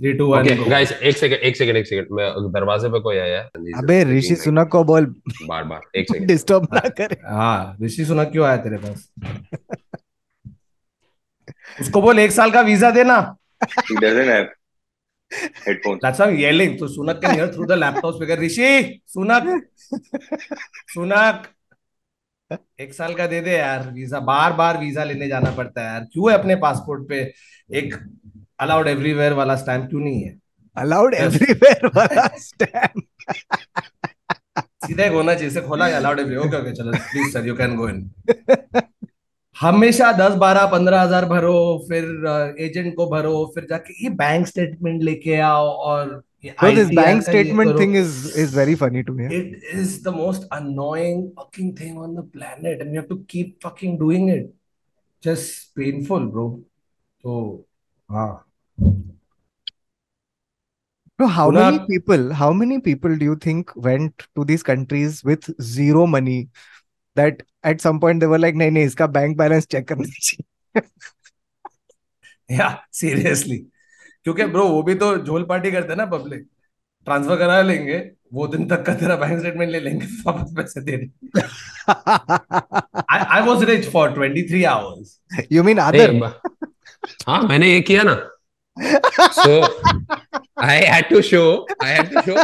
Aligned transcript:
Three 0.00 0.12
two 0.18 0.26
one 0.26 0.46
guys 0.68 0.92
एक 0.92 1.16
second 1.16 1.40
एक 1.48 1.56
second 1.56 1.76
एक 1.76 1.86
सेकंड 1.86 2.16
मैं 2.18 2.28
दरवाजे 2.52 2.88
पे 2.88 3.00
कोई 3.00 3.16
आया 3.18 3.40
अबे 3.78 4.02
ऋषि 4.12 4.36
सुनक 4.36 4.68
को 4.72 4.84
बोल 4.84 5.06
बार 5.42 5.64
बार 5.64 5.98
एक 5.98 6.08
सेकंड 6.08 6.26
डिस्टर्ब 6.28 6.68
ना 6.74 6.88
करे 7.00 7.16
हाँ 7.28 7.76
ऋषि 7.82 8.04
सुना 8.04 8.24
क्यों 8.32 8.46
आया 8.46 8.56
तेरे 8.62 8.78
पास 8.78 9.08
उसको 11.80 12.02
बोल 12.02 12.18
एक 12.18 12.32
साल 12.32 12.50
का 12.50 12.60
वीज़ा 12.70 12.90
देना 12.92 13.18
He 13.62 13.94
doesn't 13.96 14.28
have 14.28 14.46
headphones. 15.64 16.00
That's 16.02 16.18
why 16.18 16.26
I'm 16.26 16.38
yelling. 16.38 16.78
So 16.78 16.86
Sunak 16.88 17.20
can 17.20 17.34
hear 17.34 17.48
through 17.48 17.66
the 17.66 17.76
laptop 17.76 18.14
speaker. 18.14 18.36
Rishi, 18.36 19.02
Sunak, 19.06 19.48
Sunak. 20.88 21.48
एक 22.80 22.94
साल 22.94 23.14
का 23.14 23.26
दे 23.26 23.40
दे 23.40 23.50
यार 23.50 23.82
वीज़ा 23.90 24.20
बार 24.20 24.52
बार 24.52 24.78
वीज़ा 24.78 25.02
लेने 25.04 25.26
जाना 25.28 25.50
पड़ता 25.56 25.80
है 25.80 25.86
यार 25.86 26.04
क्यों 26.12 26.30
है 26.30 26.38
अपने 26.38 26.54
पासपोर्ट 26.62 27.08
पे 27.08 27.20
एक 27.78 27.94
अलाउड 28.60 28.88
एवरीवेयर 28.88 29.32
वाला 29.32 29.56
स्टैंप 29.56 29.88
क्यों 29.90 30.00
नहीं 30.00 30.22
है? 30.22 30.38
अलाउड 30.76 31.14
एवरीवेयर 31.14 31.86
वाला 31.86 32.26
स्टैंप 32.36 33.02
सीधे 34.86 35.08
होना 35.08 35.34
चाहिए 35.34 35.48
इसे 35.48 35.60
खोला 35.60 35.86
अलाउड 35.96 36.20
एवरी 36.20 36.36
ओके 36.36 36.56
ओके 36.56 36.72
चलो 36.72 36.92
please 36.92 37.32
sir 37.32 37.46
you 37.46 37.54
can 37.56 37.76
go 37.76 37.88
in 37.88 38.10
हमेशा 39.60 40.12
दस 40.12 40.34
बारह 40.34 40.66
पंद्रह 40.66 41.00
हज़ार 41.00 41.24
भरो 41.24 41.56
फिर 41.88 42.04
एजेंट 42.58 42.94
को 42.96 43.06
भरो 43.06 43.52
फिर 43.54 43.66
जाके 43.70 44.04
ये 44.04 44.10
बैंक 44.10 44.46
स्टेटमेंट 44.46 45.02
लेके 45.02 45.36
आओ 45.40 45.66
और 45.66 46.22
plan 52.32 52.62
doing 53.98 54.30
it 54.30 54.52
just 55.22 55.76
painful 55.76 56.26
bro 56.26 56.48
तो 57.24 57.66
हाँ। 58.08 58.49
So 61.20 61.26
how 61.26 61.50
Kunal- 61.50 61.64
many 61.72 61.86
people, 61.86 62.32
how 62.32 62.52
many 62.52 62.80
people 62.80 63.14
do 63.16 63.24
you 63.24 63.36
think 63.36 63.72
went 63.76 64.22
to 64.36 64.44
these 64.44 64.62
countries 64.62 65.22
with 65.22 65.48
zero 65.60 66.06
money 66.06 66.48
that 67.16 67.42
at 67.62 67.80
some 67.82 68.00
point 68.00 68.20
they 68.20 68.26
were 68.26 68.38
like, 68.38 68.54
नहीं 68.54 68.70
नहीं 68.70 68.84
इसका 68.84 69.06
bank 69.18 69.36
balance 69.38 69.66
check 69.72 69.88
करना 69.88 70.04
चाहिए 70.04 70.82
Yeah, 72.58 72.78
seriously. 73.00 73.58
क्योंकि 74.24 74.44
bro 74.54 74.66
वो 74.68 74.82
भी 74.82 74.94
तो 75.02 75.16
झोल 75.24 75.44
पार्टी 75.50 75.70
करते 75.72 75.88
हैं 75.88 75.96
ना 75.96 76.06
पब्लिक 76.06 76.46
ट्रांसफ़र 77.06 77.36
करा 77.38 77.60
लेंगे 77.62 77.98
वो 78.34 78.46
दिन 78.48 78.66
तक 78.68 78.82
का 78.86 78.94
तेरा 79.00 79.16
बैंक 79.16 79.38
स्टेटमेंट 79.40 79.70
ले 79.72 79.80
लेंगे 79.80 80.06
वापस 80.26 80.52
पैसे 80.56 80.80
दे 80.88 80.96
दे 80.96 81.10
I, 83.08 83.18
I 83.38 83.40
was 83.46 83.62
rich 83.70 83.86
for 83.94 84.02
23 84.16 84.64
hours. 84.72 85.18
You 85.48 85.62
mean 85.68 85.78
other? 85.78 86.08
हाँ 87.28 87.42
मैंने 87.48 87.72
ये 87.72 87.80
किया 87.90 88.02
ना 88.02 88.14
so 89.32 89.54
I 90.56 90.74
had 90.94 91.08
to 91.10 91.22
show 91.22 91.66
I 91.80 91.88
had 91.88 92.10
to 92.16 92.22
show 92.22 92.36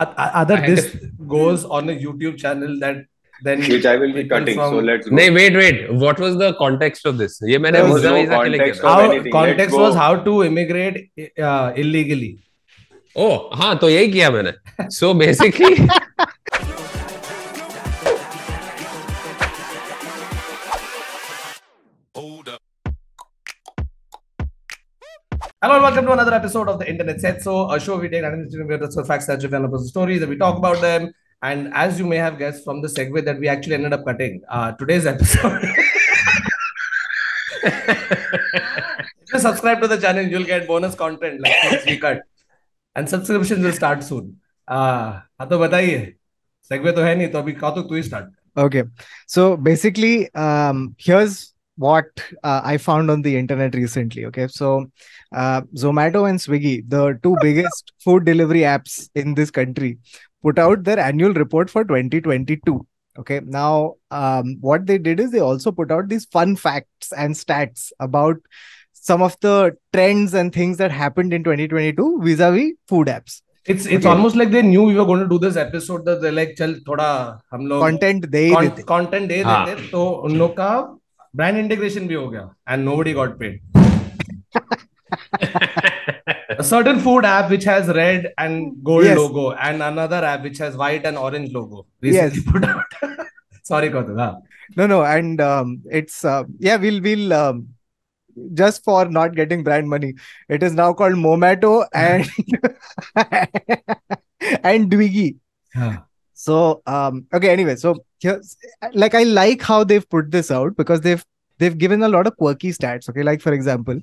Other 0.00 0.54
I 0.56 0.60
had 0.60 0.68
this 0.70 0.86
goes 1.32 1.64
on 1.64 1.88
a 1.88 1.96
YouTube 2.04 2.38
channel 2.44 2.78
that 2.84 3.02
then 3.46 3.60
Which 3.68 3.86
I 3.86 3.96
will 3.96 4.12
be 4.16 4.22
cutting. 4.30 4.56
from- 4.56 4.74
So 4.74 4.80
let's 4.88 5.08
go. 5.08 5.16
नहीं 5.16 5.30
wait 5.36 5.56
wait 5.60 5.80
what 6.04 6.20
was 6.24 6.36
the 6.42 6.50
context 6.62 7.06
of 7.12 7.16
this 7.22 7.38
ये 7.52 7.58
मैंने 7.66 7.82
no 7.88 7.94
visa 7.94 8.42
के 8.42 8.48
लिए 8.48 8.58
context 8.58 8.80
किया 8.82 8.92
of 8.92 9.24
how 9.24 9.32
context 9.38 9.76
was 9.84 9.94
how 10.02 10.10
to 10.28 10.34
immigrate 10.50 11.00
uh, 11.48 11.72
illegally. 11.84 12.32
ओ 13.16 13.28
हाँ 13.60 13.74
तो 13.78 13.88
यही 13.90 14.08
किया 14.12 14.30
मैंने 14.38 14.52
so 14.98 15.12
basically 15.24 15.74
Hello 25.61 25.75
and 25.75 25.83
welcome 25.83 26.05
to 26.05 26.11
another 26.13 26.33
episode 26.33 26.67
of 26.67 26.79
the 26.79 26.89
Internet 26.89 27.21
Set. 27.21 27.41
So, 27.41 27.71
a 27.71 27.79
show 27.79 27.97
we 27.97 28.09
take 28.09 28.23
random 28.23 28.47
facts 29.05 29.27
that 29.27 29.39
developers 29.39 29.89
stories 29.89 30.21
and 30.21 30.29
we 30.29 30.37
talk 30.37 30.57
about 30.57 30.81
them. 30.81 31.11
And 31.41 31.71
as 31.73 31.99
you 31.99 32.05
may 32.05 32.17
have 32.17 32.37
guessed 32.39 32.63
from 32.63 32.81
the 32.81 32.87
segue 32.87 33.23
that 33.25 33.39
we 33.39 33.47
actually 33.47 33.75
ended 33.75 33.93
up 33.93 34.05
cutting, 34.05 34.41
uh, 34.49 34.71
today's 34.73 35.05
episode. 35.05 35.61
if 37.63 39.33
you 39.33 39.39
subscribe 39.39 39.81
to 39.81 39.87
the 39.87 39.97
channel, 39.97 40.25
you'll 40.25 40.43
get 40.43 40.67
bonus 40.67 40.95
content 40.95 41.41
like 41.41 41.53
things 41.61 41.85
we 41.85 41.97
cut. 41.97 42.21
And 42.95 43.07
subscriptions 43.07 43.63
will 43.63 43.73
start 43.73 44.03
soon. 44.03 44.39
Uh, 44.67 45.21
हाँ 45.39 45.47
तो 45.49 45.59
बताइए 45.59 46.13
segue 46.71 46.95
तो 46.95 47.01
है 47.01 47.15
नहीं 47.15 47.27
तो 47.31 47.39
अभी 47.39 47.53
का 47.53 47.69
तो 47.75 47.81
तू 47.81 47.95
ही 47.95 48.03
start 48.03 48.31
Okay. 48.57 48.83
So 49.27 49.55
basically, 49.55 50.33
um, 50.33 50.95
here's 50.97 51.50
what 51.81 52.05
uh, 52.43 52.61
I 52.63 52.77
found 52.77 53.11
on 53.11 53.21
the 53.21 53.37
internet 53.37 53.75
recently. 53.75 54.25
Okay. 54.25 54.47
So 54.47 54.89
uh, 55.35 55.61
Zomato 55.75 56.27
and 56.29 56.39
Swiggy, 56.39 56.83
the 56.89 57.19
two 57.23 57.35
biggest 57.41 57.93
food 57.99 58.25
delivery 58.25 58.61
apps 58.61 59.09
in 59.15 59.35
this 59.35 59.51
country, 59.51 59.97
put 60.41 60.57
out 60.59 60.83
their 60.83 60.99
annual 60.99 61.33
report 61.33 61.69
for 61.69 61.83
2022. 61.83 62.85
Okay. 63.19 63.41
Now, 63.45 63.95
um, 64.11 64.57
what 64.61 64.85
they 64.87 64.97
did 64.97 65.19
is 65.19 65.31
they 65.31 65.39
also 65.39 65.71
put 65.71 65.91
out 65.91 66.09
these 66.09 66.25
fun 66.25 66.55
facts 66.55 67.11
and 67.15 67.35
stats 67.35 67.91
about 67.99 68.37
some 68.93 69.21
of 69.21 69.37
the 69.41 69.77
trends 69.93 70.33
and 70.33 70.51
things 70.53 70.77
that 70.77 70.91
happened 70.91 71.31
in 71.33 71.43
2022 71.43 72.19
vis-a-vis 72.21 72.73
food 72.87 73.07
apps. 73.07 73.41
It's 73.65 73.85
it's 73.85 74.05
Okay. 74.05 74.09
almost 74.09 74.35
like 74.35 74.51
they 74.51 74.61
knew 74.61 74.83
we 74.83 74.95
were 74.95 75.05
going 75.05 75.19
to 75.21 75.27
do 75.27 75.37
this 75.39 75.57
episode 75.57 76.05
that 76.05 76.21
they're 76.21 76.31
like 76.31 76.55
चल 76.57 76.73
थोड़ा 76.87 77.07
हम 77.53 77.65
लोग 77.67 77.81
Content 77.83 78.27
they 78.31 78.49
content 78.53 78.85
content 78.87 79.27
they 79.29 79.41
हाँ. 79.43 79.65
देते 79.65 79.87
तो 79.91 80.07
उन 80.27 80.35
लोग 80.37 80.51
का 80.59 80.69
ब्रांड 81.35 81.57
इंटीग्रेशन 81.57 82.07
भी 82.07 82.13
हो 82.13 82.27
गया 82.29 82.49
and 82.69 82.87
nobody 82.89 83.13
got 83.21 83.37
paid 83.39 83.59
a 86.59 86.63
certain 86.63 86.99
food 87.05 87.25
app 87.31 87.49
which 87.53 87.65
has 87.69 87.89
red 87.97 88.27
and 88.43 88.69
gold 88.89 89.05
Yes. 89.07 89.17
logo 89.19 89.43
and 89.67 89.83
another 89.87 90.19
app 90.31 90.43
which 90.47 90.57
has 90.63 90.77
white 90.83 91.05
and 91.11 91.17
orange 91.27 91.51
logo 91.57 91.85
recently 92.07 92.43
put 92.51 92.65
out 92.69 92.97
sorry 93.71 93.89
Kautuk, 93.95 94.15
हाँ. 94.23 94.31
No, 94.75 94.85
no, 94.91 95.03
and 95.03 95.41
um, 95.41 95.81
it's 95.99 96.15
uh, 96.25 96.43
yeah, 96.59 96.75
we'll 96.75 97.01
we'll 97.01 97.33
um, 97.33 97.59
just 98.61 98.83
for 98.83 99.05
not 99.17 99.35
getting 99.35 99.63
brand 99.67 99.87
money. 99.93 100.09
It 100.49 100.63
is 100.69 100.73
now 100.79 100.87
called 100.93 101.15
Momato 101.15 101.71
and 101.93 102.25
and 104.71 104.91
Dwiggy. 104.91 105.27
हाँ. 105.75 105.93
So 106.41 106.81
um, 106.85 107.25
okay, 107.33 107.49
anyway, 107.49 107.75
so 107.75 107.95
here's 108.19 108.55
like 108.93 109.15
I 109.15 109.23
like 109.23 109.61
how 109.61 109.83
they've 109.83 110.07
put 110.07 110.29
this 110.31 110.51
out 110.51 110.75
because 110.77 111.01
they've 111.01 111.23
they've 111.59 111.77
given 111.77 112.03
a 112.03 112.09
lot 112.09 112.27
of 112.27 112.37
quirky 112.37 112.71
stats. 112.71 113.09
Okay, 113.09 113.23
like 113.23 113.41
for 113.41 113.53
example, 113.53 113.99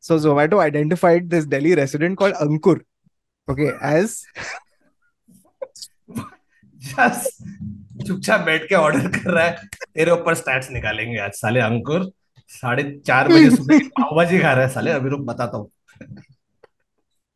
so 0.00 0.18
Zomato 0.18 0.58
identified 0.60 1.30
this 1.30 1.46
Delhi 1.46 1.74
resident 1.74 2.18
called 2.18 2.34
Ankur. 2.34 2.80
Okay, 3.48 3.70
as 3.80 4.24
just 6.80 7.42
चुपचाप 8.06 8.40
बैठ 8.40 8.64
के 8.68 8.74
order 8.74 9.08
कर 9.08 9.30
रहा 9.30 9.44
है 9.44 9.68
तेरे 9.94 10.10
ऊपर 10.10 10.34
stats 10.34 10.70
निकालेंगे 10.70 11.18
आज 11.20 11.32
साले 11.40 11.60
अंकुर 11.60 12.10
साढ़े 12.48 12.82
चार 13.06 13.28
बजे 13.28 13.50
सुबह 13.56 13.78
की 13.78 13.88
पाव 13.98 14.16
भाजी 14.16 14.38
खा 14.38 14.52
रहा 14.52 14.66
है 14.66 14.72
साले 14.72 14.90
अभी 14.90 15.10
रुक 15.10 15.20
बताता 15.26 15.58
हूँ 15.58 15.70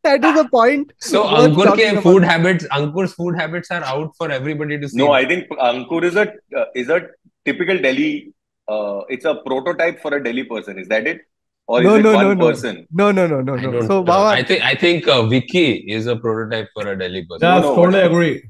that 0.03 0.23
is 0.23 0.35
the 0.35 0.47
point. 0.50 0.91
so 1.00 1.23
worth 1.23 1.51
Ankur 1.51 1.66
talking 1.69 1.85
के 1.85 1.91
about. 1.91 2.03
food 2.03 2.23
habits 2.23 2.66
Ankur's 2.79 3.13
food 3.13 3.35
habits 3.39 3.72
are 3.72 3.84
out 3.94 4.13
for 4.17 4.29
everybody 4.31 4.79
to 4.79 4.89
see 4.89 4.97
No, 5.01 5.12
I 5.12 5.25
think 5.25 5.50
Ankur 5.72 6.03
is 6.03 6.16
a 6.16 6.28
uh, 6.62 6.66
is 6.75 6.89
a 6.89 7.01
typical 7.45 7.78
Delhi. 7.88 8.34
Uh, 8.67 9.01
it's 9.09 9.25
a 9.25 9.35
prototype 9.45 10.01
for 10.01 10.13
a 10.16 10.23
Delhi 10.23 10.44
person. 10.45 10.79
Is 10.79 10.88
that 10.88 11.07
it? 11.07 11.22
Or 11.67 11.79
is 11.81 11.85
No, 11.85 11.95
it 11.95 12.01
no, 12.03 12.13
one 12.13 12.25
no, 12.28 12.34
no. 12.34 12.47
person? 12.47 12.88
No, 12.91 13.11
no, 13.11 13.28
no, 13.28 13.41
no, 13.41 13.56
I 13.56 13.61
no. 13.61 13.72
don't 13.72 13.88
So. 13.88 14.03
Baba, 14.03 14.29
I 14.40 14.44
think 14.44 14.63
I 14.63 14.75
think 14.75 15.07
uh, 15.07 15.23
Vicky 15.34 15.67
is 15.97 16.07
a 16.07 16.16
prototype 16.16 16.69
for 16.73 16.88
a 16.94 16.97
Delhi 16.97 17.25
person. 17.25 17.47
just 17.47 17.67
no, 17.67 17.75
totally 17.75 18.01
agree 18.01 18.44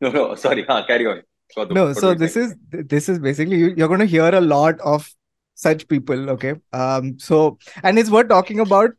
No, 0.00 0.10
no. 0.10 0.34
Sorry. 0.34 0.64
Huh, 0.68 0.84
carry 0.86 1.06
on. 1.06 1.22
Kautuk, 1.56 1.74
no 1.76 1.82
so 1.92 2.08
this 2.12 2.36
is 2.36 2.54
this 2.94 3.08
is 3.08 3.18
basically 3.20 3.56
you, 3.56 3.68
you're 3.76 3.88
going 3.88 4.00
to 4.00 4.06
hear 4.14 4.28
a 4.34 4.40
lot 4.40 4.80
of 4.92 5.04
such 5.54 5.84
people 5.92 6.24
okay 6.32 6.54
um 6.78 7.12
so 7.26 7.38
and 7.84 8.00
it's 8.00 8.10
worth 8.10 8.28
talking 8.32 8.58
about 8.64 8.90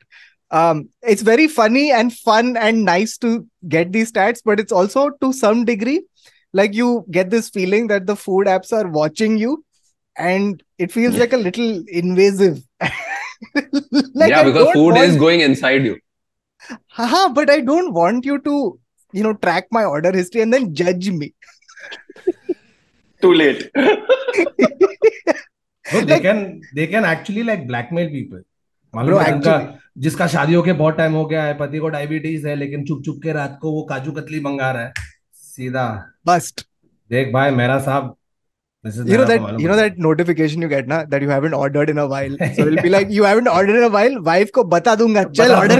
um 0.51 0.87
it's 1.01 1.21
very 1.21 1.47
funny 1.47 1.91
and 1.91 2.13
fun 2.13 2.55
and 2.57 2.85
nice 2.85 3.17
to 3.17 3.45
get 3.67 3.91
these 3.91 4.11
stats 4.11 4.41
but 4.44 4.59
it's 4.59 4.71
also 4.71 5.09
to 5.21 5.33
some 5.33 5.65
degree 5.65 6.01
like 6.53 6.73
you 6.73 7.05
get 7.11 7.29
this 7.29 7.49
feeling 7.49 7.88
that 7.88 8.05
the 8.07 8.15
food 8.15 8.47
apps 8.47 8.71
are 8.71 8.88
watching 8.88 9.38
you 9.38 9.63
and 10.17 10.63
it 10.77 10.91
feels 10.91 11.17
like 11.17 11.33
a 11.33 11.38
little 11.38 11.83
invasive 11.89 12.59
like 14.13 14.29
yeah, 14.29 14.39
I 14.41 14.44
because 14.45 14.71
food 14.73 14.94
want, 14.94 15.03
is 15.09 15.17
going 15.17 15.41
inside 15.41 15.83
you. 15.85 15.97
haha, 16.88 17.29
but 17.29 17.50
i 17.50 17.59
don't 17.61 17.93
want 17.93 18.25
you 18.25 18.39
to 18.39 18.79
you 19.13 19.23
know 19.23 19.33
track 19.33 19.67
my 19.71 19.83
order 19.83 20.11
history 20.11 20.41
and 20.41 20.53
then 20.53 20.73
judge 20.73 21.09
me 21.09 21.33
Too 23.21 23.33
late. 23.33 23.71
No, 25.93 26.01
they 26.01 26.13
Like- 26.15 26.21
can 26.21 26.61
they 26.75 26.88
can 26.88 27.05
actually 27.05 27.43
like 27.43 27.67
blackmail 27.67 28.09
people. 28.09 28.41
मालूम 28.97 29.19
है 29.21 29.33
उनका 29.33 29.55
जिसका 30.05 30.27
शादी 30.35 30.53
होके 30.53 30.73
बहुत 30.83 30.97
time 30.97 31.13
हो 31.13 31.25
गया 31.25 31.44
है 31.44 31.57
पति 31.57 31.79
को 31.79 31.89
डायबिटीज़ 31.95 32.47
है 32.47 32.55
लेकिन 32.55 32.85
चुप 32.85 33.01
चुप 33.05 33.19
के 33.23 33.33
रात 33.33 33.57
को 33.61 33.71
वो 33.71 33.81
काजू 33.89 34.11
कतली 34.11 34.39
मंगा 34.49 34.71
रहा 34.71 34.83
है 34.83 34.94
सीधा 35.33 35.89
bust 36.29 36.63
देख 37.11 37.33
भाई 37.33 37.51
मेरा 37.61 37.79
साहब 37.89 38.15
you 38.83 39.17
know 39.19 39.25
that 39.29 39.47
you 39.61 39.69
know 39.69 39.75
that 39.77 39.97
notification 40.03 40.61
you 40.63 40.67
get 40.73 40.89
na 40.89 40.97
that 41.13 41.23
you 41.25 41.29
haven't 41.29 41.55
ordered 41.59 41.89
in 41.94 41.97
a 42.03 42.05
while 42.11 42.35
so 42.57 42.65
it'll 42.65 42.83
be 42.83 42.91
like 42.91 43.09
you 43.15 43.25
haven't 43.29 43.49
ordered 43.53 43.79
in 43.79 43.85
a 43.88 43.94
while 43.95 44.19
wife 44.27 44.51
को 44.57 44.63
बता 44.75 44.95
दूँगा 45.01 45.23
चल 45.39 45.55
order। 45.55 45.79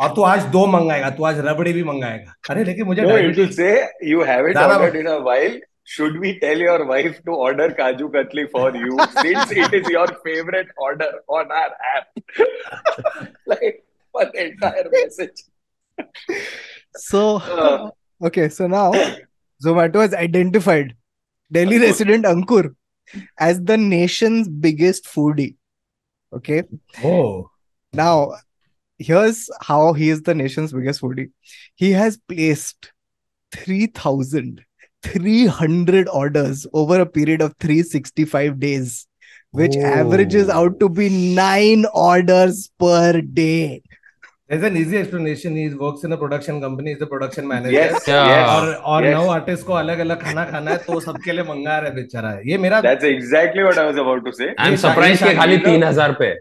और 0.00 0.14
तू 0.16 0.22
आज 0.22 0.42
दो 0.56 0.66
मंगाएगा 0.66 1.10
तू 1.18 1.24
आज 1.24 1.38
रबड़ी 1.46 1.72
भी 1.72 1.84
मंगाएगा 1.84 2.34
अरे 2.50 2.64
लेकिन 2.64 2.86
मुझे 2.86 3.02
No, 3.02 3.16
it 3.26 3.38
will 3.42 3.52
say 3.58 3.70
you 4.12 4.24
haven't 4.30 4.60
ordered 4.64 4.98
in 5.02 5.10
a 5.12 5.20
while. 5.28 5.60
Should 5.84 6.18
we 6.18 6.38
tell 6.40 6.56
your 6.56 6.86
wife 6.86 7.22
to 7.24 7.30
order 7.32 7.68
Kaju 7.68 8.10
Katli 8.10 8.50
for 8.50 8.74
you 8.74 8.98
since 9.22 9.50
it 9.52 9.74
is 9.74 9.88
your 9.88 10.08
favorite 10.24 10.68
order 10.78 11.10
on 11.28 11.50
our 11.52 11.70
app? 11.96 13.28
like 13.46 13.84
one 14.12 14.30
entire 14.34 14.88
message. 14.90 15.42
So 16.96 17.36
Uh. 17.36 17.90
okay, 18.22 18.48
so 18.48 18.66
now 18.66 18.92
Zomato 19.62 20.00
has 20.00 20.14
identified 20.14 20.96
Delhi 21.52 21.78
resident 21.78 22.24
Ankur 22.24 22.74
as 23.38 23.62
the 23.62 23.76
nation's 23.76 24.48
biggest 24.48 25.04
foodie. 25.04 25.56
Okay. 26.32 26.64
oh 27.04 27.50
Now, 27.92 28.32
here's 28.98 29.50
how 29.60 29.92
he 29.92 30.08
is 30.08 30.22
the 30.22 30.34
nation's 30.34 30.72
biggest 30.72 31.00
foodie. 31.00 31.30
He 31.74 31.92
has 31.92 32.16
placed 32.16 32.92
3,300 35.03 36.07
orders 36.09 36.65
over 36.73 36.99
a 37.01 37.05
period 37.05 37.41
of 37.41 37.53
365 37.59 38.59
days, 38.59 39.07
which 39.51 39.75
averages 39.77 40.49
Oh. 40.49 40.57
out 40.63 40.79
to 40.79 40.89
be 40.89 41.09
nine 41.43 41.85
orders 41.93 42.69
per 42.79 43.21
day. 43.21 43.81
there's 44.51 44.63
an 44.67 44.77
easy 44.77 44.97
explanation 44.97 45.55
he 45.55 45.63
works 45.79 46.03
in 46.07 46.13
a 46.13 46.17
production 46.21 46.55
company 46.61 46.89
he's 46.91 47.01
the 47.01 47.07
production 47.09 47.47
manager 47.49 47.73
Yes, 47.73 48.07
Yeah. 48.11 48.29
yes. 48.29 48.47
और 48.53 48.69
और 48.93 49.03
yes. 49.07 49.11
नौ 49.15 49.27
artist 49.33 49.65
को 49.65 49.73
अलग 49.81 49.99
अलग 50.05 50.21
खाना 50.23 50.45
खाना 50.53 50.71
है 50.71 50.77
तो 50.85 50.99
सबके 51.07 51.31
लिए 51.31 51.43
मंगा 51.49 51.75
रहा 51.77 51.89
है 51.89 51.95
बेचारा 51.95 52.31
ये 52.51 52.57
मेरा 52.63 52.79
That's 52.85 53.05
exactly 53.09 53.65
what 53.67 53.77
I 53.81 53.83
was 53.89 53.99
about 54.05 54.23
to 54.29 54.33
say. 54.39 54.47
I 54.47 54.65
am 54.67 54.71
ये 54.71 54.77
सरप्राइज 54.85 55.19
शादी- 55.19 55.33
के 55.33 55.39
खाली 55.39 55.57
शादी- 55.57 55.65
तीन 55.71 55.83
हजार 55.89 56.15
पे 56.23 56.31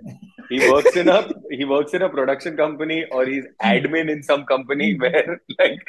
He 0.55 0.59
works 0.73 0.97
in 1.03 1.11
a 1.15 1.19
he 1.59 1.69
works 1.75 1.99
in 1.99 2.07
a 2.07 2.09
production 2.17 2.57
company 2.63 2.99
or 3.19 3.25
he's 3.33 3.47
admin 3.73 4.13
in 4.17 4.23
some 4.31 4.47
company 4.55 4.89
where 5.05 5.35
like 5.59 5.83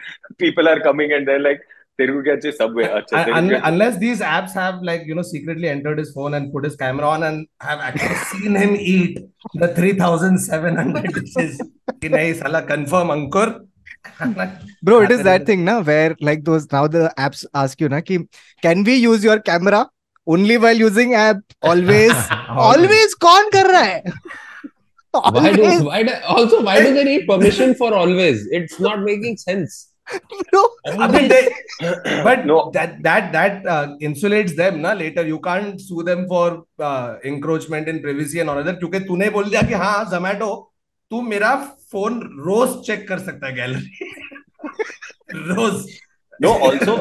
people 0.45 0.71
are 0.73 0.79
coming 0.89 1.13
and 1.19 1.31
they're 1.31 1.45
like 1.45 1.63
तेरे 1.98 2.12
को 2.12 2.22
क्या 2.22 2.34
चाहिए 2.36 2.56
सबवे 2.56 2.84
अच्छा 2.84 3.22
तेरे 3.24 3.32
को 3.32 3.38
Un- 3.38 3.66
unless 3.72 3.98
these 4.04 4.22
apps 4.30 4.54
have 4.60 4.80
like 4.88 5.04
you 5.10 5.16
know 5.18 5.24
secretly 5.28 5.68
entered 5.72 6.00
his 6.02 6.10
phone 6.14 6.34
and 6.38 6.52
put 6.54 6.64
his 6.68 6.74
camera 6.80 7.10
on 7.16 7.26
and 7.28 7.46
have 7.68 7.84
actually 7.88 8.16
seen 8.30 8.56
him 8.62 8.74
eat 8.94 9.20
the 9.62 9.68
3700 9.76 11.14
dishes 11.18 11.60
कि 12.02 12.08
नहीं 12.16 12.32
साला 12.42 12.66
confirm 12.72 13.14
Ankur 13.18 13.54
Bro, 14.82 14.96
it 15.02 15.12
is 15.12 15.22
that 15.26 15.46
thing 15.46 15.64
now 15.64 15.80
where 15.80 16.14
like 16.20 16.44
those 16.44 16.66
now 16.72 16.86
the 16.86 17.04
apps 17.26 17.44
ask 17.62 17.80
you 17.84 17.88
na 17.92 18.00
ki 18.10 18.18
can 18.66 18.82
we 18.88 18.96
use 19.04 19.24
your 19.28 19.38
camera 19.50 19.80
only 20.26 20.58
while 20.64 20.82
using 20.86 21.14
app 21.20 21.56
always 21.72 22.12
always 22.66 23.14
कौन 23.26 23.50
कर 23.54 23.70
रहा 23.70 23.82
है 23.82 24.02
why 25.14 25.52
do 25.56 25.72
why 25.88 26.02
do, 26.02 26.12
also 26.36 26.60
why 26.68 26.76
do 26.82 26.92
they 26.94 27.04
need 27.08 27.26
permission 27.26 27.74
for 27.80 27.90
always 28.02 28.46
it's 28.60 28.78
not 28.88 29.02
making 29.08 29.36
sense 29.46 29.80
bro 30.50 30.62
I 30.86 31.08
mean, 31.08 31.28
they, 31.28 31.48
but 32.24 32.44
No. 32.46 32.70
that 32.72 33.02
that 33.02 33.32
that 33.32 33.66
uh, 33.74 33.86
insulates 34.08 34.54
them 34.56 34.80
ना 34.82 34.92
later 34.98 35.24
you 35.26 35.38
can't 35.46 35.80
sue 35.80 36.02
them 36.08 36.26
for 36.28 36.64
uh, 36.78 37.16
encroachment 37.24 37.88
in 37.88 38.00
privacy 38.02 38.40
and 38.40 38.50
all 38.50 38.62
that 38.68 38.78
क्योंकि 38.78 39.00
तूने 39.10 39.30
बोल 39.36 39.48
दिया 39.50 39.62
कि 39.68 39.74
हाँ 39.82 40.04
जोमेटो 40.10 40.50
तू 41.10 41.20
मेरा 41.32 41.54
phone 41.92 42.20
रोज 42.46 42.80
check 42.86 43.08
कर 43.08 43.18
सकता 43.28 43.46
है 43.46 43.54
गैलरी 43.54 44.10
रोज 45.52 45.84
No, 46.42 46.50
also 46.66 46.92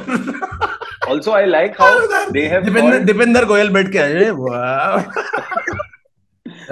also 1.11 1.31
I 1.35 1.45
like 1.45 1.77
how 1.77 1.88
they 2.33 2.41
have 2.50 2.65
Deepinder 2.65 2.91
called, 2.91 3.05
Deepinder 3.05 3.45
Goyal 3.51 3.69
बैठ 3.77 3.88
के 3.91 3.97
अरे 4.00 4.29
वाह 4.41 4.97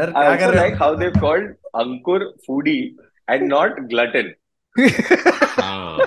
I 0.01 0.25
also 0.25 0.51
like 0.57 0.75
how 0.81 0.89
they've 0.95 1.17
called 1.23 1.47
Ankur 1.83 2.19
foodie 2.47 2.95
and 3.27 3.47
not 3.49 3.81
glutton. 3.89 4.29
Ah. 4.77 5.97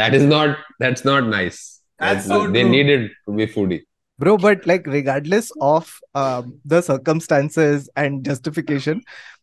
that 0.00 0.14
is 0.14 0.22
not 0.24 0.56
that's 0.78 1.04
not 1.04 1.26
nice 1.26 1.58
That's 2.00 2.26
That's- 2.26 2.28
so 2.28 2.50
they 2.52 2.62
true. 2.62 2.70
needed 2.70 3.02
to 3.26 3.32
be 3.40 3.46
foodie 3.46 3.80
bro 4.18 4.36
but 4.44 4.66
like 4.70 4.86
regardless 4.86 5.50
of 5.60 5.90
um, 6.14 6.54
the 6.64 6.80
circumstances 6.82 7.88
and 7.96 8.24
justification 8.30 9.02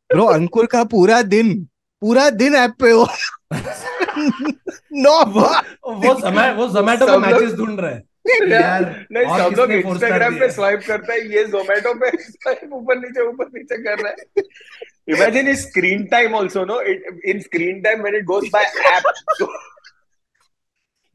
bro 0.10 0.28
अंकुर 0.34 0.66
का 0.74 0.84
पूरा 0.96 1.22
दिन 1.36 1.54
पूरा 2.02 2.30
दिन 2.42 2.56
app 2.56 2.76
पे 2.82 2.92
हो 2.92 3.06
no 5.06 5.16
वो 5.38 5.48
वो 6.04 6.14
समय 6.20 6.54
वो 6.60 6.68
जोमेटो 6.76 7.06
पे 7.08 7.18
मैचेस 7.28 7.54
ढूंढ 7.58 7.80
रहे 7.80 7.94
हैं 7.94 8.04
यार 8.52 8.84
नहीं 9.12 9.26
सब 9.40 9.56
लोग 9.58 9.72
इंस्टाग्राम? 9.72 10.40
पे 10.40 10.50
स्वाइप 10.52 10.82
करता 10.88 11.14
है 11.14 11.20
ये 11.34 11.44
जोमेटो 11.54 11.94
पे 12.00 12.10
स्वाइप 12.24 12.74
ऊपर 12.74 12.98
नीचे 13.00 13.28
ऊपर 13.28 13.46
नीचे 13.58 13.78
कर 13.84 14.04
रहा 14.04 14.12
है 14.12 14.44
imagine 15.16 15.48
is 15.50 15.60
screen 15.68 16.06
time 16.12 16.36
also 16.36 16.64
no 16.72 16.80
in 17.32 17.40
screen 17.42 17.82
time 17.82 18.02
when 18.02 18.16
it 18.16 18.24
goes 18.34 18.50
by 18.54 18.66
app 18.94 19.04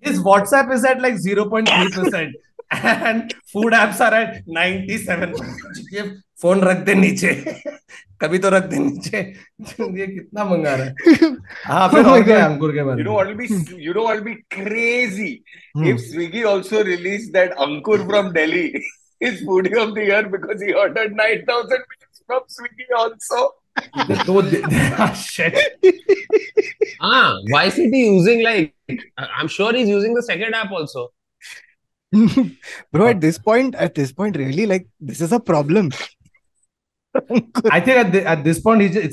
His 0.02 0.16
WhatsApp 0.26 0.70
is 0.74 0.84
at 0.90 1.00
like 1.02 1.14
0.3% 1.24 2.32
and 3.02 3.34
food 3.52 3.74
apps 3.80 4.00
are 4.06 4.14
at 4.20 4.32
97%. 4.54 5.92
ये 5.92 6.02
फ़ोन 6.42 6.60
रख 6.68 6.78
दे 6.86 6.94
नीचे 6.94 7.34
कभी 8.22 8.38
तो 8.46 8.48
रख 8.54 8.64
दे 8.72 8.78
नीचे 8.86 9.18
ये 9.18 10.06
कितना 10.06 10.44
मंगा 10.44 10.74
रहा 10.80 10.86
है 10.86 11.30
हाँ 11.66 11.88
फिर 11.92 12.02
Oh 12.04 12.12
और 12.12 12.22
क्या 12.30 12.44
अंकुर 12.46 12.72
के 12.78 12.82
बारे 12.88 13.02
You 13.02 13.08
know 13.08 13.14
में 13.14 13.20
what 13.20 13.30
will 13.30 13.38
be 13.42 13.84
you 13.86 13.94
know 13.98 14.06
what 14.08 14.18
will 14.18 14.26
be 14.32 14.36
crazy 14.56 15.30
Hmm. 15.76 15.86
if 15.92 16.02
Swiggy 16.08 16.44
also 16.54 16.82
released 16.90 17.32
that 17.38 17.56
Ankur 17.68 18.00
from 18.10 18.32
Delhi 18.40 18.66
is 19.30 19.40
foodie 19.50 19.76
of 19.86 19.94
the 20.00 20.08
year 20.10 20.22
because 20.36 20.60
he 20.68 20.74
ordered 20.84 21.14
9000 21.24 21.86
meals 21.92 22.22
from 22.26 22.42
Swiggy 22.58 22.90
also. 23.04 23.44
तो 23.78 24.32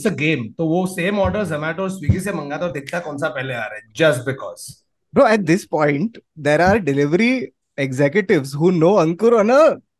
game 0.09 0.39
ah, 0.39 0.57
तो 0.57 0.65
वो 0.65 0.87
same 0.87 1.19
order 1.19 1.45
Zomato 1.45 1.89
Swiggy 1.89 2.19
से 2.19 2.33
मंगा 2.33 2.57
था 2.57 2.71
दिखता 2.71 2.99
कौन 2.99 3.17
सा 3.17 3.29
पहले 3.29 3.53
आ 3.53 3.57
रहा 3.57 3.75
है 3.75 3.81
just 3.95 4.19
because 4.19 4.83
bro 5.15 5.27
at 5.27 5.39
this 5.39 5.65
point 5.65 6.21
there 6.39 6.61
are 6.61 6.77
delivery 6.77 7.47
executive 7.79 8.43
who 8.55 8.71
know 8.71 8.93
Ankur 8.93 9.33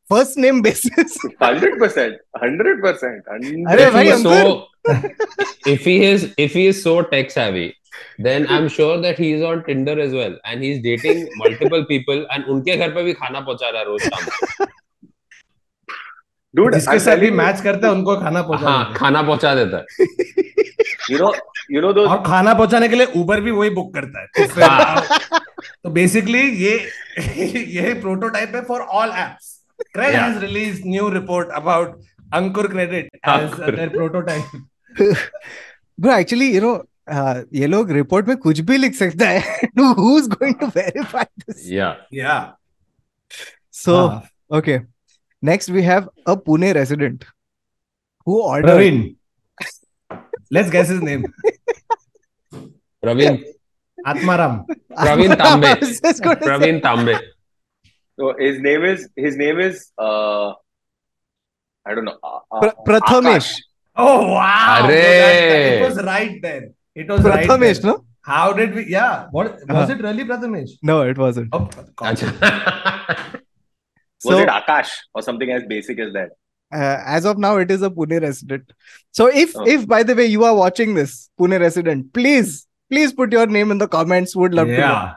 first 0.09 0.37
name 0.37 0.61
basis 0.61 1.17
100%. 1.39 2.17
100%. 2.43 3.27
अरे 3.73 3.89
भाई, 3.91 4.11
so 4.21 4.65
if 5.73 5.83
he 5.89 5.95
is 6.05 6.33
if 6.37 6.53
he 6.53 6.65
is 6.67 6.81
so 6.83 7.01
tech 7.13 7.29
savvy 7.31 7.67
then 8.25 8.45
i'm 8.55 8.67
sure 8.75 8.97
that 9.05 9.17
he 9.23 9.31
is 9.37 9.43
on 9.49 9.63
tinder 9.65 9.95
as 9.99 10.13
well 10.19 10.35
and 10.45 10.63
he's 10.63 10.81
dating 10.85 11.19
multiple 11.41 11.83
people 11.91 12.25
and 12.35 12.45
उनके 12.53 12.77
घर 12.77 12.89
पे 12.95 13.03
भी 13.03 13.13
खाना 13.13 13.39
पहुँचा 13.39 13.69
रहा 13.69 13.79
है 13.79 13.85
रोज 13.85 14.01
शाम 14.01 14.67
Dude, 16.53 16.73
जिसके 16.73 16.91
I'm 16.91 16.99
साथ 17.05 17.17
भी 17.17 17.29
मैच 17.39 17.61
करता 17.61 17.87
है 17.87 17.93
उनको 17.93 18.15
खाना 18.21 18.41
पहुँचा 18.41 18.69
हाँ 18.69 18.93
खाना 18.95 19.21
पहुँचा 19.21 19.53
देता 19.55 19.77
है 19.77 19.83
you 21.09 21.19
know, 21.19 21.33
you 21.69 21.81
know 21.83 21.93
those 21.99 22.09
और 22.09 22.23
खाना 22.27 22.53
पहुँचाने 22.53 22.87
के 22.89 22.95
लिए 22.95 23.05
उबर 23.21 23.41
भी 23.41 23.51
वही 23.51 23.69
बुक 23.77 23.93
करता 23.93 24.21
है 24.21 24.27
तो 24.37 25.61
तो 25.83 25.89
बेसिकली 25.99 26.41
ये 26.63 26.73
ये 27.77 27.93
प्रोटोटाइप 28.01 28.55
है 28.55 28.61
for 28.65 28.81
all 28.81 29.09
apps 29.09 29.55
Cred 29.93 30.13
Yeah. 30.13 30.23
Has 30.23 30.37
release 30.39 30.81
new 30.87 31.09
report 31.09 31.49
about 31.61 31.99
Ankur 32.33 32.67
credit 32.71 33.09
as 33.15 33.49
Ankur. 33.49 33.75
Their 33.75 33.89
prototype 33.89 34.45
bro 36.03 36.11
actually 36.15 36.47
you 36.55 36.61
know 36.63 36.75
uh, 37.13 37.43
ये 37.53 37.67
लोग 37.67 37.91
रिपोर्ट 37.91 38.27
में 38.27 38.35
कुछ 38.37 38.59
भी 38.69 38.77
लिख 38.77 38.93
सकता 38.95 39.27
है 39.29 39.69
who's 39.99 40.27
going 40.35 40.55
to 40.61 40.69
verify 40.77 41.23
this 41.43 41.65
yeah 41.77 41.93
या 42.13 42.35
so 43.81 43.95
हाँ। 43.97 44.21
okay 44.59 44.77
next 45.43 45.73
we 45.77 45.83
have 45.89 46.07
a 46.33 46.35
pune 46.47 46.73
resident 46.79 47.25
who 48.27 48.41
ordered 48.41 48.69
Praveen 48.69 49.01
let's 50.53 50.69
guess 50.71 50.89
his 50.89 51.01
name 51.03 51.23
praveen 53.03 53.37
Atmaram 53.97 54.57
praveen 55.01 55.35
tambe 55.43 55.69
I 55.71 57.05
was 57.05 57.21
So 58.19 58.35
his 58.37 58.59
name 58.59 58.83
is 58.83 59.07
his 59.15 59.37
name 59.37 59.61
is 59.61 59.91
uh, 59.97 60.49
I 61.85 61.95
don't 61.95 62.03
know. 62.03 62.17
Uh, 62.21 62.39
uh 62.51 62.59
pra- 62.59 62.75
Prathamesh. 62.85 63.35
Akash. 63.37 63.61
Oh 63.95 64.33
wow! 64.33 64.87
That, 64.87 64.93
it 64.93 65.81
was 65.81 66.03
right 66.03 66.41
then. 66.41 66.73
It 66.95 67.07
was 67.07 67.21
Prathamesh, 67.21 67.75
right 67.75 67.83
no? 67.85 68.05
How 68.21 68.51
did 68.51 68.75
we? 68.75 68.87
Yeah. 68.87 69.27
What 69.31 69.47
uh-huh. 69.47 69.65
was 69.69 69.89
uh-huh. 69.89 69.93
it 69.93 70.03
really, 70.03 70.25
Prathamesh? 70.25 70.71
No, 70.81 71.03
it 71.03 71.17
wasn't. 71.17 71.49
Oh, 71.53 71.69
was 72.01 72.21
it 74.41 74.49
Akash 74.49 74.91
or 75.13 75.21
something 75.21 75.49
as 75.51 75.63
basic 75.63 75.99
as 75.99 76.11
that? 76.11 76.31
Uh, 76.73 77.01
as 77.05 77.25
of 77.25 77.37
now 77.37 77.55
it 77.57 77.71
is 77.71 77.81
a 77.81 77.89
pune 77.89 78.21
resident 78.21 78.71
so 79.11 79.25
if 79.25 79.55
oh. 79.57 79.65
if 79.65 79.87
by 79.87 80.03
the 80.03 80.13
way 80.13 80.27
you 80.27 80.43
are 80.43 80.53
watching 80.53 80.93
this 80.93 81.27
pune 81.39 81.59
resident 81.59 82.13
please 82.13 82.67
please 82.91 83.11
put 83.11 83.31
your 83.31 83.47
name 83.47 83.71
in 83.71 83.79
the 83.79 83.87
comments 83.87 84.35
would 84.35 84.53
love 84.53 84.67
yeah. 84.67 84.75
to 84.75 84.81
know 84.81 85.13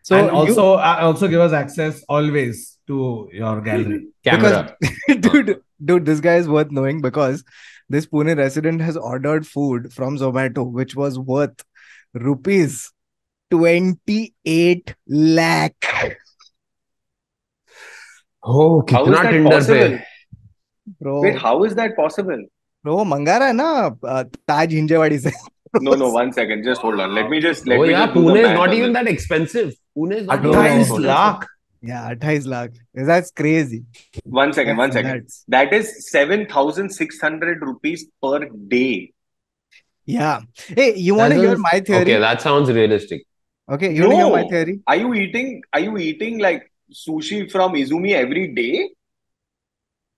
yeah. 0.00 0.02
So 0.02 0.16
and 0.16 0.26
you- 0.26 0.32
also, 0.40 0.64
uh, 0.74 0.98
also 1.00 1.28
give 1.28 1.40
us 1.40 1.52
access 1.52 2.02
always 2.08 2.78
to 2.86 3.28
your 3.32 3.60
gallery. 3.60 4.02
camera 4.24 4.76
dude, 5.08 5.60
dude, 5.84 6.04
this 6.04 6.20
guy 6.20 6.34
is 6.36 6.48
worth 6.48 6.70
knowing 6.70 7.00
because 7.00 7.42
this 7.88 8.06
Pune 8.06 8.36
resident 8.36 8.80
has 8.80 8.96
ordered 8.96 9.46
food 9.46 9.92
from 9.92 10.16
Zomato, 10.18 10.64
which 10.80 10.94
was 10.96 11.18
worth 11.18 11.64
rupees 12.14 12.92
28 13.50 14.94
lakh. 15.08 15.90
Oh, 18.44 18.84
How 18.90 19.04
is 19.04 19.10
कितना 19.10 19.22
that 19.22 19.32
Tinder 19.32 19.50
पे 19.50 19.50
possible? 19.50 19.98
Bro, 21.00 21.20
Wait, 21.22 21.38
how 21.44 21.64
is 21.64 21.74
that 21.74 21.96
possible? 21.96 22.42
bro, 22.84 22.96
वो 22.96 23.04
मंगा 23.04 23.36
रहा 23.38 23.48
है 23.48 23.54
ना 23.54 23.70
अ, 24.04 24.22
ताज 24.48 24.74
हिंजेवाड़ी 24.74 25.18
से 25.18 25.30
no, 25.79 25.93
no, 25.93 26.09
one 26.09 26.33
second. 26.33 26.63
Just 26.63 26.81
hold 26.81 26.99
on. 26.99 27.13
Let 27.15 27.29
me 27.29 27.39
just. 27.39 27.65
Let 27.65 27.79
oh, 27.79 27.83
me 27.83 27.91
yeah. 27.91 28.05
Just 28.07 28.17
Pune 28.17 28.37
is 28.37 28.57
not 28.57 28.73
even 28.73 28.93
that 28.93 29.07
expensive. 29.07 29.73
Pune 29.97 30.15
is 30.15 30.27
not. 30.27 30.41
28 30.41 30.89
lakh. 30.99 31.47
Yeah, 31.81 32.13
28 32.13 32.45
lakh. 32.45 32.71
That's 32.93 33.31
crazy. 33.31 33.85
One 34.23 34.53
second. 34.53 34.77
One 34.77 34.91
second. 34.91 35.29
That 35.47 35.71
is 35.73 36.09
seven 36.11 36.45
thousand 36.45 36.89
six 36.89 37.21
hundred 37.21 37.61
rupees 37.61 38.05
per 38.21 38.49
day. 38.67 39.13
Yeah. 40.05 40.41
Hey, 40.67 40.95
you 40.95 41.15
want 41.15 41.33
to 41.33 41.39
hear 41.39 41.57
my 41.57 41.79
theory? 41.79 42.01
Okay, 42.01 42.19
that 42.19 42.41
sounds 42.41 42.69
realistic. 42.71 43.23
Okay, 43.69 43.93
you 43.93 44.01
know 44.01 44.09
want 44.09 44.19
to 44.19 44.25
hear 44.25 44.43
my 44.43 44.49
theory? 44.49 44.79
Are 44.87 44.95
you 44.95 45.13
eating? 45.13 45.63
Are 45.71 45.79
you 45.79 45.97
eating 45.97 46.39
like 46.39 46.71
sushi 46.93 47.49
from 47.49 47.73
Izumi 47.73 48.11
every 48.11 48.47
day? 48.53 48.89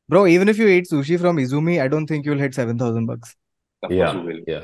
Bro, 0.10 0.27
even 0.27 0.50
if 0.50 0.57
you 0.57 0.67
eat 0.67 0.88
sushi 0.89 1.19
from 1.19 1.38
Izumi, 1.38 1.81
I 1.81 1.88
don't 1.88 2.07
think 2.07 2.25
you'll 2.25 2.38
hit 2.38 2.53
7,000 2.53 3.05
bucks. 3.05 3.36
Yeah, 3.89 4.24
yeah. 4.48 4.63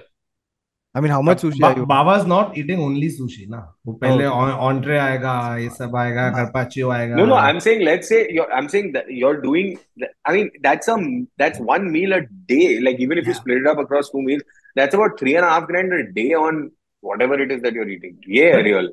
you 0.95 1.00
will. 1.00 1.00
yeah. 1.00 1.00
I 1.00 1.00
mean 1.00 1.11
how 1.11 1.23
much 1.23 1.43
sushi 1.43 1.62
are 1.64 1.76
you 1.76 1.87
बाबा's 1.87 2.26
not 2.26 2.57
eating 2.57 2.81
only 2.81 3.09
sushi 3.09 3.49
ना 3.49 3.76
वो 3.87 3.93
पहले 4.00 4.25
Okay. 4.25 4.53
ऑन्ट्रे 4.69 4.99
आएगा 4.99 5.57
ये 5.59 5.69
सब 5.71 5.97
आएगा 5.97 6.23
हाँ. 6.23 6.35
carpaccio 6.35 6.93
आएगा 6.93 7.17
No, 7.17 7.26
no, 7.26 7.35
I'm 7.35 7.61
saying 7.61 7.83
let's 7.83 8.09
say 8.09 8.29
you're 8.31 8.53
I'm 8.53 8.69
saying 8.69 8.93
that 8.93 9.05
you're 9.11 9.41
doing 9.41 9.79
I 10.25 10.33
mean 10.33 10.50
that's 10.62 10.88
a 10.88 10.97
that's 11.38 11.59
one 11.61 11.91
meal 11.93 12.12
a 12.12 12.21
day. 12.47 12.81
Like 12.81 13.00
even 13.00 13.19
if 13.19 13.26
you 13.26 13.33
Yeah. 13.33 13.41
split 13.41 13.59
it 13.59 13.67
up 13.67 13.79
across 13.79 14.11
two 14.11 14.23
meals, 14.23 14.43
that's 14.76 14.95
about 14.95 15.19
three 15.19 15.37
and 15.37 15.45
a 15.45 15.49
half 15.50 15.67
grand 15.67 15.93
a 15.93 16.12
day 16.12 16.33
on 16.35 16.71
whatever 17.00 17.35
it 17.41 17.53
is 17.53 17.62
that 17.62 17.73
you're 17.75 17.88
eating. 17.88 18.19
Yeah, 18.26 18.53
But- 18.57 18.64
real. 18.64 18.88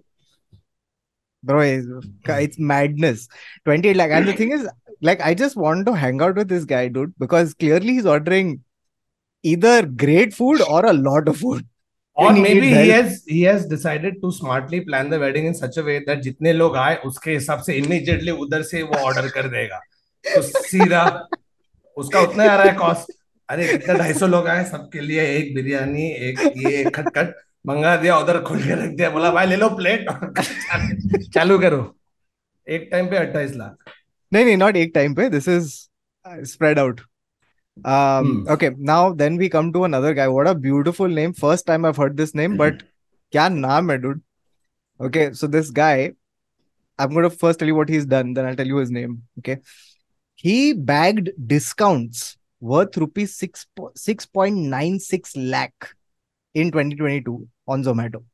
bro 1.43 1.59
it's, 1.59 1.87
it's 2.27 2.59
madness 2.59 3.27
28 3.65 3.95
lakh 3.95 4.11
and 4.11 4.27
the 4.27 4.33
thing 4.33 4.51
is 4.51 4.67
like 5.01 5.21
I 5.21 5.33
just 5.33 5.55
want 5.57 5.87
to 5.87 5.93
hang 5.93 6.21
out 6.21 6.35
with 6.35 6.49
this 6.49 6.65
guy 6.65 6.87
dude 6.87 7.13
because 7.17 7.53
clearly 7.55 7.93
he's 7.93 8.05
ordering 8.05 8.63
either 9.43 9.85
great 9.85 10.33
food 10.33 10.61
or 10.61 10.85
a 10.85 10.93
lot 10.93 11.27
of 11.27 11.37
food 11.37 11.65
और 12.16 12.32
maybe 12.60 12.68
he 12.74 13.40
has 13.40 13.68
decided 13.68 14.20
to 14.20 14.30
smartly 14.30 14.80
plan 14.80 15.10
the 15.10 15.14
wedding 15.22 15.46
in 15.46 15.52
such 15.52 15.78
a 15.78 15.82
way 15.82 15.98
that 16.00 16.20
जितने 16.20 16.52
लोग 16.52 16.76
आए 16.76 16.96
उसके 17.06 17.30
हिसाब 17.30 17.60
से 17.62 17.74
immediately 17.74 18.30
उधर 18.44 18.62
से 18.62 18.82
वो 18.82 18.98
ऑर्डर 18.98 19.28
कर 19.28 19.48
देगा। 19.48 19.78
तो 20.24 20.42
सीधा 20.42 21.02
उसका 21.96 22.20
उतना 22.20 22.44
आ 22.44 22.56
रहा 22.56 22.66
है 22.66 22.72
कॉस्ट 22.72 23.12
अरे 23.48 23.70
इतना 23.72 23.94
ढाई 23.94 24.12
सौ 24.12 24.26
लोग 24.26 24.46
आए 24.48 24.64
सबके 24.64 25.00
लिए 25.00 25.26
एक 25.36 25.54
बिरयानी 25.54 26.10
एक 26.28 26.40
ये 26.56 26.84
खटखट 26.90 27.34
मंगा 27.66 27.96
दिया 27.96 28.16
उधर 28.18 28.40
खोल 28.42 28.58
के 28.62 28.74
रख 28.84 28.90
दिया 28.96 29.10
बोला 29.10 29.30
भाई 29.30 29.46
ले 29.46 29.56
लो 29.56 29.68
प्लेट 29.76 30.06
चालू 31.34 31.58
करो। 31.58 31.80
एक 32.66 32.88
टाइम 32.92 33.06
पे 33.06 33.16
अट्ठाईस 33.16 33.52
लाख। 33.56 33.90
नहीं 34.32 34.44
नहीं 34.44 34.56
नॉट 34.56 34.76
एक 34.76 34.92
टाइम 34.94 35.14
पे 35.14 35.28
this 35.30 35.48
is 35.48 35.68
spread 36.52 36.78
out 36.78 37.00
Um, 37.84 38.26
Hmm. 38.26 38.48
okay, 38.52 38.70
now 38.78 39.12
then 39.12 39.36
we 39.36 39.48
come 39.48 39.72
to 39.72 39.84
another 39.84 40.14
guy. 40.14 40.28
What 40.28 40.46
a 40.46 40.54
beautiful 40.54 41.08
name. 41.08 41.32
First 41.32 41.66
time 41.66 41.84
I've 41.84 41.96
heard 41.96 42.16
this 42.16 42.34
name, 42.34 42.56
but 42.56 42.82
kya 43.32 43.48
naam 43.52 43.90
hai, 43.90 43.98
dude? 43.98 44.22
Okay, 45.00 45.32
so 45.32 45.46
this 45.46 45.70
guy, 45.70 46.12
I'm 46.98 47.12
gonna 47.12 47.28
first 47.30 47.58
tell 47.58 47.68
you 47.68 47.74
what 47.74 47.88
he's 47.88 48.06
done, 48.06 48.32
then 48.32 48.46
I'll 48.46 48.56
tell 48.56 48.66
you 48.66 48.76
his 48.76 48.90
name. 48.90 49.22
Okay. 49.38 49.58
He 50.34 50.72
bagged 50.72 51.30
discounts 51.46 52.38
worth 52.60 52.96
rupees 52.96 53.34
six 53.36 53.66
six 53.94 54.24
point 54.26 54.56
nine 54.56 54.98
six 54.98 55.36
lakh 55.36 55.94
in 56.54 56.70
2022 56.70 57.46
on 57.68 57.84
Zomato. 57.84 58.24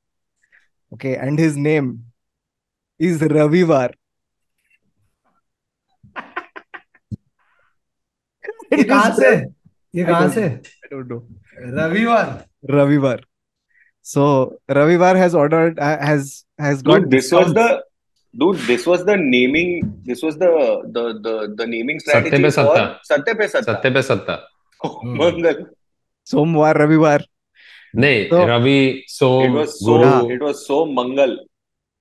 Okay, 0.95 1.17
and 1.17 1.39
his 1.39 1.57
name 1.57 2.05
is 2.99 3.21
Ravivar. 3.21 3.95
Ravivar 12.71 13.25
so? 14.05 14.61
रविवार। 14.71 15.17
Has 15.17 16.43
सत्य 23.09 23.35
सत्य 23.62 23.91
पे 23.91 24.02
सत्ता 24.02 24.35
मंगल 24.87 25.64
सोमवार 26.25 26.76
रविवार 26.76 27.26
नहीं 27.97 28.29
रवि 28.47 29.05
सोम 29.07 29.52
गुरु 29.85 30.31
इट 30.33 30.43
वाज 30.43 30.55
सोम 30.55 30.93
मंगल 31.00 31.41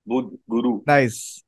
बुध 0.08 0.38
गुरु 0.50 0.82
nice 0.88 1.41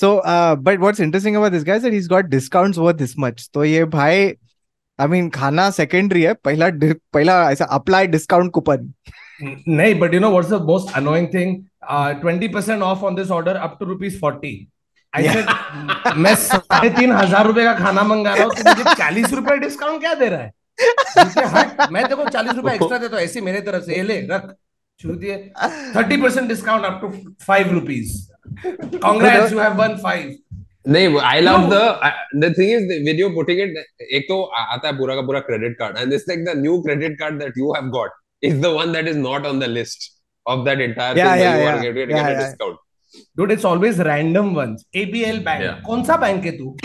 So 0.00 0.10
uh 0.32 0.56
but 0.56 0.78
what's 0.80 1.00
interesting 1.00 1.36
about 1.36 1.52
this 1.52 1.64
guy 1.64 1.74
is 1.76 1.82
that 1.82 1.92
he's 1.92 2.08
got 2.08 2.30
discounts 2.30 2.78
worth 2.78 2.98
this 2.98 3.16
much. 3.16 3.48
तो 3.52 3.64
ये 3.64 3.84
भाई 3.94 4.36
I 4.98 5.06
mean 5.06 5.30
खाना 5.30 5.70
secondary 5.72 6.24
है 6.24 6.34
पहला 6.44 6.68
पहला 7.14 7.34
ऐसा 7.50 7.68
apply 7.78 8.06
discount 8.14 8.52
coupon. 8.52 8.86
नहीं 9.42 9.98
but 10.00 10.12
you 10.12 10.20
know 10.20 10.30
what's 10.30 10.48
the 10.48 10.60
most 10.70 10.94
annoying 11.00 11.28
thing 11.34 11.52
uh, 11.88 12.14
20% 12.22 12.82
off 12.82 13.02
on 13.02 13.14
this 13.14 13.30
order 13.30 13.56
up 13.68 13.78
to 13.80 13.86
rupees 13.86 14.18
40 14.20 14.54
I 15.12 15.22
Yeah. 15.22 16.14
मैं 16.16 16.34
साढ़े 16.36 16.90
तीन 16.96 17.12
हज़ार 17.12 17.46
रुपए 17.46 17.64
का 17.64 17.74
खाना 17.74 18.02
मंगा 18.04 18.34
रहा 18.34 18.44
हूँ 18.44 18.54
तो 18.54 18.68
मुझे 18.68 18.94
चालीस 18.98 19.32
रुपए 19.32 19.56
डिस्काउंट 19.58 20.00
क्या 20.00 20.14
दे 20.14 20.28
रहा 20.28 20.40
है 20.40 20.52
हट 21.54 21.90
मैं 21.92 22.06
देखो 22.08 22.28
चालीस 22.28 22.54
रुपए 22.56 22.74
एक्स्ट्रा 22.74 22.98
देता 22.98 23.16
हूँ 23.16 23.24
ऐसे 23.24 23.40
मेरे 23.48 23.60
तरफ़ 23.68 23.84
से 23.84 23.96
ये 23.96 24.02
ले 24.02 24.20
रख 24.30 24.50
thirty 25.00 26.16
percent 26.22 26.48
discount 26.48 26.84
up 26.84 27.00
to 27.02 27.12
five 27.46 27.72
rupees 27.72 28.18
Congrats 28.65 29.53
you 29.53 29.59
have 29.59 29.73
won 29.73 29.95
five 30.03 30.35
नहीं 30.87 31.19
I 31.19 31.41
love 31.41 31.57
No. 31.57 31.69
The 31.71 32.43
the 32.43 32.53
thing 32.57 32.71
is 32.71 32.87
when 33.03 33.19
you 33.19 33.29
putting 33.29 33.59
it 33.59 33.77
एक 34.13 34.25
तो 34.29 34.41
आ- 34.43 34.65
आता 34.73 34.87
है 34.87 34.97
पूरा 34.97 35.15
का 35.15 35.21
पूरा 35.21 35.39
credit 35.39 35.77
card 35.79 35.97
and 35.97 36.09
this 36.09 36.27
like 36.29 36.45
the 36.45 36.57
new 36.57 36.81
credit 36.81 37.19
card 37.19 37.39
that 37.39 37.57
you 37.57 37.71
have 37.73 37.89
got 37.89 38.11
is 38.43 38.61
the 38.61 38.65
one 38.75 38.91
that 38.93 39.07
is 39.07 39.17
not 39.17 39.45
on 39.45 39.59
the 39.59 39.63
list 39.63 40.11
of 40.45 40.65
that 40.65 40.79
entire 40.79 41.17
Yeah, 41.17 41.31
thing 41.31 41.43
yeah, 41.43 41.55
you 41.55 41.69
are 41.69 41.77
yeah. 41.83 42.29
getting 42.33 42.65
Discount 43.10 43.36
Dude, 43.36 43.50
it's 43.50 43.64
always 43.64 43.98
random 43.98 44.54
ones. 44.54 44.84
ABL 44.94 45.38
bank 45.44 45.82
कौन 45.86 46.04
सा 46.04 46.16
bank 46.16 46.44
है 46.44 46.50
तू? 46.58 46.76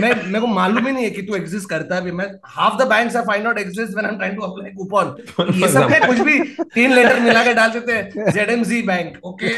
मैं 0.00 0.26
मेरे 0.26 0.40
को 0.40 0.46
मालूम 0.46 0.86
ही 0.86 0.92
नहीं 0.92 1.04
है 1.04 1.10
कि 1.10 1.22
तू 1.22 1.34
एग्जिस्ट 1.34 1.68
करता 1.70 1.96
है 1.96 2.12
मैं 2.12 2.26
half 2.46 2.76
the 2.82 2.86
banks 2.86 3.16
I 3.16 3.22
find 3.22 3.46
out 3.46 3.58
exist 3.58 3.94
when 3.94 4.06
I 4.06 4.12
am 4.12 4.18
trying 4.18 4.36
to 4.36 4.42
apply 4.42 4.70
coupon 4.70 5.60
ये 5.62 5.68
सब 5.68 5.88
है 5.90 6.00
कुछ 6.06 6.18
भी 6.18 6.38
तीन 6.64 6.92
लेटर 6.94 7.20
मिला 7.20 7.44
के 7.44 7.54
डाल 7.54 7.70
देते 7.70 7.92
हैं। 7.92 8.32
ZMZ 8.32 8.86
bank 8.86 9.24
okay 9.24 9.48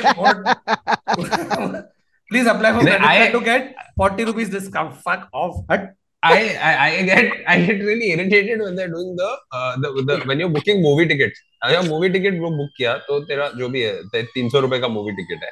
please 2.31 2.49
apply 2.49 2.73
for 2.73 2.85
credit 2.85 3.03
card 3.03 3.33
to 3.33 3.41
get 3.41 3.75
40 4.01 4.25
rupees 4.27 4.53
discount 4.53 4.93
fuck 5.09 5.29
off 5.35 5.73
हट 5.73 5.97
I, 6.23 6.33
I 6.69 6.73
I 6.87 7.03
get 7.03 7.31
I 7.49 7.61
get 7.67 7.79
really 7.85 8.09
irritated 8.13 8.61
when 8.61 8.75
they're 8.77 8.93
doing 8.95 9.17
the 9.21 9.29
uh, 9.59 9.77
the, 9.77 9.89
the 10.09 10.17
when 10.31 10.39
you're 10.39 10.53
booking 10.57 10.83
movie 10.83 11.07
tickets. 11.13 11.39
अगर 11.63 11.89
movie 11.89 12.09
ticket 12.09 12.39
book 12.41 12.71
किया 12.77 12.95
तो 12.97 13.21
तेरा 13.21 13.49
जो 13.59 13.69
भी 13.69 13.81
है 13.83 14.23
तीन 14.35 14.49
सौ 14.49 14.61
रुपए 14.61 14.79
का 14.79 14.89
मूवी 14.89 15.13
टिकट 15.13 15.45
है। 15.45 15.51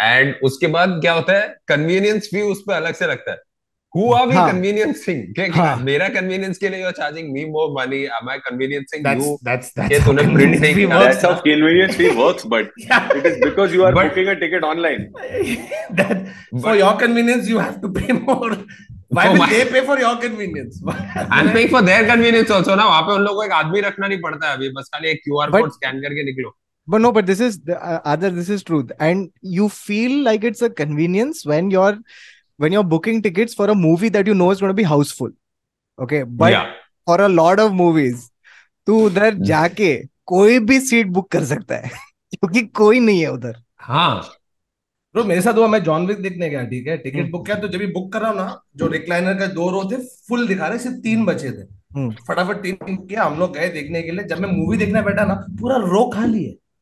एंड 0.00 0.34
उसके 0.42 0.66
बाद 0.66 0.98
क्या 1.00 1.12
होता 1.12 1.32
है? 1.32 1.56
कन्वीनियंस 1.68 2.30
भी 2.34 2.42
उस 2.42 2.64
पर 2.66 2.72
अलग 2.72 2.94
से 2.94 3.06
लगता 3.06 3.30
है। 3.30 3.38
वहाँ 22.84 23.02
पर 23.02 23.12
उन 23.12 23.20
लोगों 23.20 23.34
को 23.34 23.44
एक 23.44 23.52
आदमी 23.52 23.80
रखना 23.80 24.08
नहीं 24.08 24.20
पड़ता 24.20 24.48
है 24.48 24.56
अभी। 24.56 24.68
बस 24.68 24.90
खाली 24.94 25.08
एक 25.08 25.16
क्यू 25.16 25.38
आर 25.38 25.50
कोड 25.50 25.70
स्कैन 25.70 25.92
करके 25.92 26.24
निकलो। 26.24 26.56
But 26.88 27.02
no, 27.02 27.12
but 27.12 27.26
this 27.26 27.40
is 27.40 27.60
the 27.60 27.76
uh, 27.76 28.00
other. 28.04 28.30
This 28.30 28.48
is 28.48 28.62
truth, 28.62 28.92
and 28.98 29.30
you 29.42 29.68
feel 29.68 30.22
like 30.24 30.44
it's 30.44 30.62
a 30.62 30.70
convenience 30.70 31.44
when 31.44 31.70
you're 31.70 31.98
when 32.56 32.72
you're 32.72 32.84
booking 32.84 33.20
tickets 33.20 33.54
for 33.54 33.68
a 33.68 33.74
movie 33.76 34.08
that 34.10 34.26
you 34.26 34.34
know 34.34 34.50
is 34.50 34.60
going 34.60 34.70
to 34.70 34.74
be 34.74 34.84
houseful. 34.84 35.30
Okay, 35.98 36.22
but 36.22 36.52
या 36.52 36.64
for 37.06 37.20
a 37.20 37.28
lot 37.28 37.60
of 37.60 37.74
movies, 37.74 38.30
तू 38.86 38.98
उधर 39.06 39.34
जाके 39.44 39.92
कोई 40.26 40.58
भी 40.68 40.80
seat 40.80 41.06
book 41.12 41.30
कर 41.32 41.44
सकता 41.44 41.76
है 41.76 41.90
क्योंकि 42.34 42.62
कोई 42.80 43.00
नहीं 43.00 43.20
है 43.20 43.32
उधर. 43.32 43.62
हाँ 43.80 44.38
ब्रो 45.14 45.24
मेरे 45.24 45.40
साथ 45.42 45.54
हुआ 45.54 45.66
मैं 45.68 45.82
जॉन 45.82 46.06
विक 46.06 46.18
देखने 46.22 46.48
गया 46.50 46.62
ठीक 46.70 46.86
है 46.88 46.96
टिकट 46.98 47.18
हम्म। 47.18 47.30
बुक 47.30 47.44
किया 47.46 47.56
तो 47.58 47.68
जब 47.68 47.78
भी 47.78 47.86
बुक 47.92 48.12
कर 48.12 48.20
रहा 48.20 48.30
हूँ 48.30 48.36
ना 48.36 48.60
जो 48.76 48.86
रिक्लाइनर 48.86 49.38
का 49.38 49.46
दो 49.54 49.70
रो 49.70 49.82
थे 49.92 49.96
फुल 50.28 50.46
दिखा 50.48 50.66
रहे 50.68 50.78
सिर्फ़ 50.78 50.96
तीन 51.02 51.24
बचे 51.26 51.50
थे 51.50 51.66
हम्म। 51.96 52.10
फटाफट 52.28 52.62
तीन 52.62 52.96
किया 52.96 53.24
हम 53.24 53.38
लोग 53.38 53.54
गए 53.54 53.68
देखने 53.72 54.02
के 54.02 54.10
लिए 54.10 54.24
जब 54.28 54.40
मैं 54.40 54.50
मूवी 54.50 54.76
देखने 54.76 55.02
बैठा 55.02 55.24
ना 55.24 55.34
पूरा 55.60 55.76
रो 55.84 56.04
खाली 56.14 56.44
है 56.44 56.54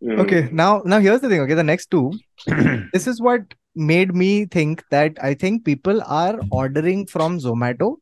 Hmm. 0.00 0.20
okay 0.20 0.48
now 0.52 0.82
now 0.84 0.98
here's 1.00 1.20
the 1.20 1.28
thing 1.28 1.40
okay 1.40 1.54
the 1.54 1.64
next 1.64 1.90
two. 1.90 2.12
This 2.92 3.06
is 3.06 3.20
what 3.20 3.54
made 3.74 4.14
me 4.14 4.46
think 4.46 4.82
that 4.90 5.18
i 5.22 5.34
think 5.34 5.64
people 5.64 6.02
are 6.06 6.40
ordering 6.50 7.06
from 7.06 7.38
zomato 7.38 7.96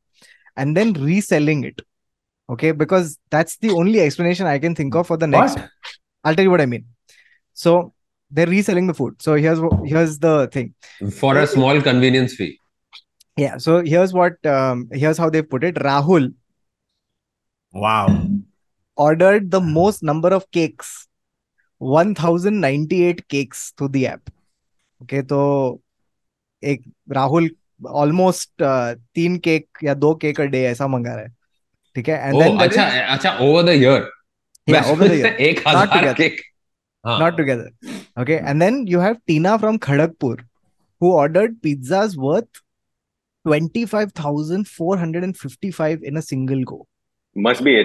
and 0.56 0.76
then 0.76 0.92
reselling 0.92 1.64
it 1.64 1.80
okay 2.54 2.70
because 2.82 3.18
that's 3.30 3.56
the 3.56 3.70
only 3.70 4.00
explanation 4.00 4.46
i 4.46 4.58
can 4.58 4.74
think 4.80 4.94
of 4.94 5.06
for 5.08 5.16
the 5.16 5.26
next 5.26 5.58
What? 5.58 5.70
i'll 6.24 6.34
tell 6.34 6.44
you 6.44 6.50
what 6.50 6.60
i 6.60 6.66
mean. 6.66 6.84
So 7.54 7.92
they're 8.30 8.46
reselling 8.46 8.86
the 8.88 8.94
food. 8.94 9.20
So 9.22 9.34
here's 9.34 9.58
wh- 9.58 9.82
here's 9.86 10.18
the 10.18 10.48
thing. 10.52 10.74
For 11.20 11.36
a 11.38 11.46
small 11.46 11.80
convenience 11.80 12.34
fee. 12.34 12.60
Yeah 13.36 13.56
so 13.58 13.82
here's 13.82 14.12
what 14.12 14.44
um, 14.46 14.88
here's 14.92 15.18
how 15.18 15.30
they 15.30 15.42
put 15.42 15.64
it. 15.64 15.76
Rahul 15.76 16.32
Wow. 17.72 18.28
ordered 18.96 19.50
the 19.50 19.60
most 19.60 20.02
number 20.02 20.28
of 20.28 20.50
cakes 20.52 21.08
1098 21.84 23.20
cakes 23.20 23.74
through 23.78 23.88
the 23.88 23.96
app 23.96 24.20
okay 25.02 25.22
तो 25.22 25.80
एक 26.64 26.82
Rahul 27.10 27.50
almost 27.88 28.62
uh, 28.62 29.00
तीन 29.14 29.38
cake 29.38 29.68
या 29.84 29.94
दो 29.94 30.14
cake 30.14 30.40
day 30.40 30.64
ऐसा 30.64 30.86
मंगा 30.86 31.14
रहा 31.14 31.24
है। 31.24 31.28
ठीक 31.94 32.08
है? 32.08 32.28
एंड 32.28 32.42
देन 32.42 32.58
अच्छा 32.58 32.90
is... 32.90 33.10
अच्छा 33.10 33.38
over 33.40 33.62
the 33.62 33.68
year 33.68 34.10
single 46.20 46.62
go 46.62 46.88
must 47.38 47.62
be 47.62 47.80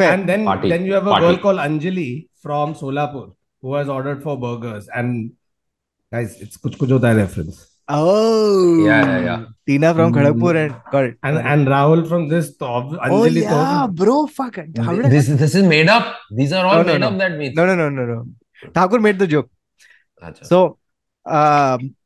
Fair 0.00 0.12
and 0.12 0.28
then 0.28 0.44
party, 0.44 0.68
then 0.68 0.86
you 0.86 0.94
have 0.94 1.06
a 1.06 1.10
party. 1.10 1.26
girl 1.26 1.38
called 1.38 1.58
Anjali 1.58 2.28
from 2.42 2.74
Solapur 2.74 3.32
who 3.62 3.74
has 3.74 3.88
ordered 3.88 4.22
for 4.22 4.38
burgers. 4.38 4.88
And 4.94 5.32
guys, 6.12 6.40
it's 6.40 6.56
Kuch 6.56 6.76
Kuch 6.76 6.88
Hota 6.88 7.14
reference. 7.14 7.66
Oh 7.92 8.84
yeah, 8.86 9.04
yeah, 9.04 9.20
yeah. 9.24 9.44
Tina 9.66 9.92
from 9.94 10.12
mm. 10.12 10.74
And. 10.92 11.16
And 11.22 11.38
and 11.38 11.66
Rahul 11.66 12.08
from 12.08 12.28
this 12.28 12.56
top. 12.56 12.92
Oh, 12.92 12.98
Anjali 12.98 13.10
oh 13.10 13.24
yeah, 13.24 13.86
bro, 13.90 14.26
fuck. 14.26 14.56
How 14.78 14.94
did 14.94 15.10
this 15.10 15.28
I... 15.28 15.34
this 15.34 15.54
is 15.54 15.64
made 15.64 15.88
up. 15.88 16.16
These 16.30 16.52
are 16.52 16.64
all 16.64 16.84
no, 16.84 16.84
made 16.84 17.00
no. 17.00 17.08
up. 17.08 17.18
That 17.18 17.36
means 17.36 17.56
no, 17.56 17.66
no, 17.66 17.74
no, 17.74 17.88
no, 17.88 18.04
no. 18.04 18.26
Thakur 18.72 19.00
made 19.00 19.18
the 19.18 19.26
joke. 19.26 19.50
Achha. 20.22 20.46
So, 20.46 20.78
um, 21.26 21.96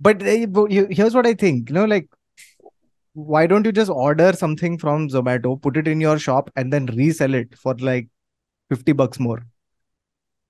but 0.00 0.22
uh, 0.22 0.30
you, 0.68 0.88
here's 0.90 1.14
what 1.14 1.26
I 1.26 1.34
think. 1.34 1.70
You 1.70 1.74
know, 1.74 1.84
like 1.84 2.08
why 3.17 3.45
don't 3.47 3.65
you 3.65 3.71
just 3.71 3.91
order 3.91 4.33
something 4.33 4.77
from 4.77 5.07
Zomato, 5.09 5.61
put 5.61 5.77
it 5.77 5.87
in 5.87 6.01
your 6.01 6.17
shop, 6.19 6.49
and 6.55 6.73
then 6.73 6.85
resell 6.97 7.33
it 7.35 7.55
for 7.57 7.75
like 7.75 8.07
50 8.71 8.91
bucks 8.93 9.19
more? 9.19 9.43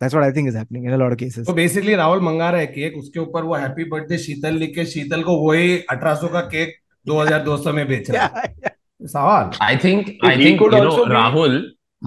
That's 0.01 0.13
what 0.13 0.23
I 0.23 0.31
think 0.31 0.49
is 0.49 0.55
happening 0.55 0.85
in 0.85 0.93
a 0.93 0.97
lot 0.97 1.11
of 1.13 1.17
cases. 1.17 1.45
तो 1.47 1.53
basically 1.53 1.95
Rahul 1.95 2.21
मंगा 2.21 2.49
रहा 2.49 2.61
है 2.61 2.67
cake 2.67 2.97
उसके 2.97 3.19
ऊपर 3.19 3.43
वो 3.49 3.55
happy 3.55 3.83
birthday 3.89 4.17
शीतल 4.23 4.55
लिख 4.63 4.73
के 4.75 4.85
शीतल 4.93 5.23
को 5.23 5.35
वही 5.47 5.77
1800 5.93 6.31
का 6.33 6.41
केक 6.55 6.73
2200 7.09 7.73
में 7.79 7.87
बेच 7.87 8.09
रहा 8.11 8.23
है 8.37 8.53
Yeah, 8.63 8.73
सवाल 9.13 9.51
I 9.67 9.75
think 9.85 10.11
I 10.29 10.33
He 10.35 10.43
think 10.43 10.59
could 10.63 10.73
you 10.77 10.81
know 10.83 10.89
also 10.91 11.05
be- 11.05 11.15
Rahul 11.19 11.55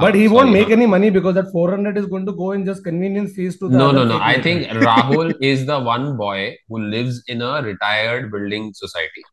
but 0.02 0.14
हाँ, 0.14 0.20
he 0.20 0.28
won't 0.28 0.48
sorry, 0.48 0.52
make 0.58 0.68
हाँ. 0.68 0.76
any 0.76 0.86
money 0.94 1.10
because 1.16 1.34
that 1.36 1.50
400 1.52 1.96
is 2.02 2.06
going 2.14 2.26
to 2.26 2.32
go 2.40 2.50
in 2.56 2.66
just 2.66 2.84
convenience 2.88 3.32
fees 3.36 3.58
to 3.62 3.68
the 3.70 3.78
No, 3.78 3.88
other 3.92 4.00
no, 4.00 4.04
no. 4.10 4.18
fake 4.18 4.26
I 4.26 4.32
makers. 4.32 4.44
think 4.44 4.84
Rahul 4.88 5.32
is 5.52 5.64
the 5.70 5.78
one 5.88 6.06
boy 6.19 6.54
who 6.69 6.82
lives 6.97 7.23
in 7.36 7.40
a 7.50 7.52
retired 7.69 8.30
building 8.34 8.69
society. 8.82 9.25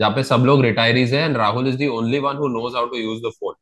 जहाँ 0.00 0.10
पे 0.10 0.22
सब 0.22 0.42
लोग 0.46 0.62
retirees 0.64 1.12
हैं 1.12 1.28
and 1.28 1.36
Rahul 1.36 1.68
is 1.72 1.76
the 1.82 1.88
only 1.98 2.20
one 2.20 2.36
who 2.36 2.48
knows 2.54 2.74
how 2.74 2.86
to 2.94 3.02
use 3.02 3.20
the 3.26 3.32
phone. 3.36 3.54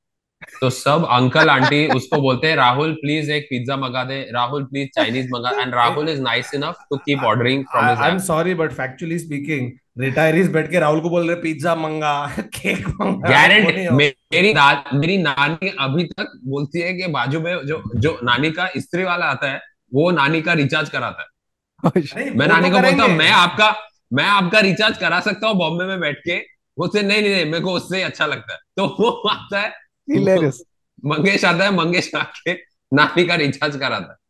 तो 0.60 0.70
सब 0.70 1.04
uncle 1.10 1.48
aunty 1.50 1.86
उसको 1.96 2.20
बोलते 2.22 2.46
हैं 2.46 2.56
राहुल 2.56 2.92
प्लीज़ 2.92 3.30
एक 3.32 3.46
पिज्जा 3.50 3.76
मंगा 3.76 4.02
दे। 4.04 4.20
राहुल 4.34 4.64
प्लीज़ 4.64 4.88
चाइनीज़ 4.94 5.28
मंगा 5.30 5.50
and 5.60 5.74
Rahul 5.74 6.08
is 6.08 6.20
nice 6.22 6.54
enough 6.54 6.78
to 6.90 6.96
keep 6.96 7.22
ordering 7.24 7.64
from 7.64 7.84
I 7.84 8.10
am 8.10 8.18
sorry 8.18 8.54
but 8.54 8.72
factually 8.72 9.18
speaking 9.18 9.70
retirees 9.98 10.50
बैठ 10.52 10.70
के 10.70 10.78
राहुल 10.78 11.00
को 11.00 11.10
बोल 11.10 11.26
रहे 11.26 11.36
पिज्जा 11.42 11.74
मंगा 11.74 12.14
केक 12.56 12.88
मंगा 12.88 13.28
गारंटी 13.30 13.88
मेरी 13.90 14.52
दा, 14.54 14.84
मेरी 14.94 15.18
नानी 15.18 15.72
अभी 15.80 16.04
तक 16.04 16.32
बोलती 16.46 16.80
है 16.80 16.92
कि 16.94 17.06
बाजू 17.12 17.40
में 17.40 17.54
जो 17.66 17.82
जो 17.96 18.18
नानी 18.24 18.50
का 18.50 18.68
स्त्री 18.76 19.04
वाला 19.04 19.26
आता 19.26 19.50
है 19.50 19.60
वो 19.94 20.10
नानी 20.10 20.42
का 20.42 20.52
रिचार्ज 20.52 20.88
कराता 20.88 21.22
है। 21.22 22.30
मैं 22.36 22.46
नानी 22.46 22.70
तो 22.70 22.76
को 22.76 22.82
बोलता 22.82 23.04
हूँ 23.04 23.16
मैं 23.16 23.30
आपका 23.30 23.70
मैं 24.12 24.24
आपका 24.24 24.60
रिचार्ज 24.60 24.98
करा 24.98 25.20
सकता 25.28 25.48
हूँ 25.48 25.56
बॉम्बे 25.58 25.84
में 25.86 26.00
बैठ 26.00 26.18
के 26.26 26.38
वो 26.78 26.86
से 26.92 27.02
नहीं 27.02 27.22
नहीं 27.22 27.34
नहीं 27.34 27.44
मेरे 27.50 27.60
को 27.64 27.72
उससे 27.76 27.96
ही 27.96 28.02
अच्छा 28.02 28.26
लगता 28.26 28.52
है 28.52 28.58
तो 28.76 28.86
वो 29.00 29.10
आता 29.30 29.60
है 29.60 29.72
Hilarious. 30.08 30.58
मंगेश 31.04 31.44
आता 31.44 31.64
है 31.64 31.70
मंगेश 31.76 32.14
आके 32.14 32.52
नानी 32.92 33.24
का 33.26 33.34
रिचार्ज 33.44 33.76
कराता 33.80 34.12
है 34.12 34.20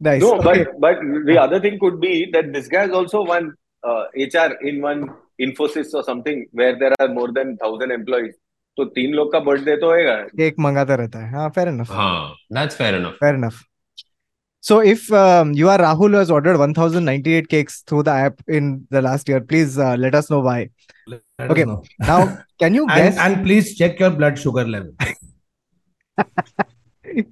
Nice. 0.00 0.22
No, 0.22 0.28
Okay. 0.34 0.64
but 0.64 0.78
but 0.82 1.00
the 1.26 1.34
other 1.40 1.58
thing 1.62 1.74
could 1.80 1.96
be 2.02 2.10
that 2.34 2.46
this 2.52 2.68
guy 2.74 2.84
is 2.84 2.92
also 3.00 3.18
one 3.30 3.48
uh, 3.84 4.04
HR 4.26 4.52
in 4.70 4.80
one 4.84 5.02
Infosys 5.38 5.92
or 5.94 6.02
something 6.06 6.38
where 6.52 6.78
there 6.78 6.94
are 7.00 7.08
more 7.08 7.26
than 7.38 7.50
thousand 7.58 7.92
employees. 7.96 8.32
तो 8.78 8.84
तीन 8.94 9.12
लोग 9.14 9.32
का 9.32 9.40
birthday 9.48 9.76
तो 9.76 9.86
होएगा 9.86 10.14
cake 10.40 10.58
मंगाता 10.66 10.94
रहता 10.94 11.18
है 11.18 11.30
हाँ 11.32 11.50
fair 11.58 11.66
enough 11.72 11.90
हाँ 11.92 12.34
that's 12.52 12.76
fair 12.76 12.94
enough 12.94 13.16
fair 13.24 13.34
enough 13.38 13.58
so 14.60 14.78
if 14.80 15.10
um, 15.12 15.52
you 15.52 15.68
are 15.70 15.78
Rahul 15.78 16.10
who 16.10 16.16
has 16.16 16.30
ordered 16.30 16.58
1098 16.58 17.48
cakes 17.48 17.82
through 17.86 18.02
the 18.04 18.10
app 18.12 18.40
in 18.48 18.86
the 18.90 19.00
last 19.02 19.28
year 19.28 19.40
please 19.40 19.78
uh, 19.78 19.96
let 19.98 20.14
us 20.14 20.30
know 20.30 20.40
why 20.40 20.68
Let 21.06 21.22
Okay. 21.40 21.64
know. 21.64 21.82
now 22.00 22.38
can 22.58 22.74
you 22.74 22.86
guess 22.96 23.16
and, 23.18 23.36
and 23.36 23.44
please 23.46 23.76
check 23.76 23.98
your 23.98 24.10
blood 24.10 24.38
sugar 24.38 24.64
level 24.66 24.92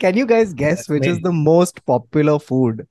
Can 0.00 0.16
you 0.16 0.26
guys 0.26 0.52
guess 0.54 0.78
That's 0.78 0.88
which 0.88 1.06
is 1.06 1.20
the 1.20 1.30
most 1.32 1.84
popular 1.86 2.38
food 2.40 2.86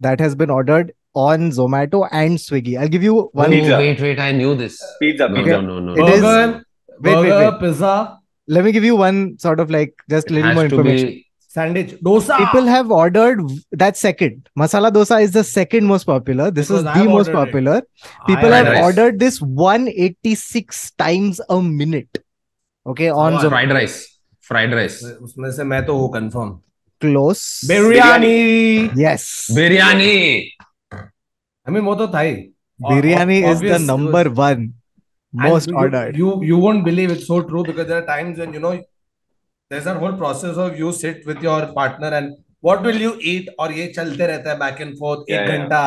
that 0.00 0.20
has 0.20 0.34
been 0.34 0.48
ordered 0.50 0.92
on 1.14 1.50
Zomato 1.50 2.08
and 2.10 2.38
Swiggy? 2.38 2.78
I'll 2.78 2.88
give 2.88 3.02
you 3.02 3.28
one. 3.32 3.50
Pizza. 3.50 3.76
wait 3.76 4.00
wait 4.00 4.18
I 4.18 4.32
knew 4.32 4.54
this 4.54 4.80
Pizza, 5.00 5.28
no 5.28 5.36
pizza. 5.42 5.60
no 5.62 5.80
no 5.80 5.94
no 5.94 6.06
It 6.06 6.14
is- 6.14 6.20
burger 6.22 6.64
wait, 7.00 7.16
wait, 7.16 7.28
burger 7.28 7.50
wait. 7.50 7.60
pizza 7.60 8.18
Let 8.48 8.64
me 8.64 8.72
give 8.72 8.84
you 8.84 8.96
one 8.96 9.38
sort 9.38 9.60
of 9.60 9.70
like 9.70 9.92
just 10.08 10.30
a 10.30 10.34
little 10.34 10.54
more 10.54 10.64
information. 10.64 11.08
be 11.08 11.23
sandwich 11.53 11.91
dosa 12.07 12.37
People 12.37 12.67
have 12.71 12.91
ordered 12.91 13.39
that 13.71 13.97
second. 13.97 14.49
Masala 14.57 14.91
dosa 14.91 15.21
is 15.21 15.31
the 15.31 15.43
second 15.43 15.85
most 15.85 16.03
popular. 16.05 16.51
This 16.51 16.67
Because 16.67 16.81
is 16.81 16.87
I've 16.87 17.03
the 17.03 17.09
most 17.09 17.27
ordered 17.29 17.31
it. 17.31 17.45
popular. 17.45 17.81
People 18.27 18.53
I- 18.53 18.57
have 18.57 18.67
Fried 18.67 18.73
rice. 18.77 18.83
ordered 18.85 19.19
this 19.19 19.41
186 19.41 20.91
times 20.91 21.41
a 21.49 21.61
minute. 21.61 22.19
Okay, 22.85 23.09
on 23.09 23.33
Oh, 23.33 23.37
Zomato. 23.37 23.49
fried 23.49 23.71
rice 23.79 23.97
fried 24.49 24.71
rice 24.73 25.03
उसमें 25.21 25.51
से 25.57 25.63
मैं 25.71 25.85
तो 25.85 25.95
हूँ 25.97 26.11
confirm 26.13 26.59
Close. 27.01 27.41
Biryani 27.67 28.95
Yes. 29.01 29.25
biryani 29.57 30.15
I 30.93 31.71
mean 31.71 31.83
वो 31.85 31.95
तो 31.95 32.07
था 32.13 32.19
ही 32.19 32.35
Biryani 32.81 33.37
is 33.43 33.43
the 33.43 33.73
Obvious, 33.73 33.81
number 33.87 34.23
one 34.29 34.73
And 35.37 35.51
most 35.53 35.69
you, 35.69 35.75
ordered. 35.77 36.15
You 36.17 36.29
you 36.49 36.57
won't 36.57 36.83
believe 36.85 37.11
it's 37.15 37.27
so 37.31 37.41
true 37.49 37.63
because 37.65 37.87
there 37.89 37.97
are 38.01 38.05
times 38.05 38.39
when 38.43 38.53
you 38.57 38.61
know 38.65 38.71
there's 39.70 39.86
a 39.86 39.94
whole 39.94 40.12
process 40.14 40.56
of 40.56 40.78
you 40.78 40.92
sit 40.92 41.26
with 41.26 41.42
your 41.42 41.60
partner 41.74 42.08
and 42.08 42.34
what 42.60 42.82
will 42.82 42.96
you 42.96 43.12
eat 43.22 43.48
और 43.58 43.72
ये 43.72 43.86
चलते 43.96 44.26
रहता 44.26 44.50
है 44.50 44.58
back 44.58 44.80
and 44.80 44.98
forth 44.98 45.24
Yeah, 45.30 45.40
एक 45.40 45.48
yeah. 45.48 45.58
घंटा 45.58 45.80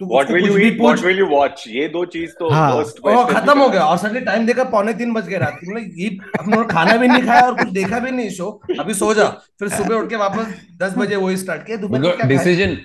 तू 0.00 0.06
What 0.06 0.30
will 0.30 0.40
कुछ 0.40 0.50
you 0.50 0.56
भी 0.56 0.70
eat? 0.70 0.80
What 0.80 1.02
will 1.04 1.18
you 1.20 1.26
watch? 1.32 1.66
ये 1.68 1.88
दो 1.88 2.04
चीज़ 2.14 2.32
तो 2.38 2.48
हाँ। 2.50 2.70
ओ 2.72 2.82
question 2.82 3.32
खत्म 3.34 3.58
हो। 3.58 3.68
गया 3.68 3.84
और 3.84 3.98
सडनली 3.98 4.20
टाइम 4.20 4.46
देखा 4.46 4.64
पौने 4.74 4.94
तीन 4.94 5.12
बज 5.12 5.28
गए 5.28 5.38
रात 5.38 5.54
को 5.60 5.70
मतलब 5.70 5.98
ये 5.98 6.08
हम 6.40 6.52
लोग 6.54 6.70
खाना 6.72 6.96
भी 6.96 7.08
नहीं 7.08 7.22
खाया 7.22 7.46
और 7.46 7.54
कुछ 7.62 7.68
देखा 7.68 7.98
भी 7.98 8.10
नहीं 8.10 8.30
शो 8.30 8.50
अभी 8.80 8.94
सो 8.94 9.12
जा 9.14 9.28
फिर 9.60 9.68
सुबह 9.68 9.94
उठ 9.94 10.10
के 10.10 10.16
वापस 10.16 10.52
दस 10.82 10.96
बजे 10.98 11.16
वही 11.16 11.36
स्टार्ट 11.36 11.66
किया 11.66 11.76
दोपहर 11.76 12.02
को 12.02 12.08
because 12.08 12.16
क्या 12.16 12.26
खाएँ? 12.26 12.36
decision 12.36 12.76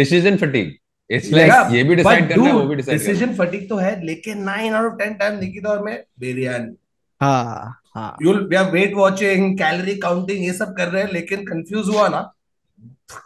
decision 0.00 0.38
fatigue 0.44 0.70
it's 1.10 1.30
Yeah, 1.30 1.48
like 1.50 1.74
ये 1.74 1.82
भी 1.84 1.96
but 1.96 2.04
करना 2.04 2.46
है 2.46 2.52
वो 2.52 2.62
भी 2.62 2.76
decide 2.76 3.06
करना 3.06 3.44
है 3.44 3.66
तो 3.66 3.76
है 3.76 4.04
लेकिन 4.06 4.42
nine 4.44 4.74
out 4.74 4.92
of 4.92 4.98
ten 4.98 5.14
time 5.14 5.38
निकी 5.38 5.60
दौर 5.60 5.82
में 5.84 5.94
बिरयानी 6.20 6.76
हाँ 7.20 7.79
हाँ 7.97 8.07
you'll 8.25 8.41
we 8.51 8.57
are 8.61 8.67
weight 8.75 8.95
watching 9.01 9.47
calorie 9.61 9.97
counting 10.05 10.43
ये 10.45 10.53
सब 10.59 10.75
कर 10.77 10.87
रहे 10.91 11.03
हैं 11.03 11.11
लेकिन 11.13 11.45
कंफ्यूज 11.45 11.89
हुआ 11.95 12.07
ना 12.15 12.21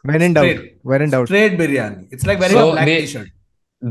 when 0.10 0.22
in 0.28 0.34
doubt 0.38 0.46
Straight. 0.50 0.66
when 0.92 1.02
in 1.08 1.12
doubt 1.16 1.28
straight 1.32 1.58
biryani 1.60 2.08
it's 2.18 2.26
like 2.32 2.40
wearing 2.46 2.58
So 2.58 2.70
a 2.70 2.72
black 2.74 2.86
they- 2.90 3.02
t-shirt 3.02 3.28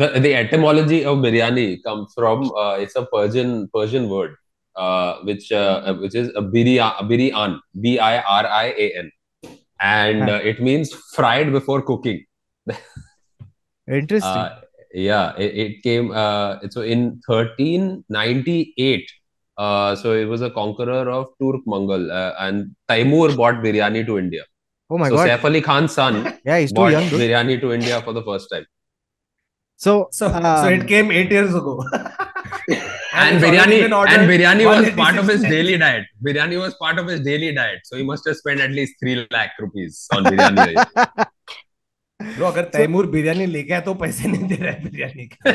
the 0.02 0.08
the 0.26 0.32
etymology 0.40 0.98
of 1.12 1.18
biryani 1.24 1.66
comes 1.86 2.12
from 2.20 2.42
uh, 2.62 2.74
it's 2.84 2.96
a 3.02 3.04
Persian 3.14 3.54
Persian 3.76 4.08
word 4.14 4.34
uh, 4.76 5.10
which 5.30 5.46
uh, 5.60 5.94
which 6.02 6.14
is 6.22 6.28
a 6.42 6.42
biryan 6.56 7.08
biryan 7.12 7.54
b 7.86 7.94
i 8.08 8.14
r 8.34 8.44
i 8.60 8.66
a 8.86 8.88
n 9.04 9.10
and 9.92 10.30
uh, 10.36 10.40
it 10.52 10.60
means 10.68 10.92
fried 11.16 11.52
before 11.58 11.80
cooking 11.92 12.20
interesting 13.86 14.30
uh, 14.44 14.60
yeah 14.92 15.32
it, 15.38 15.52
it 15.64 15.82
came 15.82 16.10
uh, 16.10 16.58
so 16.70 16.82
in 16.82 17.20
1398 17.26 19.06
Uh, 19.58 19.94
so 19.96 20.12
it 20.12 20.24
was 20.32 20.40
a 20.42 20.50
conqueror 20.50 21.10
of 21.10 21.26
Turk 21.42 21.62
Mongol, 21.66 22.10
uh, 22.12 22.32
and 22.38 22.74
Taimur 22.88 23.34
brought 23.36 23.56
biryani 23.56 24.06
to 24.06 24.18
India. 24.18 24.44
Oh 24.90 24.98
my 24.98 25.08
so 25.08 25.16
god. 25.16 25.28
Saif 25.28 25.44
Ali 25.44 25.60
Khan's 25.60 25.92
son 25.92 26.14
Yeah, 26.44 26.58
he's 26.60 26.70
too 26.70 26.74
brought 26.76 26.92
young. 26.92 27.08
dude. 27.08 27.20
biryani 27.22 27.60
to 27.60 27.72
India 27.72 28.00
for 28.02 28.12
the 28.12 28.22
first 28.22 28.48
time. 28.52 28.64
So, 29.76 30.08
So, 30.10 30.28
so 30.28 30.34
um, 30.36 30.72
it 30.72 30.86
came 30.92 31.10
eight 31.10 31.30
years 31.30 31.54
ago. 31.54 31.82
And, 33.20 33.36
it's 33.36 33.44
already 33.44 33.58
biryani, 33.58 33.80
been 33.82 33.92
ordered 33.92 34.14
and 34.20 34.30
biryani 34.30 34.64
was 34.66 34.90
part 35.00 35.16
of 35.18 35.26
186 35.26 35.32
his 35.32 35.40
times. 35.42 35.52
daily 35.54 35.76
diet. 35.78 36.04
Biryani 36.24 36.58
was 36.60 36.74
part 36.74 36.98
of 37.00 37.06
his 37.08 37.20
daily 37.20 37.52
diet, 37.52 37.80
so 37.84 37.96
he 37.96 38.04
must 38.04 38.24
have 38.28 38.36
spent 38.36 38.60
at 38.60 38.70
least 38.70 38.94
three 39.00 39.26
lakh 39.32 39.50
rupees 39.58 40.06
on 40.14 40.24
biryani. 40.24 40.74
Bro, 42.36 42.46
अगर 42.52 42.62
तैमूर 42.74 43.06
बिरयानी 43.10 43.46
लेके 43.46 43.72
आया 43.72 43.80
तो 43.88 43.94
पैसे 43.94 44.28
नहीं 44.28 44.46
दे 44.48 44.54
रहा 44.62 44.72
है 44.72 44.82
बिरयानी 44.84 45.26
के 45.34 45.50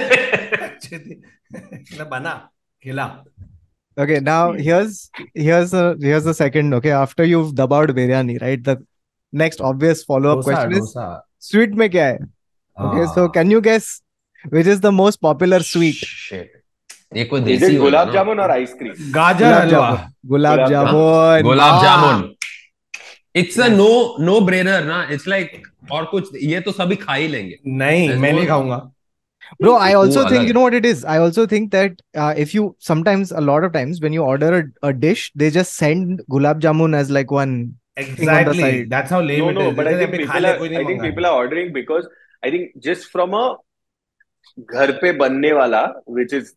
बना 2.13 2.33
खिला 2.83 3.05
okay, 3.98 4.20
now 4.20 4.52
here's 4.52 5.10
here's 5.34 5.70
the 5.72 5.84
here's 6.00 6.24
the 6.24 6.34
second. 6.34 6.74
Okay, 6.74 6.90
after 6.90 7.24
you've 7.24 7.54
dubbed 7.54 7.94
biryani, 7.98 8.40
right? 8.40 8.62
The 8.62 8.76
next 9.32 9.60
obvious 9.70 10.04
follow-up 10.04 10.44
dosa 10.44 10.44
question 10.50 10.72
is 10.72 10.94
dosa 10.94 11.08
sweet 11.50 11.74
में 11.82 11.88
क्या 11.90 12.06
है? 12.06 12.18
Okay, 12.76 13.04
हाँ। 13.04 13.14
so 13.14 13.28
can 13.28 13.50
you 13.50 13.60
guess 13.60 13.90
which 14.56 14.66
is 14.66 14.80
the 14.80 14.92
most 14.92 15.20
popular 15.28 15.60
sweet? 15.72 15.96
Shit. 15.96 16.48
ये 17.16 17.24
कोई 17.24 17.40
Is 17.40 17.46
देसी 17.46 17.74
it 17.74 17.80
होगा 17.80 17.90
gulab 17.90 18.06
ना? 18.06 18.12
jamun 18.14 18.42
or 18.46 18.50
ice 18.54 18.74
cream? 18.80 18.94
Gajar 19.12 19.52
Gulab 19.52 19.60
halwa 19.60 19.86
jamun. 19.88 20.10
Gulab 20.32 20.58
Gulab 20.66 21.42
gulab 21.44 21.74
Ah. 21.74 21.82
Jamun 21.84 22.34
it's 23.36 23.58
a 23.60 23.66
no 23.68 24.16
no 24.20 24.40
brainer 24.40 24.84
ना 24.84 25.02
it's 25.12 25.26
like 25.28 25.62
और 25.92 26.04
कुछ 26.12 26.28
ये 26.42 26.60
तो 26.60 26.72
सभी 26.72 26.96
खा 26.96 27.14
ही 27.14 27.26
लेंगे 27.28 27.56
नहीं 27.66 28.08
मैं 28.18 28.32
नहीं 28.32 28.46
खाऊँगा 28.46 28.78
Bro, 29.59 29.75
I 29.75 29.93
also 29.93 30.21
Ooh, 30.21 30.29
think 30.29 30.41
अलग 30.41 30.47
you 30.47 30.53
know 30.53 30.61
what 30.61 30.73
it 30.73 30.85
is. 30.85 31.03
I 31.05 31.17
also 31.17 31.45
think 31.45 31.71
that 31.71 32.01
uh, 32.15 32.33
if 32.37 32.53
you 32.53 32.75
sometimes 32.79 33.31
a 33.31 33.41
lot 33.41 33.63
of 33.63 33.73
times 33.73 34.01
when 34.01 34.13
you 34.13 34.23
order 34.23 34.51
a, 34.59 34.89
a 34.89 34.93
dish, 34.93 35.31
they 35.35 35.49
just 35.49 35.73
send 35.73 36.21
gulab 36.29 36.61
jamun 36.61 36.95
as 36.95 37.09
like 37.11 37.31
one. 37.31 37.75
Exactly 37.99 38.63
side. 38.63 38.89
That's 38.89 39.11
how 39.13 39.21
lame 39.21 39.39
No, 39.43 39.51
it 39.51 39.61
no, 39.61 39.65
is 39.67 39.77
but 39.77 39.87
I 39.87 39.95
think 39.99 40.11
people 40.23 40.45
are, 40.45 40.55
I 40.81 40.83
think 40.87 41.01
people 41.01 41.25
are 41.25 41.35
ordering 41.43 41.71
because 41.77 42.07
I 42.47 42.51
think 42.55 42.79
just 42.87 43.11
from 43.15 43.33
a 43.41 43.45
घर 44.71 44.91
पे 45.01 45.11
बनने 45.17 45.51
वाला, 45.53 45.83
which 46.17 46.33
is 46.39 46.53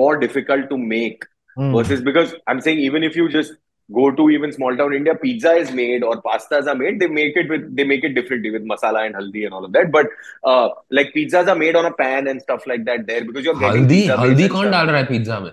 more 0.00 0.16
difficult 0.24 0.68
to 0.70 0.78
make 0.92 1.24
Hmm. 1.56 1.72
versus 1.76 2.02
because 2.08 2.34
I'm 2.46 2.60
saying 2.66 2.80
even 2.88 3.06
if 3.08 3.16
you 3.20 3.28
just 3.36 3.54
go 3.92 4.10
to 4.10 4.28
even 4.30 4.52
small 4.52 4.76
town 4.76 4.92
India, 4.92 5.14
pizza 5.14 5.52
is 5.52 5.70
made 5.72 6.02
or 6.02 6.20
pastas 6.22 6.66
are 6.66 6.74
made. 6.74 7.00
They 7.00 7.06
make 7.08 7.36
it 7.36 7.48
with 7.48 7.74
they 7.76 7.84
make 7.84 8.04
it 8.04 8.14
differently 8.14 8.50
with 8.50 8.66
masala 8.72 9.06
and 9.06 9.14
haldi 9.14 9.44
and 9.46 9.54
all 9.54 9.64
of 9.64 9.72
that. 9.72 9.90
But 9.90 10.08
uh, 10.44 10.68
like 10.90 11.12
pizzas 11.14 11.48
are 11.48 11.56
made 11.56 11.76
on 11.76 11.86
a 11.86 11.92
pan 11.92 12.28
and 12.28 12.42
stuff 12.42 12.66
like 12.66 12.84
that 12.84 13.06
there 13.06 13.24
because 13.24 13.44
you're 13.44 13.54
getting 13.54 13.86
हल्दी 13.86 14.00
pizza 14.02 14.16
base 14.16 14.26
हल्दी 14.26 14.42
and 14.42 14.52
कौन 14.52 14.64
stuff. 14.64 14.72
डाल 14.72 14.86
रहा 14.88 15.00
है 15.00 15.06
pizza 15.06 15.40
में 15.40 15.50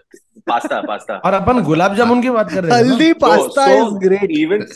pasta 0.52 0.82
pasta. 0.90 1.22
और 1.26 1.34
अपन 1.34 1.62
गुलाब 1.70 1.96
जामुन 1.96 2.22
की 2.22 2.30
बात 2.40 2.52
कर 2.54 2.64
रहे 2.64 2.78
हैं 2.78 2.84
ना? 2.84 2.94
Haldi 2.94 3.10
No, 3.14 3.20
pasta 3.28 3.66
so 3.66 3.88
is 3.88 3.98
great. 4.08 4.36
Even 4.42 4.68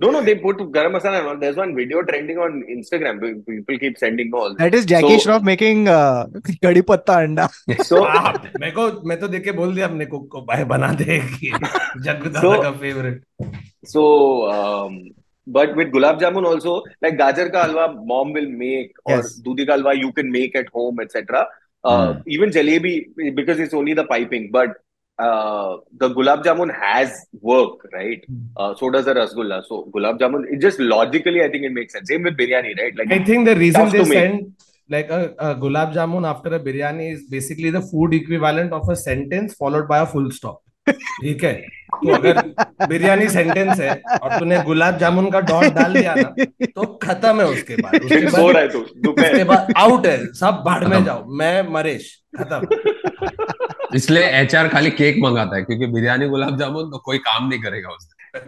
No, 0.00 0.10
no. 0.12 0.22
They 0.22 0.34
put 0.36 0.58
garam 0.74 0.92
masala 0.96 1.18
and 1.20 1.28
all. 1.28 1.36
There's 1.38 1.56
one 1.56 1.74
video 1.74 2.02
trending 2.02 2.38
on 2.38 2.62
Instagram. 2.74 3.20
People 3.46 3.78
keep 3.78 3.98
sending 3.98 4.30
all. 4.32 4.54
That 4.56 4.74
is 4.74 4.86
Jackie 4.86 5.18
So- 5.18 5.24
Shroff 5.30 5.42
making 5.42 5.88
uh, 5.88 6.26
kadi 6.62 6.82
patta 6.82 7.16
anda. 7.26 7.48
So 7.82 8.04
हाँ, 8.04 8.32
मेरे 8.60 8.70
को 8.78 8.84
मैं 9.08 9.18
तो 9.20 9.28
देख 9.28 9.44
के 9.44 9.52
बोल 9.58 9.74
दिया 9.74 9.86
अपने 9.88 10.06
कुक 10.14 10.28
को 10.32 10.40
भाई 10.50 10.64
बना 10.74 10.92
दे 11.02 11.18
कि 11.34 11.50
जग्गू 11.50 12.30
दादा 12.30 12.40
So- 12.40 12.62
का 12.62 12.70
favourite 12.84 13.22
So, 13.94 14.02
um, 14.52 14.96
but 15.46 15.74
with 15.76 15.90
gulab 15.92 16.20
jamun 16.20 16.46
also, 16.46 16.82
like 17.02 17.16
gajar 17.18 17.50
ka 17.52 17.62
halwa, 17.66 17.84
mom 18.12 18.32
will 18.32 18.48
make, 18.64 18.92
or 19.04 19.16
Yes. 19.16 19.40
dudi 19.46 19.66
ka 19.66 19.76
halwa 19.78 19.96
you 19.98 20.12
can 20.12 20.30
make 20.30 20.54
at 20.54 20.68
home, 20.78 21.00
etc. 21.00 21.46
Uh, 21.84 22.12
mm. 22.14 22.22
Even 22.26 22.50
jalebi, 22.50 22.94
because 23.34 23.58
it's 23.58 23.74
only 23.74 23.94
the 23.94 24.04
piping, 24.04 24.50
but 24.52 24.76
uh, 25.18 25.76
the 25.96 26.08
gulab 26.10 26.44
jamun 26.44 26.72
has 26.74 27.26
work, 27.40 27.84
right? 27.92 28.24
Hmm. 28.26 28.36
Uh, 28.56 28.74
so 28.74 28.90
does 28.90 29.04
the 29.04 29.14
rasgulla. 29.14 29.64
So 29.64 29.90
gulab 29.94 30.18
jamun, 30.18 30.44
it 30.50 30.60
just 30.60 30.78
logically, 30.78 31.42
I 31.42 31.48
think 31.50 31.64
it 31.64 31.72
makes 31.72 31.92
sense. 31.92 32.08
Same 32.08 32.22
with 32.22 32.36
biryani, 32.36 32.78
right? 32.78 32.96
Like 32.96 33.12
I 33.12 33.24
think 33.24 33.46
the 33.46 33.56
reason 33.56 33.88
they 33.90 34.04
send 34.04 34.54
like 34.88 35.10
a, 35.10 35.34
a 35.38 35.54
gulab 35.54 35.92
jamun 35.94 36.26
after 36.28 36.54
a 36.54 36.60
biryani 36.60 37.12
is 37.12 37.26
basically 37.28 37.70
the 37.70 37.82
food 37.82 38.14
equivalent 38.14 38.72
of 38.72 38.88
a 38.88 38.96
sentence 38.96 39.54
followed 39.54 39.86
by 39.88 40.00
a 40.00 40.06
full 40.06 40.30
stop. 40.30 40.62
ठीक 40.88 41.42
है 41.44 41.52
तो 42.04 42.12
अगर 42.14 42.38
biryani 42.88 43.28
sentence 43.28 43.80
है 43.80 43.90
और 44.22 44.38
तूने 44.38 44.62
गुलाब 44.64 44.98
जामुन 44.98 45.30
का 45.30 45.40
dot 45.50 45.64
डाल 45.74 45.92
दिया 45.94 46.14
ना 46.14 46.44
तो 46.64 46.86
खत्म 47.02 47.40
है 47.40 47.46
उसके 47.46 47.76
बाद 47.76 47.94
उसके 48.02 48.28
सो 48.28 48.42
बाद 48.42 48.54
रहा 48.56 48.62
है 48.62 48.68
तू 48.72 49.10
उसके 49.10 49.44
बाद 49.50 49.72
आउट 49.76 50.06
है 50.06 50.16
सब 50.40 50.62
बाढ़ 50.66 50.84
में 50.88 51.04
जाओ 51.04 51.24
मैं 51.40 51.68
मरेश 51.72 52.08
खत्म 52.38 52.60
इसलिए 53.94 54.22
एचआर 54.40 54.68
खाली 54.68 54.90
केक 54.92 55.18
मंगाता 55.22 55.56
है 55.56 55.62
क्योंकि 55.62 55.86
बिरयानी 55.92 56.28
गुलाब 56.28 56.58
जामुन 56.58 56.90
तो 56.90 56.98
कोई 57.04 57.18
काम 57.20 57.48
नहीं 57.48 57.60
करेगा 57.60 57.88
उससे 57.90 58.40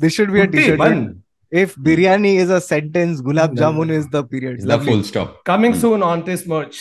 this 0.00 0.16
should 0.16 0.30
be 0.30 0.40
a 0.40 0.44
T-shirt 0.46 1.14
if 1.52 1.74
biryani 1.80 2.36
is 2.38 2.52
a 2.52 2.58
sentence 2.60 3.20
gulab 3.20 3.54
jamun 3.56 3.90
is 3.90 4.08
the 4.08 4.24
period 4.30 4.62
the 4.62 4.80
full 4.86 5.02
stop 5.02 5.42
coming 5.46 5.74
soon 5.74 6.02
on 6.02 6.22
this 6.22 6.48
merch 6.48 6.80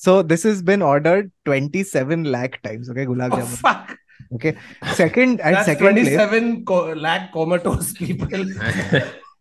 so 0.00 0.22
this 0.24 0.46
is 0.46 0.64
been 0.64 0.82
ordered 0.82 1.30
27 1.48 2.26
lakh 2.26 2.58
times 2.64 2.90
okay 2.90 3.04
gulab 3.04 3.36
jamun 3.36 3.96
okay 4.34 4.54
second 4.96 5.40
and 5.40 5.58
second 5.64 5.98
27 6.06 6.96
lakh 6.98 7.30
comatose 7.32 7.92
people 7.98 8.52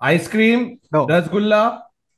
Ice 0.00 0.28
cream 0.28 0.64
No, 0.94 1.06
rasgulla 1.10 1.62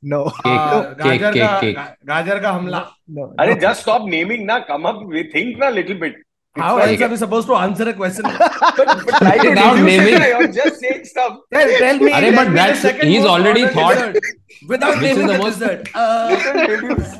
no, 0.03 0.17
cake 0.29 0.47
uh, 0.47 0.81
cake 0.81 1.21
गाजर 1.21 1.33
cake 1.33 1.41
का 1.43 1.59
cake 1.61 1.75
गा- 1.75 2.07
गाजर 2.07 2.39
का 2.41 2.51
हमला 2.51 2.79
no. 3.17 3.27
Arey, 3.43 3.53
no. 3.55 3.61
just 3.65 3.81
stop 3.85 4.07
naming 4.13 4.45
na 4.49 4.57
come 4.71 4.85
up 4.89 5.03
we 5.13 5.23
think 5.35 5.57
na 5.63 5.69
little 5.77 5.99
bit 6.03 6.17
how 6.55 6.71
else 6.83 7.01
are 7.05 7.09
we 7.13 7.17
supposed 7.21 7.47
to 7.51 7.55
answer 7.55 7.87
a 7.89 7.93
question 7.93 8.27
but, 8.27 8.77
but 8.77 9.15
try 9.23 9.33
to 9.41 9.49
Without 9.49 9.75
deduce 9.75 9.79
it, 9.79 9.85
naming. 9.89 10.19
na, 10.19 10.27
you're 10.33 10.47
just 10.59 10.79
saying 10.83 11.03
stuff 11.09 11.33
tell, 11.55 11.73
tell 11.81 11.99
me 12.05 12.11
अरे, 12.19 12.29
tell 12.29 12.37
but 12.39 12.47
me 12.47 12.53
the 12.53 12.59
that's- 12.61 12.81
second 12.85 13.09
he's 13.13 13.19
most 13.25 13.31
already 13.33 13.63
ordered 13.63 13.75
thought- 13.79 14.13
dessert 14.13 14.69
without 14.73 14.95
Which 14.95 15.09
is 15.11 15.17
naming 15.17 15.27
the 15.27 15.33
the 15.33 15.39
most- 15.43 15.59
dessert 15.59 15.89
uh, 15.95 16.29
little 16.29 16.71
deduce 16.75 17.13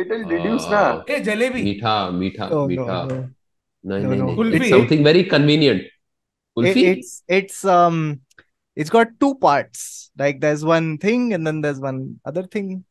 little 0.00 0.22
deduce 0.32 0.66
na 0.74 0.82
hey 1.08 1.20
jalebi 1.30 1.62
मीठा 1.68 1.94
मीठा 2.18 2.48
No, 2.50 2.60
no, 2.60 2.66
मीठा 2.72 2.98
no. 3.12 3.16
नहीं 3.84 4.02
No, 4.02 4.08
नहीं 4.10 4.18
no. 4.20 4.26
नहीं 4.26 4.36
kulfi. 4.36 4.58
it's 4.58 4.70
something 4.76 5.02
very 5.08 5.22
convenient 5.32 5.80
It- 5.82 5.90
kulfi 6.56 6.84
it's 6.92 7.10
it's 7.38 7.64
um 7.76 7.98
it's 8.76 8.90
got 8.90 9.08
two 9.20 9.34
parts. 9.36 10.10
Like 10.18 10.40
there's 10.40 10.64
one 10.64 10.98
thing 10.98 11.32
and 11.34 11.46
then 11.46 11.60
there's 11.62 11.80
one 11.80 12.00
other 12.32 12.42
thing. 12.54 12.84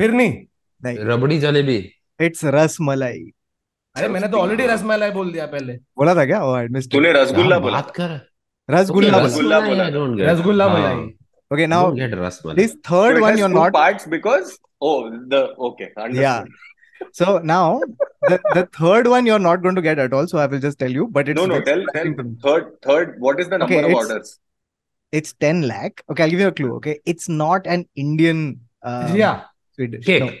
phirni 0.00 0.28
Like 0.84 0.98
rabri 1.10 1.38
jalebi 1.40 1.78
it's 2.28 2.42
rasmalai. 2.58 3.16
अरे 3.96 4.08
मैंने 4.08 4.28
तो 4.28 4.38
already 4.38 4.66
rasmalai 4.66 5.10
बोल 5.10 5.32
दिया 5.32 5.46
पहले 5.52 5.72
बोला 5.98 6.14
था 6.14 6.24
क्या? 6.30 6.40
Oh, 6.46 6.54
I 6.54 6.66
missed 6.68 6.88
it. 6.88 6.92
तूने 6.92 7.12
रसगुल्ला 7.12 7.56
क्या 7.56 7.58
बोला 7.66 7.80
बात 7.80 7.90
कर 8.00 8.20
Rasgulla. 8.70 9.08
Okay, 9.08 9.10
बोला. 9.12 9.24
रसगुल्ला 9.26 9.58
बोला। 9.66 9.84
I 9.86 9.90
don't 9.94 10.16
get 10.16 10.28
रसगुल्ला 10.28 10.64
हाँ, 10.68 10.74
मलाई 10.78 11.14
Okay, 11.54 11.62
I 11.62 11.66
now 11.72 11.82
don't 11.86 11.96
get 12.02 12.14
rasmalai 12.18 12.56
this 12.56 12.72
So 12.72 12.78
third 12.88 13.16
it 13.18 13.20
one 13.22 13.30
has 13.32 13.40
you're 13.40 13.48
two 13.48 13.54
not. 13.58 13.72
parts 13.72 14.06
because 14.14 14.58
oh 14.80 14.94
the 15.34 15.42
okay 15.68 15.88
understood 15.96 16.22
Yeah. 16.22 16.44
So 17.20 17.38
now 17.50 17.80
the 18.28 18.38
the 18.58 18.64
third 18.78 19.06
one 19.14 19.26
you're 19.30 19.44
not 19.46 19.62
going 19.66 19.76
to 19.80 19.82
get 19.86 19.98
at 20.04 20.12
all. 20.18 20.26
So 20.32 20.38
I 20.38 20.46
will 20.54 20.62
just 20.66 20.78
tell 20.84 20.90
you. 20.98 21.06
But 21.18 21.28
it's 21.32 21.40
no 21.40 21.46
no 21.52 21.60
very 21.60 21.64
tell 21.68 21.76
tell 21.76 21.86
surprising 21.86 22.16
to 22.18 22.24
me. 22.24 22.36
third 22.48 22.68
third 22.88 23.14
what 23.26 23.40
is 23.44 23.48
the 23.54 23.58
number 23.62 23.74
Okay, 23.74 23.84
of 23.84 23.90
it's- 23.90 24.10
orders 24.10 24.38
it's 25.11 25.33
10 25.33 25.63
lakh. 25.63 26.03
Okay, 26.09 26.23
I'll 26.23 26.29
give 26.29 26.39
you 26.39 26.47
a 26.47 26.51
clue. 26.51 26.75
Okay, 26.75 26.99
it's 27.05 27.27
not 27.29 27.67
an 27.67 27.87
Indian. 27.95 28.61
Um, 28.83 29.15
yeah. 29.15 29.43
Swedish. 29.75 30.05
Cake. 30.05 30.23
No. 30.23 30.33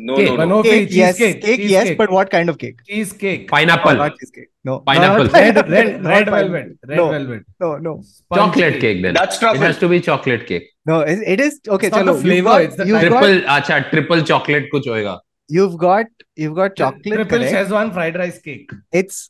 No, 0.00 0.14
cake. 0.14 0.28
no, 0.28 0.36
no, 0.36 0.44
no. 0.44 0.62
Cake, 0.62 0.88
yes, 0.92 1.18
cake, 1.18 1.42
cake, 1.42 1.60
yes, 1.60 1.88
cake. 1.88 1.98
but 1.98 2.08
what 2.08 2.30
kind 2.30 2.48
of 2.48 2.56
cake? 2.58 2.78
Cheesecake. 2.86 3.48
Pineapple. 3.48 3.92
No, 3.94 3.98
not 3.98 4.16
cheesecake. 4.16 4.50
No. 4.62 4.78
Pineapple. 4.80 5.24
No, 5.24 5.32
red, 5.32 5.56
red, 5.68 6.04
red 6.04 6.30
velvet. 6.30 6.78
Red 6.86 6.96
no, 6.96 7.08
velvet. 7.10 7.42
No, 7.58 7.78
no. 7.78 8.02
Sponge 8.02 8.38
chocolate 8.38 8.72
cake. 8.74 8.80
cake 8.80 9.02
then. 9.02 9.14
That's 9.14 9.40
truffle. 9.40 9.60
It 9.60 9.66
has 9.66 9.78
to 9.78 9.88
be 9.88 10.00
chocolate 10.00 10.46
cake. 10.46 10.70
No, 10.86 11.00
it, 11.00 11.18
it 11.26 11.40
is 11.40 11.60
okay. 11.66 11.88
It's 11.88 11.96
chalo, 11.96 12.06
not 12.06 12.20
flavor. 12.20 12.48
Got, 12.48 12.62
it's 12.62 12.76
the 12.76 12.84
triple. 12.84 13.40
Acha, 13.56 13.90
triple 13.90 14.22
chocolate 14.22 14.70
kuch 14.72 14.84
hoega. 14.84 15.18
You've 15.48 15.76
got 15.76 16.06
you've 16.36 16.54
got 16.54 16.76
chocolate. 16.76 17.14
Triple 17.14 17.40
says 17.40 17.70
one 17.70 17.92
fried 17.92 18.16
rice 18.16 18.40
cake. 18.40 18.70
It's 18.92 19.28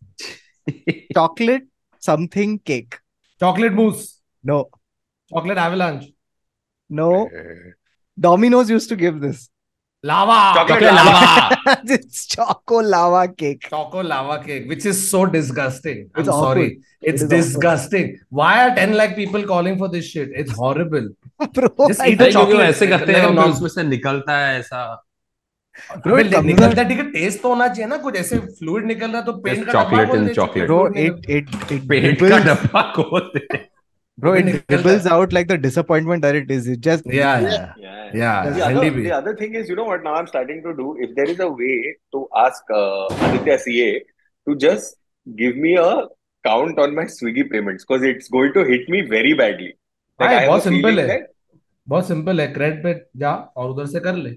chocolate 1.15 1.63
something 1.99 2.59
cake. 2.59 2.99
Chocolate 3.41 3.73
mousse. 3.73 4.18
No, 4.49 4.59
chocolate 5.31 5.59
avalanche 5.67 6.05
no. 6.91 7.07
Domino's 8.19 8.71
used 8.71 8.89
to 8.91 8.97
give 9.05 9.21
this. 9.29 9.47
lava 10.05 10.35
Chocolate 10.57 10.83
Chocolate 10.83 10.97
lava. 10.97 11.15
lava. 11.67 11.73
it's 11.95 12.19
choco 12.35 12.77
lava 12.91 13.23
cake. 13.41 13.65
choco 13.71 14.03
lava 14.11 14.37
cake 14.45 14.69
which 14.73 14.85
is 14.91 14.99
so 15.11 15.23
disgusting 15.33 16.03
i'm 16.15 16.21
It's 16.23 16.29
sorry 16.43 16.67
It 16.69 17.09
it's 17.13 17.23
awkward. 17.25 17.33
disgusting 17.33 18.13
why 18.41 18.51
are 18.65 18.69
10 18.77 18.93
lakh 19.01 19.17
people 19.17 19.47
calling 19.49 19.79
for 19.81 19.89
this 19.95 20.11
shit 20.13 20.31
it's 20.43 20.53
horrible 20.61 21.09
Bro, 21.57 21.71
Just 21.89 22.05
eat 22.11 22.19
the 22.23 22.29
chocolate, 22.37 22.65
ऐसे 22.69 22.87
करते 22.93 23.13
हैं 23.17 23.25
a 23.31 23.47
उसमें 23.49 23.69
से 23.77 23.83
निकलता 23.89 24.37
है 24.43 24.59
ऐसा 24.61 24.85
Bro, 26.05 26.19
it 26.25 26.31
comes 26.35 26.47
निकलता 26.47 26.83
है 26.83 27.11
टेस्ट 27.13 27.43
तो 27.43 27.49
होना 27.55 27.69
चाहिए 27.69 27.87
ना 27.91 27.97
कुछ 28.07 28.17
ऐसे 28.23 28.39
फ्लूइड 28.61 28.87
निकल 28.93 29.11
रहा 29.11 29.21
तो 29.31 29.33
पेंट 29.49 29.67
का 29.67 29.73
डब्बा 29.73 30.05
chocolate 30.05 30.39
chocolate. 30.39 30.69
bro, 30.71 30.79
fluid 30.93 31.29
it 31.33 31.35
it 31.39 31.75
it 31.79 31.89
पेट 31.91 32.23
का 32.31 32.39
डब्बा 32.53 32.83
खोल 32.97 33.31
दे 33.37 33.47
bro, 34.19 34.33
it 34.35 34.51
dribbles 34.69 35.07
out 35.07 35.33
like 35.33 35.49
the 35.49 35.59
disappointment 35.59 36.23
that 36.23 36.35
it 36.35 36.51
is. 36.51 36.67
It 36.69 36.81
just 36.81 37.07
yeah 37.07 37.41
yeah 37.41 37.73
Yeah. 37.81 38.05
yeah 38.15 38.21
yeah. 38.21 38.53
The 38.59 38.65
other, 38.69 38.91
the 38.91 39.13
other 39.13 39.35
thing 39.37 39.55
is, 39.55 39.69
you 39.69 39.77
know 39.77 39.85
what? 39.85 40.03
Now 40.03 40.15
I'm 40.15 40.27
starting 40.27 40.63
to 40.69 40.75
do. 40.75 40.97
If 40.99 41.15
there 41.17 41.31
is 41.35 41.41
a 41.41 41.51
way 41.51 41.75
to 42.17 42.23
ask 42.45 42.63
uh, 42.71 43.07
Aditya 43.29 43.59
CA 43.59 43.91
to 44.47 44.57
just 44.57 44.97
give 45.27 45.57
me 45.67 45.75
a 45.77 45.91
count 46.45 46.79
on 46.79 46.95
my 46.95 47.05
Swiggy 47.17 47.51
payments 47.51 47.85
because 47.85 48.03
it's 48.03 48.29
going 48.29 48.53
to 48.55 48.65
hit 48.65 48.89
me 48.89 49.03
very 49.03 49.35
badly. 49.35 49.73
Like 50.21 50.31
हाँ, 50.31 50.39
I 50.39 50.41
have 50.41 50.49
बहुत 50.49 50.69
feeling 50.69 51.11
है। 51.11 51.19
बहुत 51.87 52.07
simple 52.09 52.41
है 52.41 52.47
credit 52.55 52.83
पे 52.83 52.93
जा 53.21 53.31
और 53.57 53.71
उधर 53.71 53.87
से 53.93 54.01
कर 54.07 54.17
ले 54.17 54.31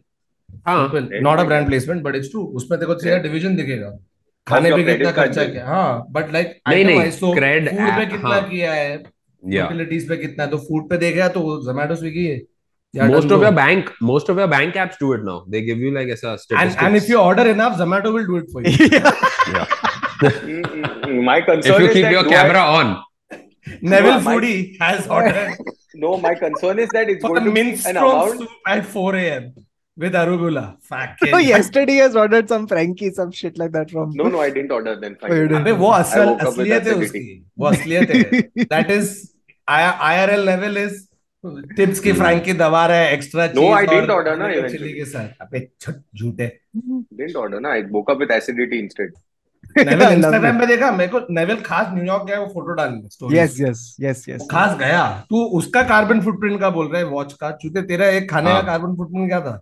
हाँ 0.67 0.75
simple 0.87 1.19
not 1.23 1.39
a 1.39 1.43
brand 1.43 1.65
placement 1.67 2.01
but 2.03 2.15
it's 2.15 2.29
true 2.31 2.43
उसमें 2.59 2.79
को 2.81 2.93
तेरा 2.93 3.17
डिवीज़न 3.23 3.55
दिखेगा 3.55 3.89
खाने 4.47 4.71
पे 4.75 4.83
कितना 4.83 5.11
खर्चा. 5.11 5.43
किया 5.45 5.65
हाँ 5.65 6.05
बट 6.11 6.31
लाइक 6.33 6.59
नहीं, 6.69 6.85
नहीं, 6.85 7.11
तो 7.11 7.33
फ़ूड 7.33 7.39
पे 7.97 8.05
कितना 8.05 8.29
हाँ। 8.29 8.49
किया 8.49 8.73
है 8.73 8.97
यूटिलिटीज 9.49 10.07
पे 10.09 10.17
कितना 10.17 10.43
है 10.43 10.49
तो 10.49 10.57
फ़ूड 10.57 10.89
पे 10.89 10.97
देख 10.97 11.13
देखेगा 11.13 11.27
तो 11.35 11.61
जोमेटो 11.65 11.95
स्विगी 11.95 12.25
है 12.25 12.39
most 13.09 13.31
of 13.33 13.43
your 13.45 13.51
bank 13.57 13.89
most 14.07 14.29
of 14.31 14.39
your 14.41 14.47
bank 14.53 14.77
apps 14.85 14.97
do 15.01 15.09
it 15.17 15.21
now 15.27 15.35
they 15.53 15.61
give 15.67 15.83
you 15.83 15.91
like 15.97 16.09
as 16.15 16.23
a 16.23 16.31
and 16.31 16.41
statistics 16.45 16.81
and 16.87 16.97
if 16.99 17.07
you 17.11 17.19
order 17.19 17.45
enough 17.51 17.77
zomato 17.81 18.11
will 18.15 18.25
do 18.31 18.39
it 18.41 18.49
for 18.55 18.63
you 18.65 18.73
yeah. 18.95 19.69
Mm, 20.21 20.65
mm, 20.71 20.89
mm. 21.11 21.57
if 21.57 21.65
you 21.67 21.85
is 21.85 21.93
keep 21.93 22.03
that 22.03 22.11
your 22.11 22.23
do 22.23 22.35
I- 22.35 22.81
on 22.81 22.91
neville 23.93 24.19
my- 24.19 24.33
foodie 24.33 24.57
my... 24.79 24.89
has 24.89 25.07
ordered 25.07 25.63
no, 26.03 26.17
my 26.17 26.33
concern 26.35 26.79
is 26.79 26.89
that 26.89 27.09
it's 27.09 27.23
going 27.23 27.43
to 27.43 27.51
be 27.51 27.61
an 27.61 27.97
amount. 27.97 28.39
soup 28.39 28.49
at 28.67 28.85
4 28.85 29.15
a.m 29.15 29.47
with 30.01 30.17
arugula. 30.21 30.63
So 31.31 31.37
yesterday 31.37 31.97
has 31.97 32.15
ordered 32.15 32.49
some 32.49 32.67
Frankie, 32.67 33.11
some 33.11 33.31
shit 33.31 33.57
like 33.57 33.71
that 33.73 33.91
from. 33.91 34.11
No, 34.23 34.29
no, 34.35 34.41
I 34.41 34.49
didn't 34.49 34.71
order 34.71 34.99
then. 34.99 35.17
Oh, 35.21 35.27
hmm. 35.27 35.33
Frankie. 35.33 35.55
Oh, 35.55 35.63
didn't. 35.63 35.67
I 35.67 35.79
wo 35.83 35.93
asal, 35.99 36.21
I 36.21 36.25
woke 36.31 36.43
up 36.43 36.57
with 36.57 36.69
that 38.69 38.89
is 38.89 39.33
I, 39.67 39.81
IRL 40.11 40.45
level 40.51 40.77
is 40.77 40.99
tips 41.45 41.99
की 41.99 42.11
frankie 42.13 42.53
दबा 42.53 42.85
रहा 42.87 43.05
extra 43.09 43.45
no 43.55 43.71
I 43.73 43.85
didn't 43.85 44.09
order 44.09 44.37
ना 44.37 44.49
actually 44.53 44.91
के 44.93 45.05
sir 45.05 45.29
अबे 45.41 45.59
छट 45.81 45.95
झूठे। 46.17 46.47
Didn't 46.75 47.35
order 47.35 47.59
ना 47.59 47.69
I 47.69 47.81
woke 47.81 48.11
up 48.11 48.17
with 48.17 48.31
acidity 48.31 48.77
instead 48.79 49.13
naval 49.77 50.13
Instagram 50.13 50.59
पे 50.59 50.65
देखा 50.65 50.91
मेरे 50.91 51.09
को 51.11 51.19
नेवल 51.33 51.55
खास 51.55 51.87
न्यूयॉर्क 51.93 52.27
गया 52.27 52.39
वो 52.39 52.45
फ़ोटो 52.53 52.73
डाल 52.73 52.89
दिया 52.89 53.07
story 53.07 53.37
yes 53.37 53.55
yes 53.61 53.97
yes 54.01 54.25
yes 54.29 54.47
खास 54.51 54.77
गया। 54.77 55.25
तू 55.29 55.43
उसका 55.59 55.83
कार्बन 55.83 56.21
फुटप्रिंट 56.21 56.59
का 56.59 56.69
बोल 56.69 56.87
रहा 56.87 56.97
है 56.97 57.05
वॉच 57.05 57.33
का। 57.33 57.51
चूते 57.51 57.81
तेरा 57.81 58.07
एक 58.07 58.29
खाने 58.31 58.49
का 58.49 58.55
हाँ। 58.55 58.65
कार्बन 58.65 58.95
फुटप्रिंट 58.95 59.29
क्या 59.29 59.41
था? 59.41 59.61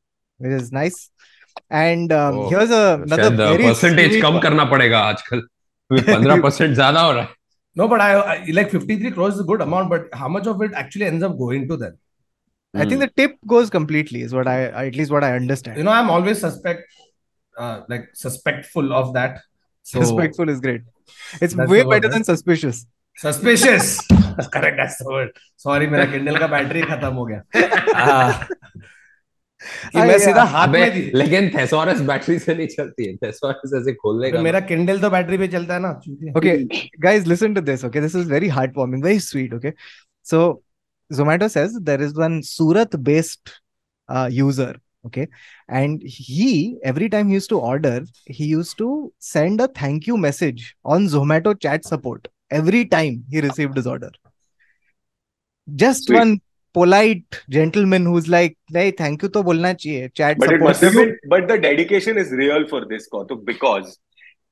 which 0.40 0.52
is 0.60 0.72
nice. 0.72 1.10
And 1.70 2.12
um, 2.12 2.38
Oh, 2.38 2.48
here's 2.50 2.70
a, 2.70 2.82
another 3.02 3.22
शायद 3.22 3.36
very 3.36 3.64
परसेंटेज 3.68 4.10
sweet 4.10 4.22
कम 4.22 4.32
one. 4.34 4.42
करना 4.42 4.64
पड़ेगा 4.72 4.98
आजकल 5.12 5.40
पंद्रह 5.92 6.40
परसेंट 6.42 6.74
ज्यादा 6.74 7.00
हो 7.00 7.12
रहा 7.12 7.22
है 7.22 7.34
No, 7.76 7.86
but 7.92 8.00
I, 8.02 8.10
I 8.32 8.34
like 8.56 8.70
53 8.74 9.10
crores 9.14 9.34
is 9.34 9.40
a 9.40 9.44
good 9.48 9.62
amount, 9.62 9.90
but 9.90 10.04
how 10.18 10.28
much 10.34 10.46
of 10.52 10.62
it 10.66 10.76
actually 10.82 11.06
ends 11.06 11.24
up 11.26 11.32
going 11.40 11.64
to 11.70 11.76
them? 11.80 11.96
I 12.74 12.84
think 12.92 13.00
the 13.00 13.08
tip 13.20 13.34
goes 13.46 13.68
completely, 13.74 14.22
is 14.28 14.32
what 14.36 14.48
I, 14.52 14.54
at 14.84 14.96
least 15.00 15.10
what 15.16 15.24
I 15.26 15.32
understand. 15.40 15.76
You 15.80 15.84
know, 15.88 15.92
I'm 15.96 16.08
always 16.14 16.40
suspect, 16.44 16.96
uh, 17.58 17.74
like 17.88 18.06
suspectful 18.14 18.94
of 19.00 19.12
that. 19.18 19.36
So 19.82 20.00
Respectful 20.00 20.48
is 20.54 20.60
great. 20.60 20.82
It's 21.40 21.52
That's 21.54 21.70
way 21.70 21.82
the 21.82 21.88
word, 21.88 21.90
better 21.94 22.08
right? 22.08 22.14
than 22.14 22.24
suspicious. 22.24 22.80
suspicious. 23.18 23.90
Correct, 24.56 24.76
that's 24.82 24.96
the 25.02 25.10
word. 25.10 25.30
Sorry, 25.66 25.86
मेरा 25.96 26.10
Kindle 26.14 26.38
का 26.38 26.46
battery 26.56 26.82
खत्म 26.94 27.12
हो 27.20 27.26
गया. 27.32 27.42
Ah. 29.61 29.89
कि 29.91 29.97
Ah, 29.99 30.05
मैं 30.07 30.17
सीधा 30.19 30.43
हाथ 30.43 30.67
में. 30.67 31.11
लेकिन 31.15 31.49
थेसोरस 31.57 31.99
बैटरी 32.01 32.37
से 32.39 32.55
नहीं 32.55 32.67
चलती 32.67 33.05
है 33.07 33.15
थेसोरस 33.23 33.73
ऐसे 33.81 33.93
खोलने 33.93 34.31
का 34.31 34.41
मेरा 34.41 34.59
Kindle 34.67 35.01
तो 35.01 35.09
बैटरी 35.09 35.37
पे 35.37 35.47
चलता 35.47 35.73
है 35.73 35.79
ना. 35.79 35.93
चूतिया. 36.05 36.33
Okay, 36.33 36.89
guys, 37.07 37.27
listen 37.33 37.55
to 37.55 37.61
this. 37.61 37.83
Okay, 37.83 37.99
this 37.99 38.15
is 38.15 38.27
very 38.27 38.49
heartwarming, 38.49 39.03
very 39.03 39.19
sweet. 39.19 39.53
Okay, 39.53 39.73
so 40.23 40.61
Zomato 41.13 41.49
says 41.49 41.77
there 41.89 42.01
is 42.01 42.15
one 42.15 42.41
Surat 42.43 43.03
based 43.03 43.53
uh, 44.09 44.29
user. 44.31 44.73
Okay, 45.05 45.27
and 45.67 46.01
he 46.03 46.77
every 46.83 47.09
time 47.09 47.27
he 47.27 47.33
used 47.33 47.49
to 47.49 47.59
order, 47.59 47.93
he 48.25 48.45
used 48.45 48.77
to 48.77 48.89
send 49.19 49.59
a 49.61 49.67
thank 49.67 50.05
you 50.07 50.17
message 50.17 50.75
on 50.85 51.07
Zomato 51.07 51.53
chat 51.59 51.85
support 51.85 52.27
every 52.51 52.85
time 52.85 53.23
he 53.31 53.41
received 53.41 53.75
his 53.77 53.87
order. 53.87 54.11
Just 55.67 56.05
Sweet. 56.05 56.17
one 56.19 56.41
polite 56.73 57.39
gentleman 57.49 58.05
who's 58.05 58.27
like, 58.27 58.57
"Hey, 58.77 58.91
thank 58.91 59.23
you 59.23 59.29
to 59.29 59.43
bolna 59.49 59.71
chahiye." 59.83 60.13
Chat 60.21 60.37
But 60.39 60.49
it 60.49 60.53
support. 60.53 60.67
must 60.69 60.81
have 60.81 60.93
been, 60.93 61.17
but 61.35 61.47
the 61.47 61.57
dedication 61.57 62.17
is 62.17 62.31
real 62.31 62.67
for 62.67 62.85
this, 62.93 63.09
Kautuk, 63.15 63.45
because 63.45 63.97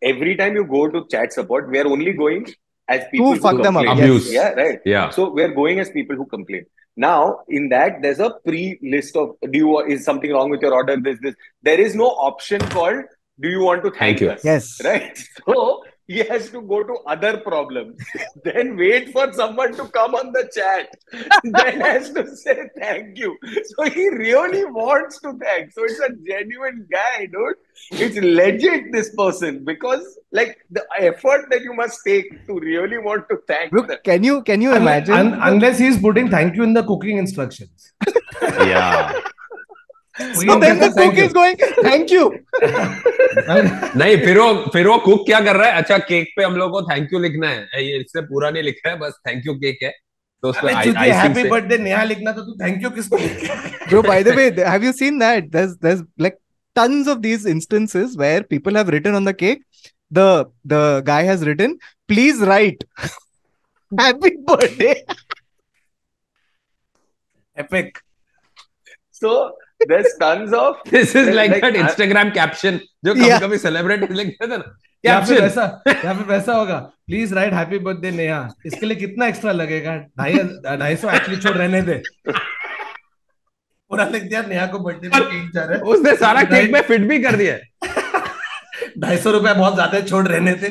every 0.02 0.36
time 0.42 0.56
you 0.56 0.66
go 0.66 0.88
to 0.90 1.06
chat 1.14 1.34
support, 1.34 1.70
we 1.70 1.80
are 1.80 1.88
only 1.88 2.14
going 2.14 2.48
as 2.88 3.06
people 3.12 3.34
who 3.34 3.40
fuck 3.40 3.62
them 3.62 3.78
up, 3.78 3.86
complain. 3.86 4.14
yes. 4.14 4.32
Yeah, 4.34 4.50
right. 4.64 4.80
या 4.88 5.12
So 5.14 5.30
we 5.30 5.44
are 5.44 5.54
going 5.62 5.80
as 5.80 5.90
people 5.92 6.16
who 6.16 6.26
complain. 6.26 6.66
Now, 6.98 7.40
in 7.48 7.70
that, 7.70 8.02
there's 8.02 8.20
a 8.20 8.32
pre-list 8.46 9.16
of 9.16 9.36
do 9.52 9.58
you 9.60 9.80
is 9.96 10.04
something 10.04 10.32
wrong 10.32 10.50
with 10.50 10.62
your 10.62 10.74
order? 10.74 10.98
This, 10.98 11.20
this. 11.22 11.36
There 11.64 11.80
is 11.80 11.96
no 11.96 12.08
option 12.30 12.60
called 12.60 13.04
do 13.44 13.48
you 13.48 13.62
want 13.62 13.84
to 13.84 13.90
thank, 13.92 14.20
Thank 14.20 14.22
you. 14.22 14.32
us? 14.32 14.44
Yes. 14.44 14.82
Right. 14.84 15.18
So 15.48 15.84
he 16.12 16.20
has 16.30 16.50
to 16.54 16.60
go 16.72 16.78
to 16.90 16.96
other 17.14 17.32
problems, 17.38 17.98
then 18.46 18.76
wait 18.84 19.10
for 19.16 19.26
someone 19.40 19.74
to 19.80 19.86
come 19.98 20.16
on 20.20 20.32
the 20.38 20.44
chat, 20.56 20.88
then 21.58 21.80
has 21.88 22.10
to 22.18 22.24
say 22.44 22.56
thank 22.84 23.18
you. 23.24 23.32
So 23.72 23.90
he 23.98 24.06
really 24.22 24.64
wants 24.80 25.20
to 25.26 25.34
thank. 25.44 25.72
So 25.72 25.84
it's 25.90 26.00
a 26.00 26.10
genuine 26.32 26.80
guy, 26.92 27.28
dude. 27.36 27.60
It's 28.06 28.18
legit 28.40 28.92
this 28.92 29.14
person 29.16 29.64
because 29.72 30.04
like 30.40 30.58
the 30.80 30.86
effort 31.10 31.46
that 31.52 31.62
you 31.62 31.74
must 31.74 32.02
take 32.06 32.32
to 32.48 32.60
really 32.60 32.98
want 33.10 33.30
to 33.30 33.38
thank 33.48 33.72
Look, 33.72 33.88
them. 33.94 34.00
can 34.04 34.24
you 34.24 34.42
can 34.44 34.62
you 34.68 34.76
imagine? 34.76 35.14
un- 35.22 35.38
unless 35.52 35.78
he's 35.88 36.00
putting 36.08 36.30
thank 36.38 36.56
you 36.56 36.64
in 36.64 36.74
the 36.74 36.84
cooking 36.94 37.18
instructions. 37.26 37.94
या 38.74 38.86
so 40.20 40.60
then 40.60 40.80
the 40.80 40.90
cook 40.98 41.18
is 41.26 41.34
going, 41.34 41.58
"Thank 41.88 42.12
you." 42.16 42.26
नहीं 44.02 44.18
फिर 44.26 44.40
वो 44.40 44.50
फिर 44.74 44.88
वो 44.88 44.98
cook 45.06 45.26
क्या 45.26 45.40
कर 45.48 45.56
रहा 45.56 45.70
है 45.70 45.82
अच्छा 45.82 45.98
केक 46.12 46.34
पे 46.38 46.44
हम 46.44 46.56
लोग 46.62 46.72
को 46.72 46.82
थैंक 46.92 47.14
यू 47.14 47.20
लिखना 47.20 47.50
है 47.50 47.86
ये 47.86 48.00
इससे 48.00 48.22
पूरा 48.32 48.50
नहीं 48.50 48.64
लिखा 48.64 48.90
है 48.90 48.98
बस 49.00 49.20
थैंक 49.28 49.48
यू 49.48 49.54
केक 49.64 49.80
है 49.84 49.92
तो 50.44 50.50
उसमें 50.50 50.74
आइसिंग 50.74 50.98
हैप्पी 50.98 51.42
से 51.42 51.50
बर्थडे 51.50 51.78
नेहा 51.78 52.04
लिखना 52.12 52.32
तो 52.32 52.42
तू 52.42 52.58
थैंक 52.66 52.84
यू 52.84 52.90
किसको 53.00 53.18
by 54.10 54.22
the 54.24 54.34
way, 54.40 54.52
th- 54.52 54.68
have 54.68 54.84
you 54.84 54.94
seen 54.94 55.18
that? 55.20 55.52
There's 55.52 55.78
there's 55.78 56.04
like 56.26 56.38
tons 56.76 57.08
of 57.08 57.22
these 57.22 57.46
instances 57.46 58.18
where 58.24 58.44
people 58.44 58.76
have 58.82 58.92
written 58.96 59.16
on 59.16 59.24
the 59.30 59.34
cake. 59.34 59.64
The 60.20 60.28
the 60.74 60.84
guy 61.06 61.24
has 61.30 61.46
written, 61.48 61.74
please 62.08 62.44
write 62.52 62.86
happy 63.92 64.32
birthday. 64.52 64.94
Epic. 67.58 67.98
So 69.12 69.34
there's 69.82 70.08
tons 70.22 70.54
of 70.54 70.92
this 70.92 71.16
is 71.16 71.30
like 71.30 71.52
Like, 71.52 71.64
that 71.64 71.74
I- 71.76 71.80
Instagram 71.80 72.30
caption 72.30 72.80
जो 73.06 73.14
कभी 73.14 73.26
Yeah. 73.26 73.42
कभी 73.42 73.58
celebrity 73.58 74.14
लिखते 74.14 74.48
थे 74.48 74.58
ना 74.58 74.78
या 75.06 75.20
फिर 75.26 75.42
वैसा 75.42 75.84
या 75.88 76.14
फिर 76.14 76.26
वैसा 76.26 76.54
होगा। 76.54 76.78
Please 77.08 77.34
write 77.36 77.54
happy 77.54 77.78
birthday 77.80 78.12
Neha. 78.12 78.50
इसके 78.66 78.86
लिए 78.86 78.98
कितना 78.98 79.28
एक्स्ट्रा 79.28 79.52
लगेगा? 79.52 79.96
ढाई 79.98 80.34
ढाई 80.78 80.96
सौ 80.96 81.10
एक्चुअली 81.10 81.42
छोड़ 81.42 81.56
रहने 81.58 81.82
दे। 81.82 82.02
पूरा 83.90 84.06
लिख 84.06 84.24
दिया 84.24 84.42
नेहा 84.42 84.66
को 84.68 84.80
बर्थडे 84.80 85.10
पे 85.10 85.20
केक 85.20 85.52
जा 85.54 85.64
रहा 85.64 85.74
है। 85.78 85.82
उसने 85.84 86.16
सारा 86.16 86.44
केक 86.44 86.72
में 86.72 86.82
फिट 86.82 87.02
भी 87.02 87.20
कर 87.24 87.36
दिया। 87.36 87.54
है 87.54 87.62
ढाई 89.00 89.18
सौ 89.18 89.32
रुपया 89.32 89.54
बहुत 89.54 89.74
ज़्यादा 89.74 90.00
छोड़ 90.02 90.28
रहने 90.28 90.54
थे 90.54 90.68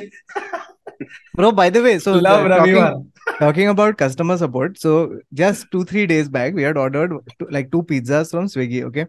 Bro, 1.34 1.52
by 1.52 1.70
the 1.70 1.82
way, 1.82 1.98
so 1.98 2.14
Love 2.14 2.50
uh, 2.50 2.58
talking, 2.58 3.12
talking, 3.38 3.68
about 3.68 3.98
customer 3.98 4.37
support. 4.37 4.78
So 4.78 5.20
just 5.32 5.66
two, 5.70 5.84
three 5.84 6.06
days 6.06 6.28
back, 6.28 6.54
we 6.54 6.62
had 6.62 6.76
ordered 6.76 7.12
two, 7.38 7.48
like 7.50 7.70
two 7.70 7.82
pizzas 7.82 8.30
from 8.30 8.46
Swiggy. 8.46 8.82
Okay. 8.84 9.06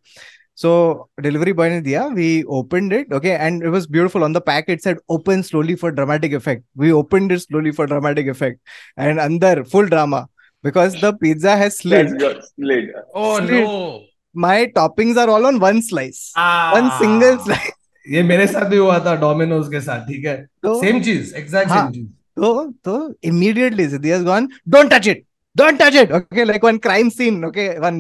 So 0.55 1.07
delivery 1.21 1.53
boy 1.53 1.69
ne 1.69 1.81
diya, 1.81 2.13
we 2.13 2.43
opened 2.43 2.91
it. 2.91 3.07
Okay. 3.11 3.35
And 3.35 3.63
it 3.63 3.69
was 3.69 3.87
beautiful. 3.87 4.23
On 4.23 4.33
the 4.33 4.41
pack, 4.41 4.65
it 4.67 4.83
said 4.83 4.97
open 5.07 5.41
slowly 5.43 5.75
for 5.75 5.91
dramatic 5.91 6.33
effect. 6.33 6.63
We 6.75 6.91
opened 6.91 7.31
it 7.31 7.39
slowly 7.39 7.71
for 7.71 7.87
dramatic 7.87 8.27
effect. 8.27 8.59
And 8.97 9.19
under 9.19 9.63
full 9.63 9.85
drama. 9.85 10.27
Because 10.61 10.99
the 10.99 11.13
pizza 11.13 11.55
has 11.55 11.77
slid. 11.77 12.09
slid. 12.57 12.89
Oh 13.15 13.37
slid. 13.37 13.63
no. 13.63 14.03
My 14.33 14.67
toppings 14.67 15.15
are 15.15 15.29
all 15.29 15.45
on 15.45 15.59
one 15.59 15.81
slice. 15.81 16.33
Ah. 16.35 16.71
One 16.73 16.91
single 16.99 17.39
ah. 17.39 17.43
slice. 17.43 17.71
ये 18.15 18.23
मेरे 18.23 18.47
साथ 18.47 18.69
भी 18.69 18.77
हुआ 18.77 18.99
था 19.05 19.15
Domino's 19.25 19.67
के 19.71 19.81
साथ 19.81 20.07
ठीक 20.07 20.25
है 20.25 20.35
तो 20.63 20.79
सेम 20.81 21.01
चीज़ 21.03 21.35
एग्जैक्ट 21.35 21.69
हाँ. 21.71 21.83
सेम 21.83 21.93
चीज़ 21.93 22.07
So, 22.37 22.49
so 22.87 23.13
immediately 23.29 23.85
Siddhi 23.93 24.11
has 24.11 24.23
gone, 24.23 24.45
don't 24.75 24.89
touch 24.89 25.07
it. 25.13 25.25
Don't 25.55 25.77
touch 25.77 25.95
it. 26.01 26.11
Okay, 26.17 26.45
like 26.45 26.63
one 26.63 26.77
crime 26.79 27.09
scene. 27.09 27.43
Okay, 27.47 27.65
one 27.85 27.97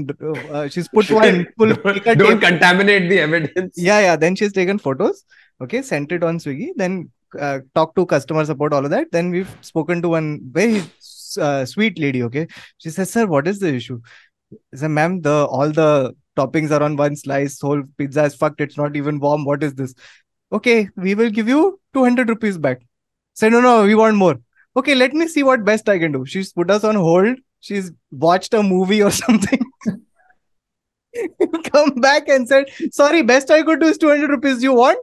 uh, 0.51 0.69
she's 0.69 0.87
put 0.87 1.09
one 1.11 1.45
full 1.57 1.73
don't 1.73 2.05
tape. 2.05 2.39
contaminate 2.45 3.09
the 3.09 3.19
evidence 3.19 3.73
Yeah, 3.87 3.99
yeah. 4.05 4.15
Then 4.15 4.37
she's 4.41 4.53
taken 4.53 4.79
photos. 4.85 5.25
Okay, 5.61 5.81
sent 5.81 6.13
it 6.13 6.23
on 6.23 6.39
Swiggy. 6.45 6.69
Then 6.83 6.95
uh, 7.37 7.59
talked 7.75 7.97
to 7.97 8.05
customer 8.05 8.45
support, 8.45 8.71
all 8.71 8.85
of 8.85 8.91
that. 8.91 9.11
Then 9.11 9.29
we've 9.31 9.51
spoken 9.71 10.01
to 10.03 10.09
one 10.15 10.39
very 10.59 10.83
uh, 11.47 11.65
sweet 11.65 11.99
lady. 11.99 12.23
Okay, 12.29 12.47
she 12.77 12.91
says, 12.91 13.11
"Sir, 13.17 13.25
what 13.35 13.45
is 13.53 13.59
the 13.59 13.73
issue?" 13.81 13.99
I 14.73 14.77
said, 14.83 14.91
"Ma'am, 15.01 15.19
the 15.21 15.35
all 15.57 15.69
the 15.81 16.15
toppings 16.39 16.75
are 16.77 16.83
on 16.89 16.95
one 17.05 17.15
slice. 17.23 17.59
Whole 17.69 17.83
pizza 17.97 18.25
is 18.31 18.35
fucked. 18.43 18.61
It's 18.67 18.77
not 18.83 18.95
even 19.03 19.19
warm. 19.27 19.45
What 19.53 19.63
is 19.69 19.75
this?" 19.81 19.95
Okay, 20.59 20.77
we 21.07 21.15
will 21.23 21.35
give 21.39 21.47
you 21.55 21.65
two 21.93 22.03
hundred 22.09 22.29
rupees 22.35 22.57
back. 22.67 22.85
Say, 23.39 23.49
no, 23.49 23.61
no, 23.61 23.83
we 23.83 23.95
want 23.95 24.17
more. 24.17 24.35
Okay, 24.75 24.95
let 24.95 25.13
me 25.13 25.25
see 25.27 25.43
what 25.43 25.63
best 25.63 25.87
I 25.87 25.97
can 25.99 26.11
do. 26.11 26.25
She's 26.25 26.51
put 26.51 26.69
us 26.69 26.83
on 26.83 26.95
hold. 26.95 27.37
She's 27.61 27.91
watched 28.11 28.53
a 28.53 28.61
movie 28.61 29.01
or 29.01 29.11
something. 29.19 29.61
Come 31.71 31.95
back 31.95 32.27
and 32.27 32.47
said, 32.47 32.65
sorry, 32.91 33.21
best 33.21 33.49
I 33.49 33.63
could 33.63 33.79
do 33.79 33.87
is 33.87 33.97
200 33.97 34.29
rupees. 34.29 34.61
You 34.61 34.73
want? 34.73 34.99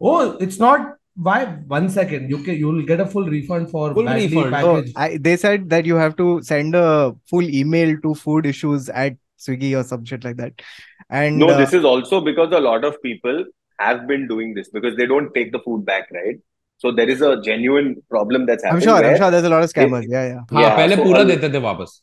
Oh, 0.00 0.32
it's 0.38 0.58
not 0.58 0.96
why? 1.16 1.44
One 1.66 1.88
second. 1.88 2.30
You 2.30 2.38
can 2.42 2.56
you'll 2.56 2.84
get 2.84 3.00
a 3.00 3.06
full 3.06 3.24
refund 3.24 3.70
for 3.70 3.94
full 3.94 4.04
refund. 4.04 4.52
Package. 4.52 4.92
Oh, 4.96 5.00
I, 5.00 5.18
they 5.18 5.36
said 5.36 5.70
that 5.70 5.86
you 5.86 5.96
have 5.96 6.16
to 6.16 6.42
send 6.42 6.74
a 6.74 7.14
full 7.28 7.42
email 7.42 7.98
to 8.02 8.14
food 8.14 8.46
issues 8.46 8.88
at 8.90 9.16
swiggy 9.38 9.78
or 9.78 9.82
some 9.82 10.04
shit 10.04 10.24
like 10.24 10.36
that. 10.36 10.60
And 11.08 11.38
no 11.38 11.48
uh, 11.48 11.56
this 11.56 11.72
is 11.72 11.84
also 11.84 12.20
because 12.20 12.52
a 12.52 12.60
lot 12.60 12.84
of 12.84 13.00
people 13.02 13.44
have 13.78 14.06
been 14.06 14.26
doing 14.28 14.54
this 14.54 14.68
because 14.68 14.96
they 14.96 15.06
don't 15.06 15.32
take 15.34 15.52
the 15.52 15.60
food 15.60 15.84
back 15.84 16.10
right? 16.12 16.36
So 16.78 16.92
there 16.92 17.08
is 17.08 17.22
a 17.22 17.40
genuine 17.40 18.02
problem 18.10 18.44
that's 18.44 18.62
happening 18.62 18.86
i'm 18.86 19.00
sure 19.00 19.10
i'm 19.10 19.16
sure 19.16 19.30
there's 19.30 19.44
a 19.44 19.48
lot 19.48 19.62
of 19.62 19.72
scammers. 19.72 20.04
Yeah 20.08 20.42
yeah. 20.52 20.60
yeah 20.60 20.94
so 20.94 21.02
pura 21.02 21.24
dete 21.24 21.50
the 21.50 21.58
wapas 21.58 22.02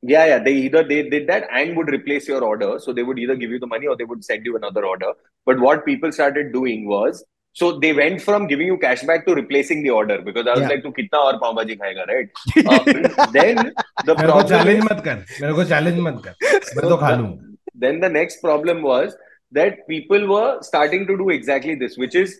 yeah 0.00 0.24
yeah 0.24 0.38
they 0.38 0.52
either 0.52 0.82
they 0.82 1.08
did 1.10 1.26
that 1.26 1.46
and 1.52 1.76
would 1.76 1.90
replace 1.90 2.26
your 2.26 2.42
order. 2.42 2.78
So 2.78 2.92
they 2.92 3.02
would 3.02 3.18
either 3.18 3.36
give 3.36 3.50
you 3.50 3.58
the 3.58 3.66
money 3.66 3.86
or 3.86 3.96
they 3.96 4.04
would 4.04 4.24
send 4.24 4.46
you 4.46 4.56
another 4.56 4.86
order. 4.86 5.12
But 5.44 5.60
what 5.60 5.84
people 5.84 6.12
started 6.12 6.52
doing 6.52 6.86
was 6.86 7.24
so 7.53 7.67
they 7.83 7.91
went 7.93 8.21
from 8.21 8.47
giving 8.47 8.67
you 8.71 8.77
cash 8.77 9.01
back 9.03 9.25
to 9.27 9.33
replacing 9.37 9.83
the 9.83 9.89
order 9.99 10.17
because 10.27 10.47
I 10.47 10.55
was 10.57 10.63
Yeah. 10.63 10.71
like, 10.71 10.83
"Tu 10.83 10.91
kitna 10.97 11.21
aur 11.27 11.33
pav 11.43 11.55
bhaji 11.59 11.77
khayega, 11.79 12.05
right?" 12.11 12.29
Uh, 12.73 12.83
then 13.37 13.63
the 14.09 14.15
मेरे 14.15 14.31
को 14.31 14.41
problem 14.41 14.49
challenge 14.51 14.79
is, 14.79 14.91
मत 14.91 15.03
कर 15.07 15.25
मेरे 15.41 15.53
को 15.53 15.63
challenge 15.73 15.99
मत 16.07 16.21
कर 16.25 16.35
मैं 16.77 16.89
तो 16.89 16.97
खा 16.97 17.15
लूंगा 17.15 17.55
then 17.85 17.99
the 18.05 18.09
next 18.13 18.41
problem 18.45 18.81
was 18.89 19.17
that 19.57 19.81
people 19.89 20.27
were 20.31 20.57
starting 20.61 21.05
to 21.09 21.17
do 21.17 21.29
exactly 21.35 21.75
this, 21.83 21.97
which 21.97 22.15
is 22.21 22.33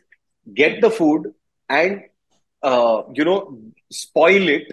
get 0.62 0.80
the 0.86 0.90
food 1.00 1.28
and 1.70 2.02
uh, 2.64 2.98
you 3.20 3.26
know 3.30 3.38
spoil 3.92 4.50
it 4.56 4.68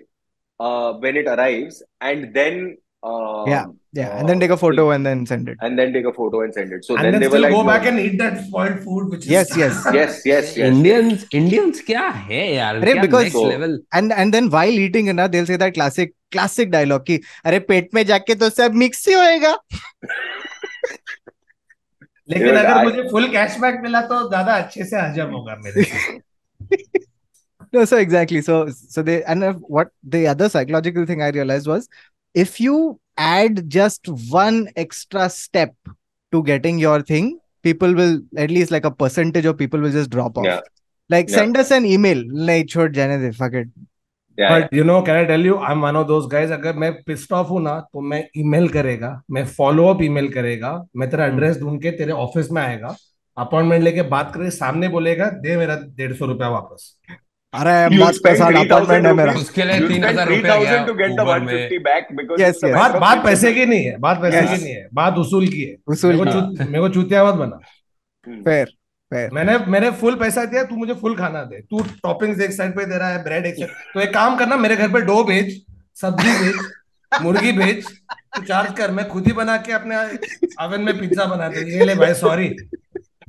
uh, 0.60 0.92
when 1.04 1.16
it 1.16 1.28
arrives, 1.34 1.82
and 2.00 2.34
then 2.34 2.76
uh, 3.02 3.44
Yeah, 3.54 3.66
Yeah. 3.98 4.08
And 4.20 4.28
then 4.28 4.40
take 4.40 4.50
a 4.54 4.56
photo 4.62 4.84
and 4.94 5.06
then 5.08 5.20
send 5.28 5.48
it. 5.50 5.56
and 5.66 5.78
then 5.80 5.92
take 5.92 6.06
a 6.08 6.12
photo 6.16 6.40
and 6.46 6.52
send 6.56 6.72
it. 6.76 6.84
So 6.88 6.96
and 6.96 7.04
then 7.04 7.12
then 7.12 7.20
they 7.22 7.28
were 7.28 7.38
still 7.38 7.42
like, 7.44 7.52
go 7.52 7.60
no. 7.62 7.68
back 7.68 7.86
and 7.90 8.00
eat 8.00 8.16
that 8.22 8.34
spoiled 8.46 8.80
food 8.86 9.10
which 9.12 9.24
is 9.26 9.30
Yes, 9.34 9.52
yes. 9.60 9.78
yes, 9.98 10.18
yes, 10.30 10.50
yes. 10.56 10.66
Indians 10.72 11.26
Indians 11.40 11.80
क्या 11.86 12.02
है 12.30 12.40
यार 12.54 12.76
अरे, 12.82 12.92
क्या 12.92 13.02
because- 13.04 13.24
next 13.24 13.38
So- 13.38 13.48
level 13.50 13.78
And 14.00 14.12
and 14.22 14.36
then 14.38 14.50
while 14.56 14.80
eating 14.86 15.12
ना 15.20 15.28
they'll 15.36 15.48
say 15.52 15.58
that 15.64 15.74
classic 15.78 16.12
classic 16.36 16.72
dialogue 16.76 17.06
कि 17.06 17.20
अरे 17.52 17.58
पेट 17.72 17.88
में 17.94 18.04
जाके 18.12 18.34
तो 18.44 18.50
सब 18.58 18.74
मिक्स 18.84 19.06
ही 19.08 19.14
होएगा 19.14 19.56
लेकिन 22.30 22.46
Dude, 22.48 22.58
अगर 22.58 22.72
I- 22.78 22.84
मुझे 22.84 23.02
फुल 23.10 23.28
कैशबैक 23.32 23.80
मिला 23.82 24.00
तो 24.12 24.20
ज्यादा 24.30 24.54
अच्छे 24.62 24.84
से 24.84 24.96
हजम 25.00 25.30
होगा 25.38 25.56
मेरे 25.64 25.82
से 25.94 26.18
No, 27.74 27.84
so 27.90 27.96
exactly. 28.02 28.40
So 28.46 28.54
so 28.96 29.02
they 29.06 29.14
and 29.32 29.44
uh, 29.46 29.54
what 29.76 29.88
the 30.16 30.20
other 30.32 30.48
psychological 30.52 31.06
thing 31.08 31.22
I 31.28 31.30
realized 31.36 31.66
was 31.70 31.88
if 32.34 32.60
you 32.60 33.00
add 33.16 33.68
just 33.70 34.08
one 34.30 34.68
extra 34.76 35.28
step 35.30 35.74
to 36.32 36.42
getting 36.42 36.78
your 36.78 37.02
thing, 37.02 37.38
people 37.64 37.94
will 37.94 38.20
at 38.36 38.50
least 38.50 38.70
like 38.70 38.84
a 38.84 38.90
percentage 38.92 39.46
of 39.46 39.58
people 39.58 39.80
will 39.80 39.92
just 39.92 40.10
drop 40.10 40.38
off. 40.38 40.44
Yeah. 40.44 40.60
Like 41.10 41.28
Yeah. 41.28 41.36
send 41.36 41.56
us 41.56 41.70
an 41.70 41.86
email. 41.86 42.22
Like 42.48 42.66
chhod 42.66 42.94
jane 42.94 43.20
de, 43.20 43.32
fuck 43.32 43.54
it. 43.54 43.68
Yeah, 44.38 44.50
but 44.52 44.74
you 44.74 44.82
know 44.84 45.00
can 45.02 45.16
I 45.16 45.24
tell 45.24 45.46
you 45.46 45.56
I 45.56 45.72
am 45.72 45.80
one 45.82 45.96
of 45.96 46.06
those 46.06 46.26
guys 46.32 46.50
अगर 46.52 46.74
मैं 46.78 46.92
pissed 47.02 47.32
off 47.32 47.50
हूं 47.50 47.60
ना 47.60 47.78
तो 47.92 48.00
मैं 48.08 48.18
email 48.38 48.68
करेगा 48.68 49.10
मैं 49.32 49.44
follow 49.46 49.86
up 49.88 50.02
email 50.02 50.28
करेगा 50.32 50.72
मैं 50.96 51.08
तेरा 51.10 51.24
हम्म। 51.24 51.36
एड्रेस 51.36 51.58
ढूंढ 51.60 51.80
के 51.82 51.90
तेरे 51.98 52.12
ऑफिस 52.24 52.50
में 52.52 52.60
आएगा 52.62 52.94
अपॉइंटमेंट 53.36 53.82
लेके 53.82 54.02
बात 54.10 54.32
करे 54.34 54.50
सामने 54.50 54.88
बोलेगा 54.88 55.28
दे 55.46 55.56
मेरा 55.56 55.76
डेढ़ 55.96 56.12
सौ 56.16 56.26
रुपया 56.26 56.48
वापस 56.48 56.94
अरे 57.53 57.71
You 57.95 58.05
पैसा 58.23 58.45
3,000 58.47 58.65
apartment 58.65 59.05
है 59.05 59.13
मेरा। 59.13 59.31
उसके 59.39 59.63
लिए 59.63 59.87
तीन 59.87 60.03
हज़ार 60.05 60.27
रुपया 60.27 60.55
3,000 60.55 60.65
गया 60.65 60.85
to 60.85 60.93
get 60.99 61.15
the 61.15 61.23
Uber 61.23 61.39
में। 61.45 61.53
150 61.53 61.79
back 61.87 62.11
because 62.19 62.41
Yes, 62.41 62.53
it's 62.55 62.63
a 62.63 62.67
yes. 62.67 62.75
बात 62.75 62.95
बात 63.01 63.23
पैसे 63.23 63.53
की 63.53 63.65
नहीं 63.65 63.85
है 63.85 63.97
बात 63.99 64.21
पैसे 64.21 64.41
की 64.41 64.63
नहीं 64.63 64.73
है। 64.73 64.87
बात 64.93 65.17
उसूल 65.17 65.47
की 65.47 65.63
है। 65.63 65.75
उसूल 65.87 66.15
मेरे 66.15 66.79
को 66.79 66.89
चूतिया 66.89 67.23
मत 67.25 67.35
बना। 67.35 67.59
Fair, 68.47 68.65
fair. 69.11 69.27
मैंने 69.33 69.57
मैंने 69.71 69.89
फुल 70.01 70.15
पैसा 70.17 70.45
दिया 70.45 70.63
तू 70.63 70.75
मुझे 70.75 70.93
फुल 71.01 71.15
खाना 71.17 71.43
दे। 71.45 71.61
तू 71.61 71.81
टॉपिंग्स 72.03 72.41
एक 72.41 72.51
साइड 72.53 72.75
पे 72.75 72.85
दे 72.85 72.97
रहा 72.97 73.09
है 73.09 73.23
ब्रेड 73.23 73.45
एक 73.45 73.55
साइड 73.55 73.69
तो 73.93 73.99
एक 74.01 74.13
काम 74.13 74.37
करना 74.37 74.57
मेरे 74.57 74.75
घर 74.75 74.93
पे 74.93 75.01
डो 75.03 75.23
भेज 75.25 75.55
सब्ज़ी 76.01 76.37
भेज 76.39 77.21
मुर्गी 77.21 77.51
भेज 77.53 77.85
तू 77.85 78.41
चार्ज 78.43 78.73
कर 78.77 78.91
मैं 78.91 79.07
खुद 79.07 79.27
ही 79.27 79.33
बना 79.33 79.57
के 79.65 79.71
अपने 79.73 79.95
ओवन 80.65 80.81
में 80.81 80.97
पिज्जा 80.99 81.25
बना 81.27 81.47
दे। 81.49 81.69
ये 81.71 81.85
ले 81.85 81.95
भाई 81.95 82.13
सॉरी 82.15 82.47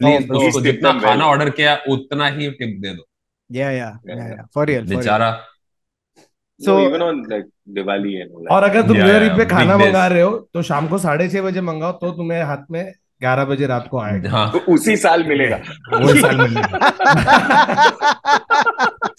प्लीज़ 0.00 0.32
उसको 0.32 0.60
जितना 0.60 0.92
खाना 1.00 1.24
ऑर्डर 1.24 1.50
किया 1.50 1.78
उतना 1.88 2.28
ही 2.28 2.50
टिप 2.50 2.76
दे 2.80 2.94
दो। 2.94 3.04
Yeah, 3.50 3.72
yeah, 3.72 3.92
yeah, 4.08 4.18
Yeah. 4.18 4.32
yeah. 4.32 4.44
For 4.56 4.66
real. 4.70 4.88
बेचारा। 4.96 5.44
So- 6.60 6.68
no, 6.68 6.78
even 6.86 7.02
on 7.02 7.14
like 7.32 7.44
Diwali 7.76 8.14
and 8.22 8.30
all 8.30 8.40
that. 8.40 8.50
और 8.50 8.62
अगर 8.62 8.82
तुम 8.82 8.96
Yeah, 8.96 9.04
न्यू 9.04 9.14
ईयर 9.14 9.36
पे 9.36 9.46
खाना 9.46 9.78
मंगा 9.78 10.06
रहे 10.06 10.22
हो 10.22 10.50
तो 10.54 10.62
शाम 10.62 10.88
को 10.88 10.98
साढ़े 10.98 11.28
छह 11.28 11.42
बजे 11.42 11.60
मंगाओ 11.60 11.92
तो 11.92 12.10
तुम्हें 12.10 12.42
हाथ 12.42 12.58
में 12.70 12.92
ग्यारह 13.20 13.44
बजे 13.44 13.66
रात 13.66 13.88
को 13.90 14.00
आएगा। 14.00 14.30
हाँ। 14.30 14.52
तो 14.52 14.58
उसी 14.58 14.96
साल 14.96 15.24
मिलेगा। 15.24 15.56
वो 15.92 16.20
साल 16.20 16.36
मिलेगा। 16.36 16.90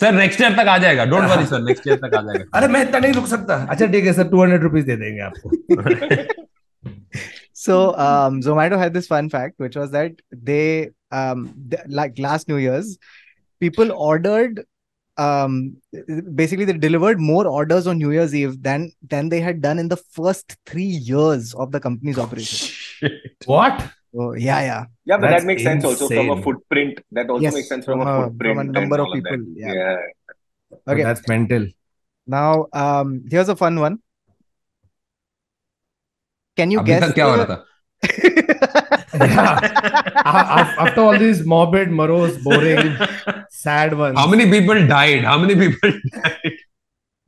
सर 0.02 0.12
नेक्स्ट 0.12 0.42
ईयर 0.42 0.54
तक 0.54 0.60
आ 0.60 0.78
जाएगा। 0.78 1.06
Don't 1.06 1.30
worry 1.30 1.46
sir 1.46 1.62
next 1.62 1.88
year 1.88 1.98
तक 1.98 2.16
आ 2.16 2.22
जाएगा। 2.22 2.58
अरे 2.58 2.68
मैं 2.68 2.82
इतना 2.82 3.00
नहीं 3.00 3.14
रुक 3.14 3.26
सकता। 3.26 3.68
अच्छा 3.70 3.86
ठीक 3.86 4.06
है 4.06 4.14
सर 4.14 4.24
टू 4.24 4.42
हंड्रेड 4.42 4.64
रुपीज़ 4.64 4.86
दे 4.86 4.96
देंगे 4.96 5.22
आपको। 5.22 5.50
So 7.60 7.92
mm-hmm. 7.92 8.00
um, 8.00 8.42
Zomato 8.42 8.78
had 8.78 8.94
this 8.94 9.06
fun 9.06 9.30
fact, 9.30 9.56
which 9.58 9.76
was 9.76 9.92
that 9.92 10.14
they, 10.32 10.92
um, 11.12 11.54
like 11.88 12.18
last 12.18 12.48
New 12.48 12.56
Year's, 12.56 12.98
people 13.60 13.92
ordered. 13.92 14.64
Um, 15.18 15.76
basically, 16.36 16.64
they 16.64 16.72
delivered 16.72 17.20
more 17.20 17.46
orders 17.46 17.86
on 17.86 17.98
New 17.98 18.12
Year's 18.12 18.34
Eve 18.34 18.64
than 18.64 18.94
than 19.06 19.28
they 19.28 19.42
had 19.42 19.62
done 19.62 19.78
in 19.78 19.90
the 19.90 19.98
first 19.98 20.56
three 20.66 20.94
years 21.12 21.54
of 21.54 21.74
the 21.74 21.82
company's 21.82 22.18
oh, 22.18 22.22
operation. 22.22 22.70
Shit. 22.70 23.12
What? 23.46 23.84
Oh 24.16 24.32
yeah, 24.32 24.62
yeah. 24.62 24.86
Yeah, 25.04 25.18
but 25.18 25.28
That's 25.28 25.42
that 25.42 25.48
makes 25.48 25.62
insane. 25.64 25.82
sense 25.82 26.02
also 26.02 26.08
from 26.08 26.30
a 26.30 26.42
footprint. 26.42 27.04
That 27.12 27.30
also 27.30 27.44
yes, 27.44 27.54
makes 27.54 27.68
sense 27.68 27.84
from, 27.84 28.00
from 28.00 28.08
a 28.08 28.28
footprint. 28.28 28.58
From 28.58 28.70
a 28.70 28.72
number 28.72 29.02
of 29.02 29.08
people. 29.12 29.34
Of 29.34 29.42
yeah. 29.58 29.74
yeah. 29.74 29.98
Okay. 30.88 31.04
That's 31.04 31.28
mental. 31.28 31.68
Now, 32.26 32.68
um, 32.72 33.26
here's 33.30 33.50
a 33.50 33.58
fun 33.58 33.82
one. 33.82 34.00
Can 36.59 36.71
you 36.71 36.79
अभी 36.81 36.91
guess 36.93 37.03
तक 37.09 37.15
क्या 37.15 37.25
हो 37.27 37.37
the- 37.37 37.47
रहा 37.47 37.57
था 37.57 37.65
after 40.85 41.01
all 41.03 41.19
these 41.23 41.41
morbid 41.55 41.91
morose 42.01 42.37
boring 42.47 42.91
sad 43.51 43.95
ones 44.03 44.19
how 44.19 44.27
many 44.35 44.47
people 44.55 44.81
died 44.93 45.25
how 45.33 45.37
many 45.47 45.57
people 45.65 45.93
died 46.17 46.57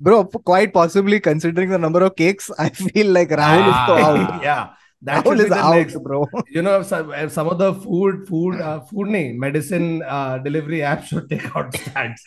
Bro, 0.07 0.17
quite 0.49 0.73
possibly 0.73 1.19
considering 1.27 1.71
the 1.71 1.79
number 1.83 2.01
of 2.07 2.15
cakes, 2.17 2.51
I 2.59 2.69
feel 2.69 3.07
like 3.17 3.31
Rahul 3.31 3.69
is 3.69 3.77
so 3.91 3.95
out. 4.09 4.43
yeah 4.43 4.65
That 5.09 5.27
Owl 5.27 5.33
should 5.33 5.39
be 5.39 5.45
is 5.45 5.49
the 5.53 5.61
out, 5.69 5.77
next. 5.77 5.97
bro. 6.09 6.19
You 6.57 6.63
know, 6.67 6.75
some, 6.83 7.11
uh, 7.21 7.29
some 7.37 7.49
of 7.53 7.57
the 7.63 7.69
food, 7.85 8.19
food, 8.29 8.61
uh, 8.61 8.81
food, 8.91 9.09
nahi, 9.15 9.35
medicine 9.45 10.03
uh, 10.17 10.37
delivery 10.47 10.81
apps 10.91 11.05
should 11.13 11.31
take 11.31 11.45
out 11.57 11.73
stats. 11.73 12.21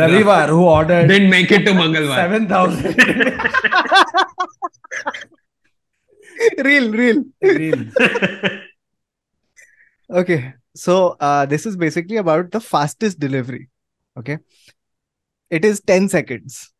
Ravivar, 0.00 0.48
who 0.48 0.62
ordered 0.76 1.08
Didn't 1.12 1.28
make 1.36 1.50
it 1.58 1.64
to 1.68 1.72
Mangalwar. 1.82 2.16
seven 2.22 2.48
thousand. 2.48 2.94
real, 6.63 6.91
real. 6.91 7.23
Real. 7.41 7.85
Okay, 10.09 10.53
so 10.75 11.15
uh, 11.19 11.45
this 11.45 11.65
is 11.65 11.75
basically 11.75 12.17
about 12.17 12.51
the 12.51 12.59
fastest 12.59 13.19
delivery. 13.19 13.69
Okay, 14.17 14.37
it 15.49 15.65
is 15.65 15.81
10 15.81 16.09
seconds, 16.09 16.71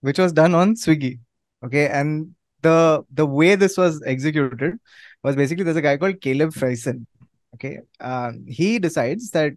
which 0.00 0.18
was 0.18 0.32
done 0.32 0.54
on 0.54 0.74
Swiggy. 0.74 1.20
Okay, 1.64 1.88
and 1.88 2.34
the 2.62 3.04
the 3.12 3.26
way 3.26 3.54
this 3.54 3.76
was 3.76 4.02
executed 4.04 4.78
was 5.22 5.36
basically 5.36 5.64
there's 5.64 5.76
a 5.76 5.82
guy 5.82 5.96
called 5.96 6.20
Caleb 6.20 6.50
Friesen. 6.52 7.06
Okay, 7.54 7.80
um, 8.00 8.44
he 8.48 8.78
decides 8.78 9.30
that 9.30 9.52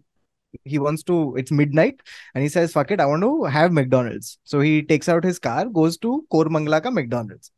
he 0.64 0.78
wants 0.78 1.02
to. 1.04 1.34
It's 1.36 1.50
midnight, 1.50 2.00
and 2.34 2.42
he 2.42 2.48
says, 2.48 2.72
"Fuck 2.72 2.90
it, 2.92 3.00
I 3.00 3.06
want 3.06 3.22
to 3.22 3.44
have 3.44 3.72
McDonald's." 3.72 4.38
So 4.44 4.60
he 4.60 4.82
takes 4.82 5.08
out 5.08 5.24
his 5.24 5.38
car, 5.38 5.66
goes 5.66 5.98
to 5.98 6.24
Kormangla 6.32 6.82
ka 6.82 6.90
McDonald's, 6.90 7.50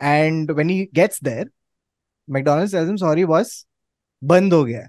and 0.00 0.50
when 0.50 0.70
he 0.70 0.82
gets 0.94 1.22
there 1.24 1.50
McDonald 2.28 2.98
sorry 2.98 3.24
boss 3.24 3.66
बंद 4.22 4.54
हो 4.54 4.64
गया 4.64 4.88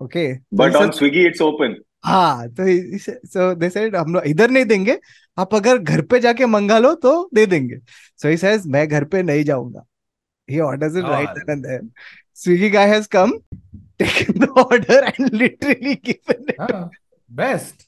okay 0.00 0.32
but 0.54 0.74
on 0.76 0.90
Swiggy 0.90 1.26
it's 1.26 1.42
open 1.42 1.76
हाँ 2.04 2.48
तो 2.54 2.64
so 3.26 3.54
they 3.54 3.68
said 3.70 3.94
हम 3.96 4.14
लोग 4.14 4.22
इधर 4.26 4.50
नहीं 4.50 4.64
देंगे। 4.64 4.98
आप 5.38 5.54
अगर 5.54 5.78
घर 5.78 6.00
पे 6.06 6.18
जाके 6.20 6.46
मंगा 6.46 6.78
लो 6.78 6.94
तो 6.94 7.12
दे 7.34 7.44
देंगे. 7.46 7.78
सो 8.18 8.28
ही 8.28 8.36
सेज 8.36 8.66
मैं 8.66 8.86
घर 8.88 9.04
पे 9.04 9.22
नहीं 9.22 9.44
जाऊँगा. 9.44 9.84
ही। 10.48 10.58
Orders 10.60 10.96
it 10.96 11.04
right 11.04 11.28
then 11.28 11.50
and 11.50 11.64
there 11.66 11.88
Swiggy 12.42 12.70
guy 12.70 12.88
has 12.88 13.08
come 13.12 13.32
taken 13.98 14.38
the 14.38 14.48
order 14.58 15.04
and 15.08 15.32
literally 15.34 15.94
given 16.06 16.48
it 16.50 16.98
best 17.30 17.83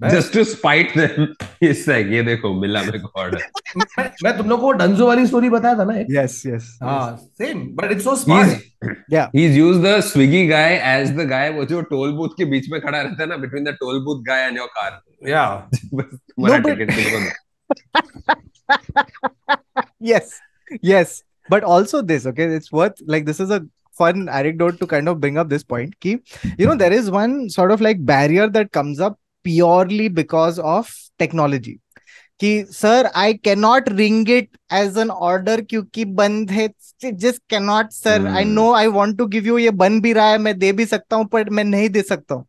best. 0.00 0.14
Just 0.14 0.32
to 0.34 0.44
spite 0.44 0.90
them. 0.94 1.34
He's 1.60 1.86
like, 1.88 2.06
ये 2.14 2.22
देखो 2.22 2.52
मिला 2.60 2.82
मेरे 2.84 2.98
को 3.04 3.10
order. 3.22 3.38
मैं, 3.76 4.10
मैं 4.24 4.36
तुम 4.38 4.48
लोग 4.50 4.60
को 4.60 4.72
डंजो 4.80 5.06
वाली 5.06 5.26
स्टोरी 5.26 5.50
बताया 5.50 5.74
था 5.78 5.84
ना 5.90 5.94
एक 5.98 6.06
yes 6.16 6.34
yes 6.46 6.64
हाँ 6.82 7.16
same 7.42 7.62
but 7.76 7.92
it's 7.92 8.04
so 8.04 8.16
smart 8.24 8.64
He's 9.12 9.30
he's 9.36 9.56
used 9.58 9.82
the 9.86 9.94
Swiggy 10.08 10.42
guy 10.50 10.68
as 10.90 11.12
the 11.20 11.26
guy 11.32 11.48
वो 11.56 11.64
जो 11.70 11.80
टोल 11.92 12.12
बूथ 12.16 12.36
के 12.38 12.44
बीच 12.50 12.68
में 12.72 12.80
खड़ा 12.80 13.00
रहता 13.00 13.22
है 13.22 13.28
ना 13.28 13.36
between 13.46 13.64
the 13.68 13.74
toll 13.82 14.00
booth 14.08 14.22
guy 14.28 14.38
and 14.48 14.60
your 14.62 14.68
car. 14.78 14.90
या 15.28 15.44
बस 15.94 16.04
तुम्हारा 16.04 16.58
No, 16.58 16.62
but- 16.62 16.78
ticket 16.78 16.90
तुमको 16.98 17.30
yes 20.12 20.34
yes 20.82 21.22
but 21.48 21.64
also 21.76 22.02
this 22.02 22.26
okay 22.26 22.46
it's 22.58 22.70
worth 22.72 23.00
like 23.14 23.24
this 23.26 23.40
is 23.40 23.50
a 23.50 23.60
fun 24.00 24.28
anecdote 24.28 24.78
to 24.80 24.86
kind 24.86 25.08
of 25.08 25.20
bring 25.20 25.38
up 25.42 25.48
this 25.48 25.62
point 25.74 25.94
ki 26.00 26.16
you 26.58 26.66
know 26.70 26.74
there 26.82 26.92
is 26.92 27.10
one 27.10 27.36
sort 27.56 27.70
of 27.76 27.80
like 27.86 28.02
barrier 28.10 28.48
that 28.56 28.72
comes 28.78 29.00
up 29.00 29.18
purely 29.45 30.09
because 30.15 30.59
of 30.59 30.91
technology 31.19 31.71
कि 32.41 32.63
sir 32.71 33.09
I 33.15 33.33
cannot 33.33 33.89
ring 33.89 34.29
it 34.29 34.49
as 34.73 34.97
an 34.97 35.09
order 35.09 35.61
क्योंकि 35.61 36.05
बंद 36.05 36.51
है 36.51 36.67
just 37.03 37.41
cannot 37.49 37.91
sir 37.91 38.27
I. 38.27 38.43
No 38.45 38.71
I 38.73 38.87
want 38.87 39.17
to 39.17 39.25
give 39.25 39.47
you 39.47 39.57
ये 39.57 39.71
बन 39.71 39.99
भी 40.01 40.13
रहा 40.13 40.29
है 40.29 40.37
मैं 40.37 40.57
दे 40.59 40.71
भी 40.73 40.85
सकता 40.85 41.15
हूँ 41.15 41.25
पर 41.25 41.49
मैं 41.49 41.63
नहीं 41.63 41.89
दे 41.89 42.01
सकता 42.01 42.35
हूँ. 42.35 42.45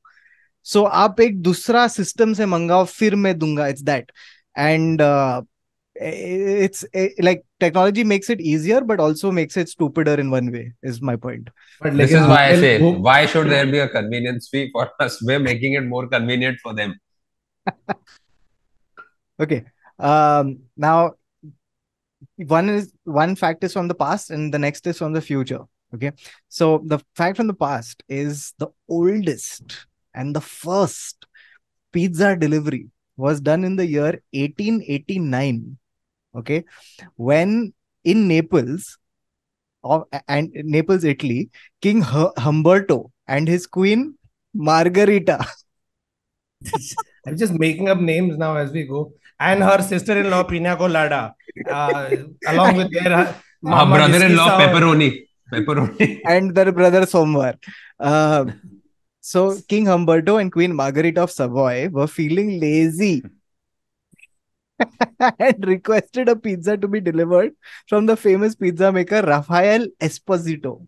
सो 0.67 0.83
आप 0.85 1.21
एक 1.21 1.41
दूसरा 1.43 1.87
सिस्टम 1.89 2.33
से 2.35 2.47
मंगाओ 2.47 2.85
फिर 2.85 3.15
मैं 3.17 3.39
दूँगा 3.39 3.67
it's 3.67 3.83
that 3.83 4.13
and 4.59 5.03
it's 5.95 6.85
eh, 6.95 7.11
like 7.21 7.45
technology 7.61 8.03
makes 8.03 8.31
it 8.31 8.41
easier 8.41 8.81
but 8.81 8.99
also 8.99 9.31
makes 9.31 9.57
it 9.57 9.69
stupider 9.69 10.15
in 10.15 10.31
one 10.31 10.51
way 10.51 10.73
is 10.83 11.03
my 11.03 11.17
point 11.17 11.51
but 11.83 11.97
This 11.97 12.13
is 12.13 12.27
why 12.27 12.49
I 12.49 12.61
say, 12.61 12.93
why 13.09 13.27
should 13.27 13.51
there 13.51 13.67
be 13.67 13.79
a 13.79 13.89
convenience 13.89 14.49
fee 14.49 14.71
for 14.73 14.91
us? 15.01 15.23
We're 15.23 15.39
making 15.39 15.75
it 15.75 15.85
more 15.85 16.07
convenient 16.09 16.59
for 16.63 16.75
them. 16.75 16.95
okay 19.41 19.65
um 19.99 20.59
now 20.77 21.13
one 22.37 22.69
is 22.69 22.93
one 23.05 23.37
fact 23.37 23.65
is 23.65 23.73
from 23.73 23.89
the 23.89 23.95
past 23.95 24.31
and 24.31 24.55
the 24.55 24.59
next 24.59 24.87
is 24.87 24.99
from 24.99 25.13
the 25.13 25.21
future 25.21 25.61
okay 25.95 26.13
so 26.49 26.83
the 26.87 26.99
fact 27.15 27.37
from 27.37 27.47
the 27.47 27.55
past 27.55 28.03
is 28.09 28.55
the 28.59 28.69
oldest 28.89 29.87
and 30.15 30.35
the 30.35 30.41
first 30.41 31.27
pizza 31.93 32.35
delivery 32.37 32.89
was 33.17 33.41
done 33.41 33.65
in 33.65 33.77
the 33.77 33.87
year 33.87 34.23
1889 34.33 35.79
okay 36.35 36.65
when 37.17 37.73
in 38.05 38.27
naples 38.29 38.99
of 39.85 40.05
and 40.29 40.51
naples 40.77 41.05
italy 41.05 41.51
king 41.81 42.03
Hu- 42.03 42.33
humberto 42.39 43.11
and 43.27 43.49
his 43.49 43.67
queen 43.67 44.15
margarita 44.55 45.39
I'm 47.27 47.37
just 47.37 47.53
making 47.53 47.89
up 47.89 47.99
names 47.99 48.37
now 48.37 48.57
as 48.57 48.73
we 48.73 48.85
go. 48.85 49.13
And 49.39 49.63
her 49.63 49.83
sister-in-law 49.83 50.45
Pina 50.45 50.77
Colada, 50.77 51.35
uh, 51.69 52.11
along 52.49 52.77
with 52.77 52.93
their 52.93 53.13
uh, 53.13 53.35
Our 53.67 53.87
brother-in-law 53.87 54.49
Niski 54.49 54.67
pepperoni. 54.67 55.27
Pepperoni. 55.53 56.21
and 56.25 56.55
their 56.55 56.73
brother 56.73 57.03
Somvar. 57.03 57.57
Uh, 57.99 58.47
so 59.21 59.57
King 59.69 59.87
Humberto 59.87 60.41
and 60.41 60.51
Queen 60.51 60.75
Margarita 60.75 61.23
of 61.23 61.31
Savoy 61.31 61.89
were 61.91 62.09
feeling 62.09 62.59
lazy 62.61 63.23
and 65.39 65.67
requested 65.67 66.29
a 66.29 66.37
pizza 66.37 66.77
to 66.77 66.89
be 66.89 67.01
delivered 67.01 67.53
from 67.89 68.07
the 68.07 68.17
famous 68.17 68.55
pizza 68.55 68.93
maker 68.93 69.23
Rafael 69.23 69.87
Esposito. 70.01 70.87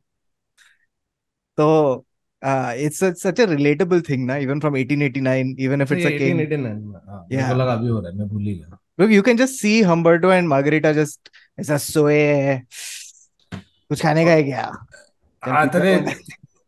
So 1.58 2.04
uh, 2.42 2.74
it's 2.76 3.00
a, 3.02 3.14
such 3.14 3.38
a 3.38 3.46
relatable 3.46 4.04
thing, 4.06 4.26
na? 4.26 4.38
even 4.38 4.60
from 4.60 4.74
1889, 4.74 5.56
even 5.58 5.80
if 5.80 5.92
it's 5.92 6.04
ये 6.04 6.14
a 6.14 6.18
king. 6.18 6.36
1889 6.38 6.94
हाँ, 7.08 7.26
Yeah. 7.30 7.52
हो 7.52 8.06
है 8.06 8.12
ही 8.46 8.64
Look, 8.98 9.10
you 9.10 9.22
can 9.22 9.36
just 9.36 9.58
see 9.58 9.82
Humberto 9.82 10.30
and 10.30 10.48
Margherita 10.48 10.94
just 10.94 11.30
ऐसा 11.60 11.76
सोए 11.76 12.18
हैं। 12.18 12.66
कुछ 13.88 14.02
खाने 14.02 14.24
का 14.24 14.30
है 14.30 14.42
क्या 14.42 14.70
हाँ 15.44 15.66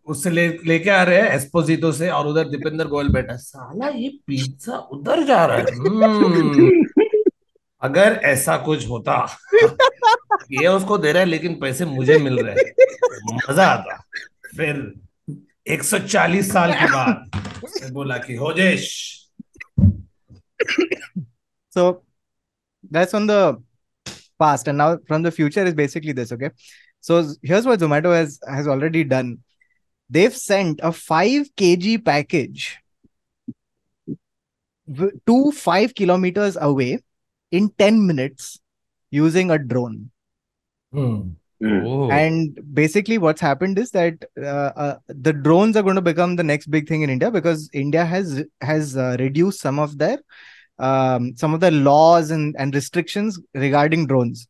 उससे 0.09 0.31
ले 0.31 0.49
लेके 0.66 0.91
आ 0.91 1.03
रहे 1.03 1.20
हैं 1.20 1.31
एस्पोजितो 1.35 1.93
से 1.93 2.09
और 2.11 2.27
उधर 2.27 2.49
दीपेंद्र 2.49 2.87
गोयल 2.89 3.09
बैठा 3.12 3.37
साला 3.37 3.89
ये 3.89 4.09
पिज्जा 4.27 4.77
उधर 4.77 5.22
जा 5.27 5.45
रहा 5.47 5.57
है 5.57 5.64
हम्म, 5.64 6.86
अगर 7.83 8.20
ऐसा 8.24 8.57
कुछ 8.66 8.89
होता 8.89 9.16
ये 10.53 10.66
उसको 10.66 10.99
दे 10.99 11.12
रहा 11.12 11.22
है 11.22 11.29
लेकिन 11.29 11.59
पैसे 11.61 11.85
मुझे 11.85 12.18
मिल 12.18 12.39
रहे 12.45 12.55
हैं 12.55 12.72
मज़ा 13.49 13.66
आता 13.66 13.97
फिर 14.57 14.83
140 15.74 16.53
साल 16.53 16.72
के 16.81 16.91
बाद 16.93 17.62
उसने 17.64 17.91
बोला 17.93 18.18
कि 18.27 18.37
होजेश 18.37 18.95
So 21.77 22.03
that's 22.91 23.12
on 23.12 23.27
the 23.27 23.62
past, 24.41 24.68
and 24.68 24.79
now 24.79 24.97
from 25.07 25.22
the 25.22 25.31
future 25.31 25.64
is 25.70 25.74
basically 25.74 26.12
this. 26.12 26.33
Okay, 26.33 26.51
so 27.01 27.16
here's 27.43 27.66
what 27.66 27.81
Zomato 27.81 28.14
has 28.14 28.39
has 28.49 28.66
already 28.66 29.05
done. 29.05 29.39
They've 30.11 30.35
sent 30.35 30.81
a 30.83 30.93
five 30.93 31.51
kg 31.55 32.03
package 32.05 32.79
to 35.27 35.53
five 35.53 35.95
kilometers 35.95 36.57
away 36.70 37.03
in 37.51 37.70
10 37.78 38.07
minutes 38.07 38.59
using 39.11 39.51
a 39.51 39.59
drone. 39.59 40.11
Mm. 40.94 41.36
Mm. 41.62 42.12
And 42.12 42.74
basically, 42.74 43.16
what's 43.16 43.40
happened 43.40 43.78
is 43.78 43.90
that 43.92 44.22
uh, 44.38 44.72
uh, 44.76 44.97
the 45.09 45.32
drones 45.32 45.76
are 45.76 45.82
going 45.82 45.97
to 45.97 46.03
become 46.03 46.36
the 46.36 46.44
next 46.44 46.66
big 46.66 46.86
thing 46.86 47.03
in 47.03 47.09
India 47.09 47.30
because 47.30 47.70
India 47.72 48.05
has 48.05 48.44
has 48.61 48.97
uh, 48.97 49.16
reduced 49.18 49.61
some 49.61 49.78
of 49.78 49.97
their 49.97 50.18
um, 50.78 51.34
some 51.36 51.55
of 51.55 51.61
the 51.61 51.70
laws 51.70 52.30
and, 52.30 52.55
and 52.59 52.74
restrictions 52.74 53.40
regarding 53.55 54.07
drones. 54.07 54.49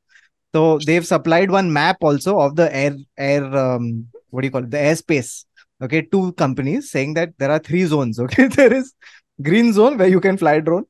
So 0.52 0.78
they've 0.78 1.06
supplied 1.06 1.50
one 1.50 1.72
map 1.72 1.98
also 2.00 2.40
of 2.40 2.56
the 2.56 2.74
air 2.74 2.96
air 3.16 3.44
um, 3.56 4.08
what 4.30 4.40
do 4.40 4.46
you 4.48 4.52
call 4.52 4.64
it 4.64 4.70
the 4.70 4.78
airspace. 4.78 5.44
Okay, 5.80 6.02
two 6.02 6.32
companies 6.32 6.90
saying 6.90 7.14
that 7.14 7.34
there 7.38 7.50
are 7.50 7.58
three 7.60 7.84
zones. 7.84 8.18
Okay, 8.26 8.48
there 8.48 8.72
is 8.72 8.94
green 9.40 9.72
zone 9.72 9.96
where 9.96 10.08
you 10.08 10.20
can 10.20 10.36
fly 10.36 10.58
drone 10.58 10.86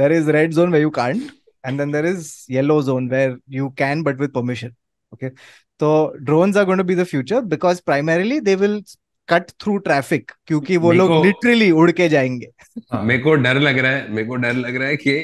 There 0.00 0.12
is 0.18 0.32
red 0.38 0.54
zone 0.58 0.70
where 0.76 0.86
you 0.86 0.90
can't, 0.90 1.30
and 1.64 1.80
then 1.80 1.90
there 1.90 2.06
is 2.12 2.44
yellow 2.58 2.80
zone 2.88 3.08
where 3.14 3.36
you 3.58 3.70
can 3.82 4.02
but 4.08 4.18
with 4.24 4.32
permission. 4.38 4.74
Okay, 5.14 5.30
so 5.80 6.14
drones 6.24 6.56
are 6.56 6.64
going 6.64 6.78
to 6.78 6.84
be 6.84 6.94
the 6.94 7.08
future 7.12 7.42
because 7.42 7.80
primarily 7.92 8.40
they 8.48 8.56
will 8.56 8.80
cut 9.32 9.52
through 9.62 9.80
traffic 9.86 10.32
क्योंकि 10.46 10.76
वो 10.84 10.92
लोग 10.92 11.10
literally 11.24 11.70
उड़ 11.82 11.90
के 11.98 12.08
जाएँगे 12.08 12.48
मेरे 12.94 13.22
को 13.22 13.34
डर 13.44 13.60
लग 13.60 13.78
रहा 13.78 13.92
है 13.92 14.12
मेरे 14.12 14.26
को 14.28 14.36
डर 14.44 14.52
लग 14.52 14.76
रहा 14.76 14.88
है 14.88 14.96
कि 14.96 15.14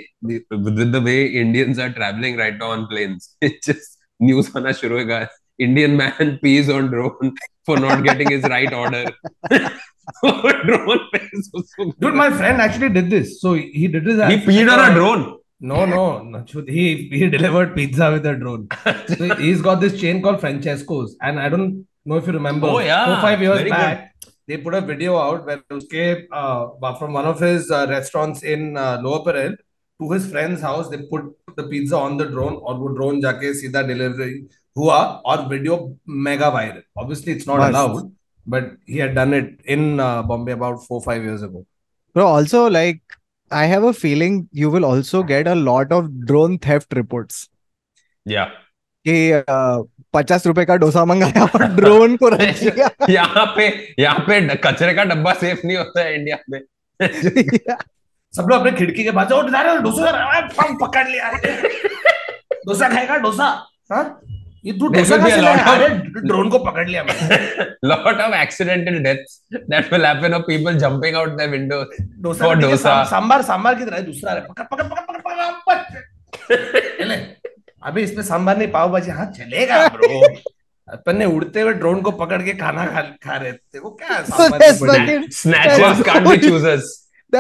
way 1.07 1.19
Indians 1.43 1.81
are 1.85 1.91
traveling 1.97 2.39
right 2.43 2.59
now 2.61 2.71
on 2.77 2.87
planes 2.93 3.29
it 3.49 3.59
just 3.69 3.99
news 4.29 4.55
आना 4.57 4.73
शुरू 4.83 4.99
होगा 4.99 5.27
Indian 5.67 5.97
man 5.97 6.39
pees 6.45 6.71
on 6.77 6.91
drone 6.95 7.35
for 7.69 7.79
not 7.87 8.05
getting 8.09 8.31
his 8.37 8.49
right 8.55 8.73
order 8.83 9.05
drone 10.23 11.01
उसको- 11.55 11.99
Dude, 12.01 12.15
my 12.15 12.31
friend 12.31 12.61
actually 12.61 12.91
did 12.91 13.11
this. 13.11 13.41
So 13.41 13.55
he 13.55 13.89
did 13.89 14.05
this. 14.05 14.29
he 14.31 14.39
peed 14.39 14.73
on 14.73 14.91
a 14.91 14.95
drone 14.95 15.37
No, 15.61 15.87
no, 15.87 16.23
no. 16.23 16.45
He 16.69 17.09
he 17.11 17.29
delivered 17.29 17.75
pizza 17.75 18.11
with 18.13 18.27
a 18.27 18.35
drone. 18.35 18.69
So 19.09 19.35
he's 19.37 19.63
got 19.63 19.81
this 19.81 19.99
chain 20.01 20.21
called 20.23 20.41
Francesco's, 20.41 21.17
and 21.23 21.41
I 21.41 21.49
don't 21.49 21.87
know 22.05 22.17
if 22.17 22.27
you 22.27 22.35
remember. 22.35 22.67
Oh, 22.69 22.79
yeah. 22.79 23.07
four 23.07 23.21
five 23.23 23.41
years 23.41 23.59
Very 23.59 23.71
back, 23.71 24.15
they 24.47 24.59
put 24.59 24.75
a 24.75 24.81
video 24.81 25.17
out 25.17 25.47
where 25.47 25.63
uske 25.71 26.29
uh, 26.31 26.93
from 26.99 27.15
one 27.15 27.25
of 27.25 27.41
his 27.41 27.71
uh, 27.71 27.87
restaurants 27.89 28.43
in 28.43 28.77
uh, 28.77 29.01
Lower 29.03 29.25
Parel 29.25 29.57
to 30.03 30.13
his 30.13 30.31
friend's 30.31 30.61
house, 30.61 30.91
they 30.91 30.99
put 30.99 31.25
the 31.57 31.65
pizza 31.65 31.97
on 31.97 32.19
the 32.19 32.27
drone, 32.27 32.57
और 32.57 32.79
वो 32.79 32.95
drone 32.97 33.23
जाके 33.23 33.55
सीधा 33.63 33.87
delivery 33.89 34.45
हुआ 34.77 35.23
और 35.27 35.49
video 35.49 35.97
mega 36.07 36.51
viral. 36.51 36.83
Obviously, 36.97 37.33
it's 37.33 37.47
not 37.47 37.59
Must. 37.59 37.71
allowed, 37.71 38.13
but 38.47 38.73
he 38.87 38.99
had 38.99 39.15
done 39.15 39.33
it 39.35 39.61
in 39.65 40.01
uh, 40.01 40.23
Bombay 40.23 40.53
about 40.53 40.85
four 40.85 41.03
five 41.03 41.23
years 41.23 41.43
ago. 41.43 41.67
Bro, 42.17 42.27
also 42.27 42.69
like 42.71 43.01
I 43.51 43.67
have 43.67 43.85
a 43.85 43.93
feeling 43.93 44.49
you 44.53 44.71
will 44.71 44.85
also 44.85 45.23
get 45.23 45.47
a 45.47 45.55
lot 45.55 45.93
of 45.93 46.27
drone 46.27 46.59
theft 46.59 46.93
reports. 46.95 47.49
Yeah. 48.27 48.51
कि 49.07 49.45
पचास 50.15 50.47
रुपए 50.47 50.65
का 50.65 50.77
डोसा 50.83 51.05
मंगाया 51.05 51.45
और 51.45 51.65
drone 51.75 52.17
को 52.17 52.29
रख 52.29 52.41
दिया 52.61 52.89
यहाँ 53.11 53.45
पे 53.57 53.67
यहाँ 53.99 54.25
पे 54.29 54.41
कचरे 54.65 54.95
का 54.95 55.05
डब्बा 55.11 55.33
सेफ़ 55.43 55.61
नहीं 55.67 55.77
होता 55.77 56.05
है 56.05 56.15
इंडिया 56.15 56.39
में 56.51 56.61
सब 58.35 58.49
लोग 58.51 58.59
अपने 58.61 58.73
खिड़की 58.79 59.05
के 59.05 59.11
पास 59.19 59.29
डोसा 59.29 60.73
पकड़ 60.83 61.07
लिया 61.09 61.31
डोसा 62.67 62.89
खाएगा 62.89 63.17
डोसा 63.27 63.47
हाँ 63.93 64.05
ये 64.67 64.73
तू 64.79 64.89
डोसा 64.89 65.17
अरे 65.73 65.89
ड्रोन 66.29 66.49
को 66.51 66.59
पकड़ 66.59 66.87
लिया 66.89 67.03
मैंने। 67.05 67.37
Lot 67.91 68.21
of 68.27 68.33
accidental 68.39 68.97
deaths 69.07 69.33
that 69.73 69.91
will 69.95 70.05
happen 70.09 70.35
of 70.39 70.43
people 70.49 70.75
jumping 70.85 71.15
out 71.21 71.31
their 71.41 71.51
windows 71.53 71.93
dosa 72.27 72.47
का 72.47 72.53
ठीक 72.55 72.63
डोसा। 72.63 72.77
साम- 72.83 73.07
सांबार 73.11 73.43
सांबार 73.51 73.75
की 73.75 73.85
तरह 73.85 74.01
दूसरा 74.09 74.33
है। 74.33 74.41
पकड़ 74.49 74.65
पकड़ 74.73 74.83
पकड़ 74.83 75.01
पकड़ 75.07 75.19
पकड़ 75.29 75.51
पकड़ 75.71 77.05
ले 77.09 77.17
अबे 77.91 78.01
इसमें 78.03 78.23
सांबार 78.25 78.57
नहीं 78.59 78.69
पाव 78.73 78.91
भाजी 78.93 79.11
हाँ 79.11 79.27
चलेगा 79.39 79.87
ब्रो 79.97 80.21
अपन 80.89 81.17
ने 81.19 81.25
उड़ते 81.37 81.61
हुए 81.61 81.73
ड्रोन 81.75 82.01
को 82.03 82.11
पकड़ 82.25 82.43
के 82.43 82.53
खाना 82.59 82.87
खा 82.87 83.01
खा 83.25 83.37
रहे 83.37 83.53
थे। 83.53 83.79
वो 83.79 83.91
क्या 84.03 84.23
सांबार 84.25 84.59
That's 84.61 84.79
की 84.79 84.85
बड़ी- 84.87 85.01
fucking- 85.01 85.31
snatchers 85.41 86.03
can't 86.09 86.27
be 86.31 86.37
choosers. 86.47 86.85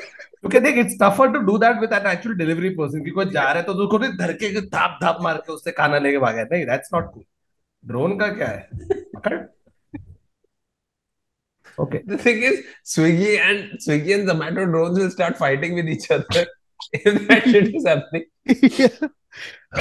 क्योंकि 0.42 0.60
देख 0.60 0.78
it's 0.78 0.96
tougher 1.02 1.32
to 1.32 1.38
do 1.46 1.56
that 1.58 1.80
with 1.80 1.92
an 1.92 2.10
actual 2.10 2.34
delivery 2.36 2.68
person 2.74 3.04
कि 3.04 3.10
कोई 3.10 3.30
जा 3.30 3.42
रहा 3.42 3.54
है 3.54 3.62
तो 3.62 3.72
उसको 3.72 3.98
धर 3.98 4.32
के 4.42 4.60
धाप 4.60 4.98
धाप 5.02 5.18
मार 5.22 5.36
के 5.46 5.52
उससे 5.52 5.72
खाना 5.78 5.98
लेके 5.98 6.18
भागा 6.18 6.42
नहीं 6.52 6.66
दैट्स 6.66 6.94
नॉट 6.94 7.12
कूल 7.14 7.24
ड्रोन 7.84 8.18
का 8.18 8.28
क्या 8.34 8.48
है 8.48 8.68
पकड़ 9.16 9.38
okay 11.78 11.98
the 12.06 12.16
thing 12.22 12.42
is 12.46 12.56
swiggy 12.92 13.34
and 13.42 13.78
swiggy 13.84 14.14
and 14.16 14.28
zomato 14.30 14.64
drones 14.72 14.98
will 14.98 15.10
start 15.12 15.38
fighting 15.38 15.76
with 15.78 15.92
each 15.94 16.10
other 16.16 16.44
if 16.98 17.20
that 17.28 17.46
shit 17.52 17.68
is 17.80 17.86
happening 17.86 18.24
yeah. 18.78 18.98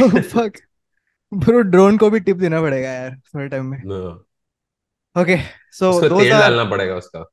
Oh 0.02 0.22
fuck. 0.22 0.60
Bro, 1.32 1.64
drone 1.64 1.98
को 1.98 2.10
भी 2.10 2.20
टिप 2.20 2.38
देना 2.38 2.62
पड़ेगा 2.62 2.90
यार 2.90 3.16
थोड़े 3.36 3.48
टाइम 3.50 3.66
में 3.66 3.78
no. 3.84 4.00
Okay, 5.16 5.38
so 5.80 5.90
उसको 5.90 6.10
those 6.10 6.24
तेल 6.24 6.34
are 6.34 6.40
डालना 6.42 6.64
पड़ेगा 6.72 6.96
उसका 6.96 7.24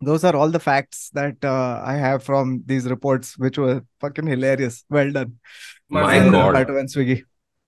those 0.00 0.24
are 0.24 0.34
all 0.36 0.48
the 0.50 0.60
facts 0.60 1.10
that 1.14 1.44
uh, 1.44 1.82
I 1.84 1.94
have 1.94 2.22
from 2.22 2.62
these 2.66 2.86
reports, 2.88 3.36
which 3.38 3.58
were 3.58 3.82
fucking 4.00 4.26
hilarious. 4.26 4.84
Well 4.88 5.10
done. 5.12 5.38
My 5.88 6.06
Thank 6.18 6.24
you, 6.26 6.30
God. 6.32 6.54
Zomato 6.54 6.78
and 6.80 6.88
Swiggy. 6.88 7.22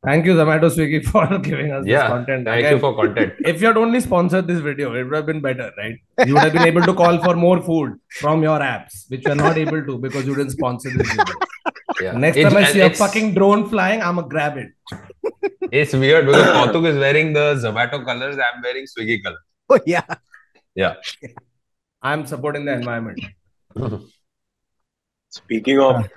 Thank 0.04 0.26
you, 0.26 0.34
Zomato 0.34 0.68
Swiggy, 0.76 1.04
for 1.12 1.38
giving 1.38 1.70
us 1.72 1.84
yeah 1.86 2.02
this 2.02 2.08
content. 2.08 2.44
thank 2.46 2.58
Again, 2.60 2.72
you 2.74 2.78
for 2.80 2.94
content 2.96 3.34
if 3.52 3.60
you 3.60 3.66
had 3.68 3.76
only 3.76 4.00
sponsored 4.00 4.46
this 4.48 4.60
video, 4.60 4.94
it 4.94 5.04
would 5.04 5.14
have 5.14 5.26
been 5.26 5.40
better, 5.40 5.70
right? 5.78 5.96
You 6.26 6.34
would 6.34 6.42
have 6.42 6.52
been 6.52 6.66
able 6.66 6.82
to 6.82 6.94
call 6.94 7.18
for 7.22 7.34
more 7.36 7.60
food 7.62 7.98
from 8.20 8.42
your 8.42 8.58
apps, 8.58 9.04
which 9.08 9.24
you're 9.24 9.36
not 9.36 9.56
able 9.58 9.84
to 9.84 9.98
because 9.98 10.26
you 10.26 10.34
didn't 10.34 10.50
sponsor 10.50 10.90
this 10.90 11.08
video. 11.08 11.34
yeah 12.00 12.12
Next 12.24 12.36
It's- 12.36 12.52
time 12.52 12.62
I 12.64 12.66
see 12.72 12.80
a 12.80 12.90
fucking 12.90 13.34
drone 13.34 13.68
flying, 13.68 14.02
I'm 14.02 14.16
gonna 14.16 14.28
grab 14.28 14.56
it. 14.56 14.70
it's 15.80 15.92
weird 15.92 16.26
because 16.26 16.46
Kautuk 16.56 16.86
is 16.92 16.98
wearing 16.98 17.32
the 17.32 17.46
zomato 17.64 18.04
colors 18.04 18.36
I'm 18.48 18.60
wearing 18.62 18.86
swiggy 18.86 19.22
colors 19.22 19.38
Oh 19.70 19.78
yeah. 19.86 20.02
yeah. 20.74 20.94
I'm 22.02 22.26
supporting 22.26 22.64
the 22.64 22.72
environment. 22.74 23.20
Speaking 25.30 25.78
of 25.80 26.08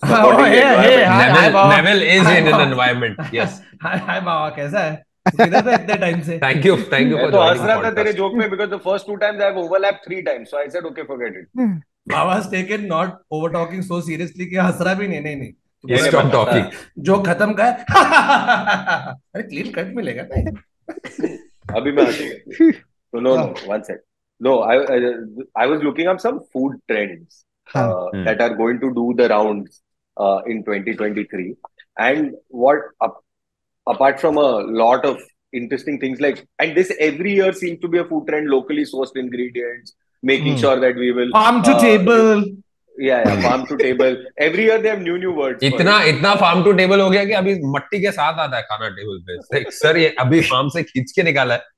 Oh, 0.00 0.06
supporting 0.08 0.44
the 0.44 0.50
hey, 0.50 0.76
hey, 0.80 1.02
environment, 1.04 1.08
hi, 1.10 1.48
Neville. 1.50 1.68
Neville 1.70 2.02
is 2.16 2.22
Hi, 2.22 2.34
in 2.38 2.46
an 2.46 2.60
environment 2.70 3.16
yes 3.36 3.54
Hi, 3.82 3.96
hi, 4.08 4.18
बाबा 4.26 4.48
कैसा 4.56 4.80
है 4.80 4.94
तू 5.26 5.46
था 5.62 5.72
इतने 5.74 5.96
time 6.02 6.20
से 6.28 6.38
thank 6.44 6.66
you 6.68 6.74
thank 6.92 7.10
you 7.12 7.18
for 7.22 7.30
तो 7.32 7.40
हंस 7.42 7.58
joining 7.58 7.66
रहा 7.66 7.76
the 7.76 7.84
था 7.84 7.90
तेरे 7.96 8.12
जोक 8.20 8.34
में 8.40 8.44
because 8.52 8.70
the 8.74 8.78
first 8.84 9.06
two 9.10 9.16
times 9.24 9.42
I've 9.46 9.58
overlapped 9.62 10.06
three 10.06 10.20
times, 10.28 10.50
so 10.52 10.60
I 10.60 10.68
said 10.74 10.86
okay, 10.90 11.04
forget 11.10 11.40
it. 11.40 11.48
Baba 12.12 12.34
has 12.36 12.48
taken 12.54 12.86
not 12.92 13.18
over 13.38 13.50
talking 13.56 13.82
so 13.90 14.00
seriously 14.10 14.46
कि 14.52 14.56
हंस 14.56 14.80
रहा 14.80 14.94
भी 15.02 15.08
नहीं 15.08 15.20
नहीं 15.20 15.36
नहीं 15.36 15.52
Yes, 15.94 16.06
stop 16.12 16.30
talking. 16.36 16.70
जो 17.10 17.18
खत्म 17.30 17.54
का 17.60 17.66
अरे 19.34 19.42
क्लीन 19.42 19.72
कट 19.72 19.92
मिलेगा 19.96 20.28
नहीं 20.34 21.36
अभी 21.80 21.92
मैं 21.98 22.06
हंसेगा 22.06 22.70
So 23.12 23.20
no, 23.26 23.34
no, 23.42 23.44
one 23.74 23.84
sec. 23.90 24.00
No, 24.41 24.53
I, 24.61 24.75
I 24.93 24.97
I 25.55 25.65
was 25.67 25.81
looking 25.83 26.07
up 26.07 26.19
some 26.21 26.39
food 26.53 26.77
trends 26.91 27.45
uh, 27.75 28.07
Hmm. 28.13 28.23
that 28.25 28.41
are 28.41 28.53
going 28.55 28.79
to 28.81 28.93
do 28.93 29.13
the 29.19 29.27
rounds 29.29 29.81
uh, 30.17 30.39
in 30.45 30.63
2023, 30.63 31.55
and 31.97 32.33
what 32.49 32.77
up, 33.01 33.21
apart 33.87 34.19
from 34.19 34.37
a 34.37 34.49
lot 34.81 35.05
of 35.05 35.21
interesting 35.53 35.99
things 35.99 36.19
like, 36.19 36.45
and 36.59 36.75
this 36.75 36.91
every 36.99 37.33
year 37.35 37.53
seems 37.53 37.79
to 37.81 37.87
be 37.87 37.99
a 37.99 38.05
food 38.05 38.27
trend, 38.27 38.49
locally 38.49 38.83
sourced 38.91 39.15
ingredients, 39.15 39.95
making 40.23 40.53
Hmm. 40.53 40.61
sure 40.65 40.79
that 40.79 40.95
we 41.05 41.11
will 41.11 41.31
farm 41.39 41.63
to 41.69 41.71
uh, 41.71 41.79
table 41.87 42.43
Yeah, 42.97 43.21
yeah, 43.27 43.41
farm 43.43 43.61
to 43.69 43.75
table. 43.77 44.15
Every 44.37 44.63
year 44.65 44.79
they 44.81 44.89
have 44.89 44.99
new 45.05 45.17
new 45.21 45.31
words. 45.37 45.61
for 45.61 45.67
इतना 45.67 45.93
it. 46.01 46.15
इतना 46.15 46.33
farm 46.41 46.63
to 46.63 46.71
table 46.79 47.01
हो 47.01 47.09
गया 47.09 47.23
कि 47.25 47.31
अभी 47.39 47.53
मट्टी 47.75 48.01
के 48.01 48.11
साथ 48.17 48.39
आता 48.43 48.57
है 48.57 48.63
खाना 48.71 48.89
टेबल 48.97 49.23
पे 49.29 49.37
Like, 49.55 49.71
सर 49.77 49.97
ये 49.97 50.09
अभी 50.25 50.41
फार्म 50.49 50.67
से 50.75 50.83
खींच 50.89 51.11
के 51.15 51.23
निकाला 51.29 51.53
है 51.53 51.71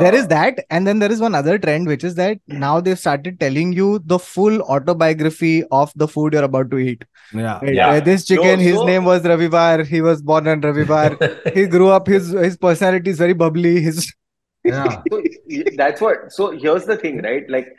there 0.00 0.14
is 0.14 0.26
that 0.28 0.58
and 0.70 0.86
then 0.86 0.98
there 0.98 1.12
is 1.12 1.20
one 1.20 1.34
other 1.34 1.58
trend 1.58 1.86
which 1.86 2.02
is 2.02 2.16
that 2.16 2.38
now 2.48 2.80
they've 2.80 2.98
started 2.98 3.38
telling 3.38 3.72
you 3.72 4.00
the 4.04 4.18
full 4.18 4.60
autobiography 4.62 5.62
of 5.70 5.92
the 5.94 6.08
food 6.08 6.32
you're 6.32 6.42
about 6.42 6.70
to 6.70 6.78
eat. 6.78 7.04
Yeah, 7.32 8.00
this 8.00 8.24
chicken 8.24 8.58
his 8.58 8.82
name 8.82 9.04
was 9.04 9.22
Ravi 9.24 9.48
ravivar 9.48 9.86
he 9.86 10.00
was 10.00 10.22
born 10.22 10.48
on 10.48 10.60
ravivar. 10.60 11.54
He 11.54 11.66
grew 11.66 11.88
up 11.90 12.06
his 12.06 12.30
his 12.30 12.56
personality 12.56 13.10
is 13.10 13.18
very 13.18 13.32
bubbly 13.32 13.80
his 13.80 14.12
yeah. 14.64 15.02
That's 15.76 16.00
what 16.00 16.32
so 16.32 16.50
here's 16.50 16.84
the 16.84 16.96
thing 16.96 17.22
right? 17.22 17.48
Like 17.48 17.76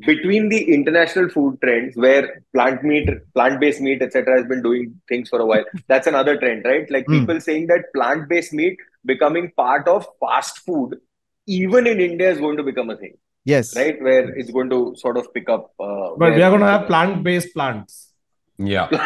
between 0.00 0.48
the 0.48 0.74
international 0.74 1.28
food 1.28 1.58
trends 1.62 1.96
where 1.96 2.42
plant 2.52 2.82
meat 2.82 3.08
plant 3.34 3.60
based 3.60 3.80
meat 3.80 4.02
etc 4.02 4.36
has 4.36 4.46
been 4.46 4.60
doing 4.62 5.00
things 5.08 5.28
for 5.28 5.40
a 5.40 5.46
while 5.46 5.64
that's 5.86 6.08
another 6.08 6.36
trend 6.36 6.64
right? 6.64 6.90
Like 6.90 7.06
hmm. 7.06 7.20
people 7.20 7.40
saying 7.40 7.66
that 7.68 7.92
plant 7.94 8.28
based 8.28 8.52
meat 8.52 8.76
becoming 9.06 9.52
part 9.56 9.88
of 9.88 10.06
fast 10.20 10.58
food, 10.58 10.96
even 11.46 11.86
in 11.86 12.00
India, 12.00 12.30
is 12.30 12.38
going 12.38 12.56
to 12.56 12.62
become 12.62 12.90
a 12.90 12.96
thing, 12.96 13.16
yes, 13.44 13.76
right? 13.76 14.02
Where 14.02 14.28
it's 14.36 14.50
going 14.50 14.70
to 14.70 14.94
sort 14.96 15.16
of 15.16 15.32
pick 15.32 15.48
up. 15.48 15.72
Uh, 15.78 16.10
but 16.18 16.34
we 16.34 16.42
are 16.42 16.50
going 16.50 16.60
to 16.60 16.66
have 16.66 16.86
plant 16.86 17.22
based 17.22 17.54
plants 17.54 18.06
yeah 18.58 18.88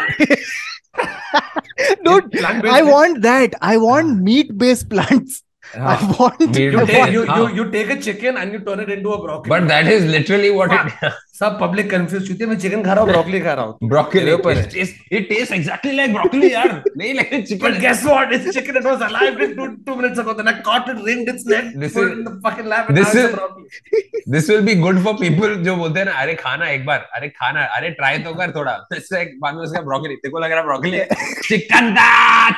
Dude, 2.05 2.37
I 2.45 2.83
want 2.83 3.23
that. 3.23 3.55
I 3.61 3.77
want 3.77 4.23
meat-based 4.23 4.91
plants. 4.91 5.43
I 5.75 5.97
want. 6.19 6.41
You 6.59 6.85
take 6.87 7.13
you, 7.13 7.25
हाँ. 7.27 7.37
you 7.39 7.49
you 7.57 7.65
take 7.71 7.91
a 7.91 7.97
chicken 8.07 8.37
and 8.37 8.53
you 8.53 8.61
turn 8.69 8.81
it 8.81 8.89
into 8.95 9.11
a 9.17 9.19
broccoli 9.25 9.51
but 9.51 9.69
that 9.69 9.87
is 9.97 10.05
literally 10.15 10.51
what 10.51 10.73
it 10.79 11.11
सब 11.41 11.57
public 11.61 11.89
confuse 11.91 12.31
होती 12.31 12.45
है 12.45 12.47
मैं 12.49 12.57
chicken 12.63 12.83
खा 12.85 12.93
रहा 12.93 13.03
हूँ 13.05 13.11
broccoli 13.11 13.39
खा 13.41 13.53
रहा 13.59 13.65
हूँ 13.65 13.89
broccoli 13.91 14.19
तेरे 14.19 14.33
ऊपर 14.33 14.57
है। 14.57 14.65
it 14.65 14.73
tastes, 14.73 14.97
it 15.19 15.29
tastes 15.31 15.53
exactly 15.59 15.93
like 15.99 16.13
broccoli 16.17 16.51
यार 16.53 16.73
नहीं 16.97 17.15
like 17.19 17.31
But 17.31 17.47
chicken 17.51 17.79
guess 17.85 18.03
what? 18.09 18.35
It's 18.39 18.51
chicken 18.57 18.75
that 18.79 18.89
was 18.89 19.05
alive 19.07 19.39
till 19.39 19.55
two, 19.61 19.69
two 19.87 19.95
minutes 20.01 20.19
ago. 20.25 20.35
Then 20.41 20.51
I 20.53 20.55
caught 20.67 20.91
it, 20.95 21.01
wringed 21.07 21.31
its 21.35 21.47
neck, 21.53 21.71
This 21.85 21.95
put 21.95 22.03
is- 22.05 22.11
it 22.11 22.19
in 22.19 22.25
the 22.25 22.35
fucking 22.49 22.69
lab, 22.75 22.91
and 22.91 23.01
this 23.01 23.15
is- 23.23 23.31
broccoli. 23.37 24.05
this 24.37 24.49
will 24.55 24.63
be 24.71 24.75
good 24.83 25.01
for 25.07 25.15
people 25.23 25.57
जो 25.71 25.77
बोलते 25.77 26.01
हैं 26.01 26.07
ना 26.07 26.13
अरे 26.25 26.35
खाना 26.45 26.69
एक 26.71 26.85
बार 26.87 27.09
अरे 27.21 27.29
खाना 27.41 27.65
अरे 27.79 27.91
ट्राई 28.03 28.19
तो 28.29 28.35
कर 28.43 28.53
थोड़ा 28.57 28.77
इससे 28.97 29.21
एक 29.23 29.39
बाद 29.41 29.55
में 29.55 29.63
उसका 29.63 29.81
ब्रोकली 29.89 30.17
तेरे 30.17 30.33
को 30.33 30.45
लग 30.45 30.53
रहा 30.53 30.63
ब्रोकली 30.71 31.01
चिकन 31.49 31.91
दा 32.01 32.11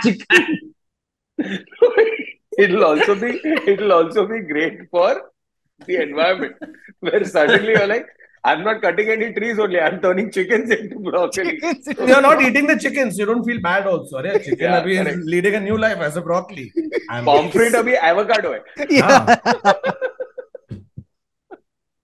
chicken 0.03 0.57
it'll 2.59 2.85
also 2.85 3.15
be 3.15 3.31
it'll 3.73 3.93
also 3.93 4.27
be 4.27 4.41
great 4.41 4.81
for 4.91 5.11
the 5.81 5.97
environment 6.03 6.57
where 7.01 7.25
suddenly 7.25 7.73
you're 7.77 7.87
like 7.93 8.07
i'm 8.45 8.63
not 8.67 8.81
cutting 8.83 9.09
any 9.15 9.29
trees 9.39 9.59
only 9.65 9.81
i'm 9.81 10.01
turning 10.01 10.31
chickens 10.37 10.71
into 10.77 10.99
broccoli 11.09 11.55
Chickens. 11.61 11.87
You're 12.11 12.21
not 12.27 12.43
eating 12.43 12.67
the 12.67 12.77
chickens. 12.85 13.19
You 13.19 13.27
don't 13.27 13.45
feel 13.49 13.61
bad 13.67 13.87
also. 13.87 14.17
अरे 14.19 14.33
chicken 14.45 14.65
Yeah, 14.69 14.81
अभी 14.81 14.97
is 15.15 15.25
leading 15.35 15.55
a 15.55 15.61
new 15.61 15.79
life 15.85 16.01
as 16.09 16.17
a 16.17 16.23
broccoli. 16.31 16.67
I'm- 17.11 17.25
pomfret 17.31 17.75
अभी 17.83 17.95
avocado 18.11 18.53
है 18.55 18.87
Yeah. 18.91 19.37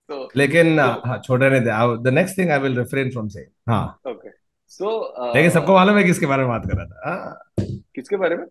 so 0.09 0.28
लेकिन 0.36 0.76
uh, 0.80 1.07
हाँ 1.07 1.18
छोड़ने 1.24 1.49
नहीं 1.51 1.61
दे 1.61 2.11
the 2.11 2.14
next 2.14 2.38
thing 2.38 2.51
I 2.51 2.59
will 2.59 2.78
refrain 2.78 3.11
from 3.11 3.28
से 3.36 3.46
हाँ 3.68 3.82
okay 4.12 4.30
so 4.78 4.86
uh, 4.86 5.34
लेकिन 5.34 5.51
सबको 5.51 5.74
मालूम 5.74 5.96
है 5.99 6.05
किसके 6.05 6.26
बारे 6.26 6.42
में 6.42 6.49
बात 6.49 6.66
कर 6.70 6.76
रहा 6.76 6.84
था 6.86 7.11
हाँ, 7.11 7.66
किसके 7.96 8.16
बारे 8.24 8.36
में 8.36 8.44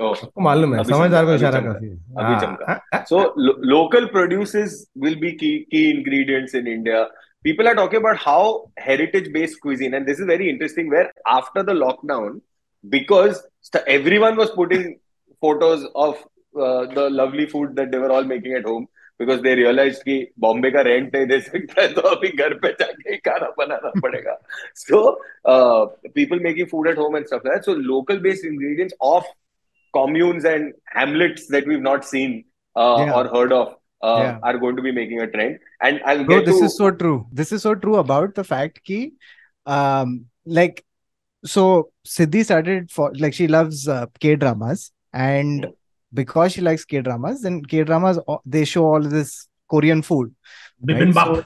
Oh, 0.00 0.14
मालूम 0.42 0.74
है 0.74 0.82
समझदार 0.84 1.24
को 1.24 1.34
इशारा 1.34 1.60
काफ़ी 1.60 1.88
अभी 1.88 2.22
हाँ, 2.22 2.40
चमका। 2.40 2.66
हाँ, 2.68 2.80
हाँ, 2.94 3.04
lo- 3.36 3.58
local 3.72 4.08
produces 4.14 4.72
will 4.96 5.14
be 5.14 5.30
key 5.42 5.66
key 5.70 5.90
ingredients 5.90 6.54
in 6.54 6.66
India. 6.66 7.02
People 7.44 7.68
are 7.68 7.74
talking 7.74 7.98
about 7.98 8.16
how 8.16 8.70
heritage-based 8.78 9.60
cuisine, 9.60 9.94
and 9.94 10.06
this 10.06 10.18
is 10.18 10.26
very 10.26 10.48
interesting. 10.50 10.90
Where 10.90 11.12
after 11.26 11.62
the 11.62 11.74
lockdown, 11.74 12.40
because 12.88 13.46
everyone 13.86 14.36
was 14.36 14.50
putting 14.50 14.98
photos 15.40 15.86
of 15.94 16.16
uh, 16.58 16.86
the 16.86 17.08
lovely 17.10 17.46
food 17.46 17.76
that 17.76 17.92
they 17.92 17.98
were 17.98 18.10
all 18.10 18.24
making 18.24 18.54
at 18.54 18.64
home, 18.64 18.88
because 19.18 19.42
they 19.42 19.54
realized 19.54 20.02
कि 20.02 20.18
बॉम्बे 20.40 20.70
का 20.70 20.80
rent 20.90 21.14
नहीं 21.14 21.26
दे 21.26 21.40
सकता 21.40 21.80
है 21.82 21.92
तो 21.94 22.00
अभी 22.16 22.28
घर 22.36 22.54
पे 22.64 22.72
जाके 22.80 23.10
ही 23.10 23.16
खाना 23.28 23.54
बनाना 23.58 23.92
पड़ेगा. 24.00 24.36
Uh, 25.44 25.86
people 26.14 26.40
making 26.40 26.66
food 26.66 26.88
at 26.88 26.96
home 26.96 27.14
and 27.14 27.26
stuff 27.26 27.44
like 27.44 27.54
that. 27.54 27.64
So 27.64 27.72
local-based 27.72 28.44
ingredients 28.44 28.94
of 29.00 29.24
communes 29.94 30.44
and 30.44 30.72
hamlets 30.98 31.46
that 31.48 31.66
we've 31.66 31.80
not 31.88 32.04
seen 32.04 32.44
uh, 32.76 32.96
Yeah. 33.04 33.14
or 33.14 33.28
heard 33.28 33.52
of 33.52 33.68
uh, 34.02 34.18
Yeah. 34.22 34.38
are 34.42 34.58
going 34.58 34.76
to 34.76 34.82
be 34.82 34.92
making 34.92 35.20
a 35.20 35.30
trend. 35.30 35.58
And 35.80 36.00
I'll 36.04 36.24
Bro, 36.24 36.38
get 36.40 36.46
this 36.46 36.58
to 36.58 36.64
is 36.66 36.76
so 36.76 36.90
true. 36.90 37.26
This 37.32 37.52
is 37.52 37.62
so 37.62 37.74
true 37.74 37.96
about 37.96 38.34
the 38.34 38.44
fact 38.44 38.82
ki, 38.84 39.12
um, 39.66 40.26
like, 40.44 40.84
so 41.44 41.90
Siddhi 42.06 42.44
started 42.44 42.90
for 42.90 43.12
like 43.18 43.34
she 43.34 43.46
loves 43.48 43.86
uh, 43.88 44.06
K 44.20 44.36
dramas, 44.36 44.90
and 45.12 45.66
because 46.12 46.52
she 46.52 46.60
likes 46.60 46.84
K 46.84 47.02
dramas, 47.02 47.42
then 47.42 47.62
K 47.64 47.84
dramas 47.84 48.18
they 48.46 48.64
show 48.64 48.84
all 48.86 49.00
this 49.00 49.48
Korean 49.70 50.02
food. 50.02 50.34
bibimbap 50.84 51.44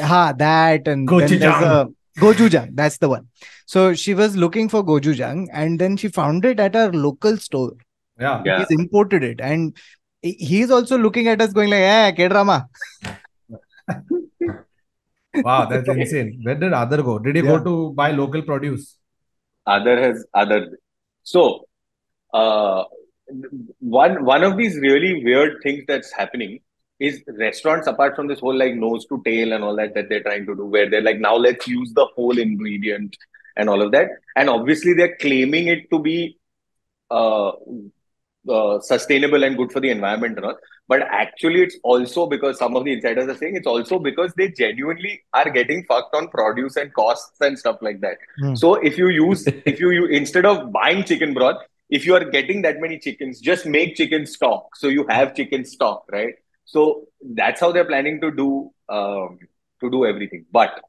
Ha, 0.00 0.32
that 0.38 0.86
and 0.88 1.08
then 1.08 1.38
there's 1.38 1.60
Gochujang. 1.60 1.94
A 2.20 2.24
gochujang. 2.24 2.76
That's 2.80 2.98
the 2.98 3.08
one. 3.08 3.28
So 3.66 3.94
she 3.94 4.14
was 4.14 4.36
looking 4.36 4.68
for 4.68 4.84
gochujang, 4.84 5.46
and 5.52 5.78
then 5.78 5.96
she 5.96 6.08
found 6.08 6.44
it 6.44 6.60
at 6.60 6.76
our 6.76 6.92
local 6.92 7.36
store. 7.36 7.72
yeah 8.20 8.42
Yeah. 8.44 8.58
He's 8.60 8.70
imported 8.78 9.24
it, 9.24 9.40
and 9.40 9.76
he's 10.22 10.70
also 10.70 10.98
looking 10.98 11.28
at 11.28 11.42
us, 11.42 11.52
going 11.52 11.70
like, 11.70 11.82
"Eh, 11.82 12.12
K 12.12 12.28
drama." 12.28 12.68
wow 15.46 15.64
that's 15.70 15.88
insane 15.88 16.40
where 16.42 16.54
did 16.54 16.72
Adar 16.72 17.02
go 17.08 17.18
did 17.18 17.36
he 17.36 17.42
Yeah. 17.42 17.50
go 17.50 17.64
to 17.64 17.92
buy 17.98 18.10
local 18.10 18.42
produce 18.42 18.96
other 19.66 20.00
has 20.02 20.24
other. 20.34 20.58
So 21.22 21.66
uh, 22.34 22.84
one 23.78 24.24
one 24.24 24.42
of 24.42 24.56
these 24.56 24.76
really 24.84 25.22
weird 25.24 25.58
things 25.62 25.84
that's 25.86 26.12
happening 26.12 26.60
is 27.00 27.22
restaurants 27.38 27.86
apart 27.86 28.14
from 28.14 28.28
this 28.28 28.40
whole 28.40 28.56
like 28.56 28.74
nose 28.74 29.06
to 29.06 29.20
tail 29.24 29.52
and 29.52 29.64
all 29.64 29.74
that 29.76 29.94
that 29.94 30.08
they're 30.08 30.22
trying 30.22 30.46
to 30.46 30.54
do 30.54 30.66
where 30.66 30.88
they're 30.88 31.02
like 31.02 31.18
now 31.18 31.34
let's 31.34 31.66
use 31.66 31.92
the 31.94 32.06
whole 32.14 32.38
ingredient 32.38 33.16
and 33.56 33.68
all 33.68 33.82
of 33.82 33.90
that 33.92 34.08
and 34.36 34.48
obviously 34.50 34.92
they're 34.92 35.16
claiming 35.16 35.66
it 35.66 35.90
to 35.90 35.98
be 35.98 36.38
uh, 37.10 37.52
uh, 38.48 38.80
sustainable 38.80 39.44
and 39.44 39.56
good 39.56 39.72
for 39.72 39.80
the 39.80 39.90
environment 39.90 40.36
and 40.36 40.46
all. 40.46 40.56
But 40.88 41.02
actually, 41.02 41.62
it's 41.62 41.76
also 41.84 42.26
because 42.26 42.58
some 42.58 42.74
of 42.74 42.84
the 42.84 42.92
insiders 42.92 43.28
are 43.28 43.36
saying 43.36 43.56
it's 43.56 43.66
also 43.66 43.98
because 43.98 44.32
they 44.36 44.48
genuinely 44.48 45.22
are 45.32 45.48
getting 45.50 45.84
fucked 45.84 46.14
on 46.14 46.28
produce 46.28 46.76
and 46.76 46.92
costs 46.94 47.40
and 47.40 47.58
stuff 47.58 47.78
like 47.80 48.00
that. 48.00 48.16
Hmm. 48.40 48.54
So 48.54 48.74
if 48.74 48.98
you 48.98 49.08
use, 49.08 49.46
if 49.46 49.78
you, 49.78 49.90
you 49.90 50.06
instead 50.06 50.46
of 50.46 50.72
buying 50.72 51.04
chicken 51.04 51.34
broth, 51.34 51.62
if 51.90 52.06
you 52.06 52.14
are 52.14 52.24
getting 52.24 52.62
that 52.62 52.80
many 52.80 52.98
chickens, 52.98 53.40
just 53.40 53.66
make 53.66 53.96
chicken 53.96 54.26
stock. 54.26 54.74
So 54.76 54.88
you 54.88 55.06
have 55.08 55.34
chicken 55.34 55.64
stock, 55.64 56.04
right? 56.10 56.34
So 56.69 57.07
that's 57.33 57.59
how 57.59 57.71
they're 57.71 57.85
planning 57.85 58.21
to 58.21 58.31
do 58.31 58.71
um, 58.89 59.39
to 59.81 59.89
do 59.89 60.05
everything. 60.05 60.45
But 60.51 60.79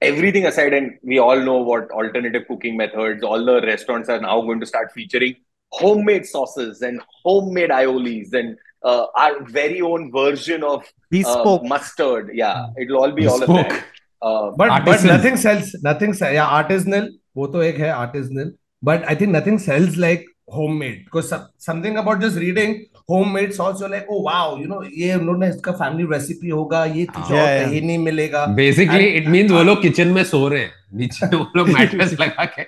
everything 0.00 0.46
aside, 0.46 0.72
and 0.72 0.98
we 1.02 1.18
all 1.18 1.40
know 1.40 1.58
what 1.58 1.90
alternative 1.90 2.44
cooking 2.48 2.76
methods, 2.76 3.22
all 3.22 3.44
the 3.44 3.60
restaurants 3.62 4.08
are 4.08 4.20
now 4.20 4.40
going 4.42 4.60
to 4.60 4.66
start 4.66 4.92
featuring 4.92 5.36
homemade 5.70 6.26
sauces 6.26 6.82
and 6.82 7.00
homemade 7.22 7.70
aiolis 7.70 8.32
and 8.32 8.56
uh, 8.82 9.06
our 9.16 9.42
very 9.44 9.80
own 9.80 10.12
version 10.12 10.62
of 10.62 10.80
uh, 10.80 10.84
Bespoke. 11.10 11.64
mustard. 11.64 12.30
Yeah, 12.34 12.66
it'll 12.78 12.98
all 12.98 13.12
be 13.12 13.26
all 13.26 13.42
of 13.42 13.48
that. 13.48 13.68
Bespoke. 13.68 13.84
Uh, 14.22 14.50
but 14.56 14.68
but 14.84 14.88
Artisan. 14.88 15.08
nothing 15.08 15.36
sells 15.36 15.74
nothing 15.82 16.14
sell, 16.14 16.32
yeah 16.32 16.48
artisanal 16.48 17.08
वो 17.36 17.46
तो 17.52 17.62
एक 17.62 17.76
है 17.76 17.92
artisanal 17.94 18.52
but 18.82 19.04
I 19.08 19.14
think 19.14 19.32
nothing 19.32 19.58
sells 19.58 19.96
like 19.96 20.24
homemade 20.53 20.95
because 20.95 21.33
something 21.65 21.97
about 21.97 22.19
just 22.21 22.37
reading 22.37 22.75
homemade 23.09 23.51
sauce 23.53 23.81
you 23.81 23.87
like 23.87 24.09
oh 24.09 24.21
wow 24.25 24.57
you 24.59 24.65
know 24.67 24.81
ये 24.97 25.13
उन्होंने 25.15 25.49
इसका 25.49 25.71
family 25.81 26.07
recipe 26.11 26.49
होगा 26.49 26.83
ये 26.85 27.05
कुछ 27.05 27.31
और 27.31 27.45
कहीं 27.45 27.81
नहीं 27.81 27.97
मिलेगा. 27.97 28.45
बेसिकली 28.55 29.07
इट 29.17 29.27
मींस 29.27 29.51
वो 29.51 29.63
लोग 29.63 29.81
किचन 29.81 30.07
में 30.17 30.23
सो 30.23 30.47
रहे 30.47 30.61
हैं 30.61 30.71
नीचे 30.97 31.35
वो 31.35 31.45
लोग 31.55 31.69
मैट्रेस 31.69 32.13
लगा 32.19 32.45
के। 32.57 32.63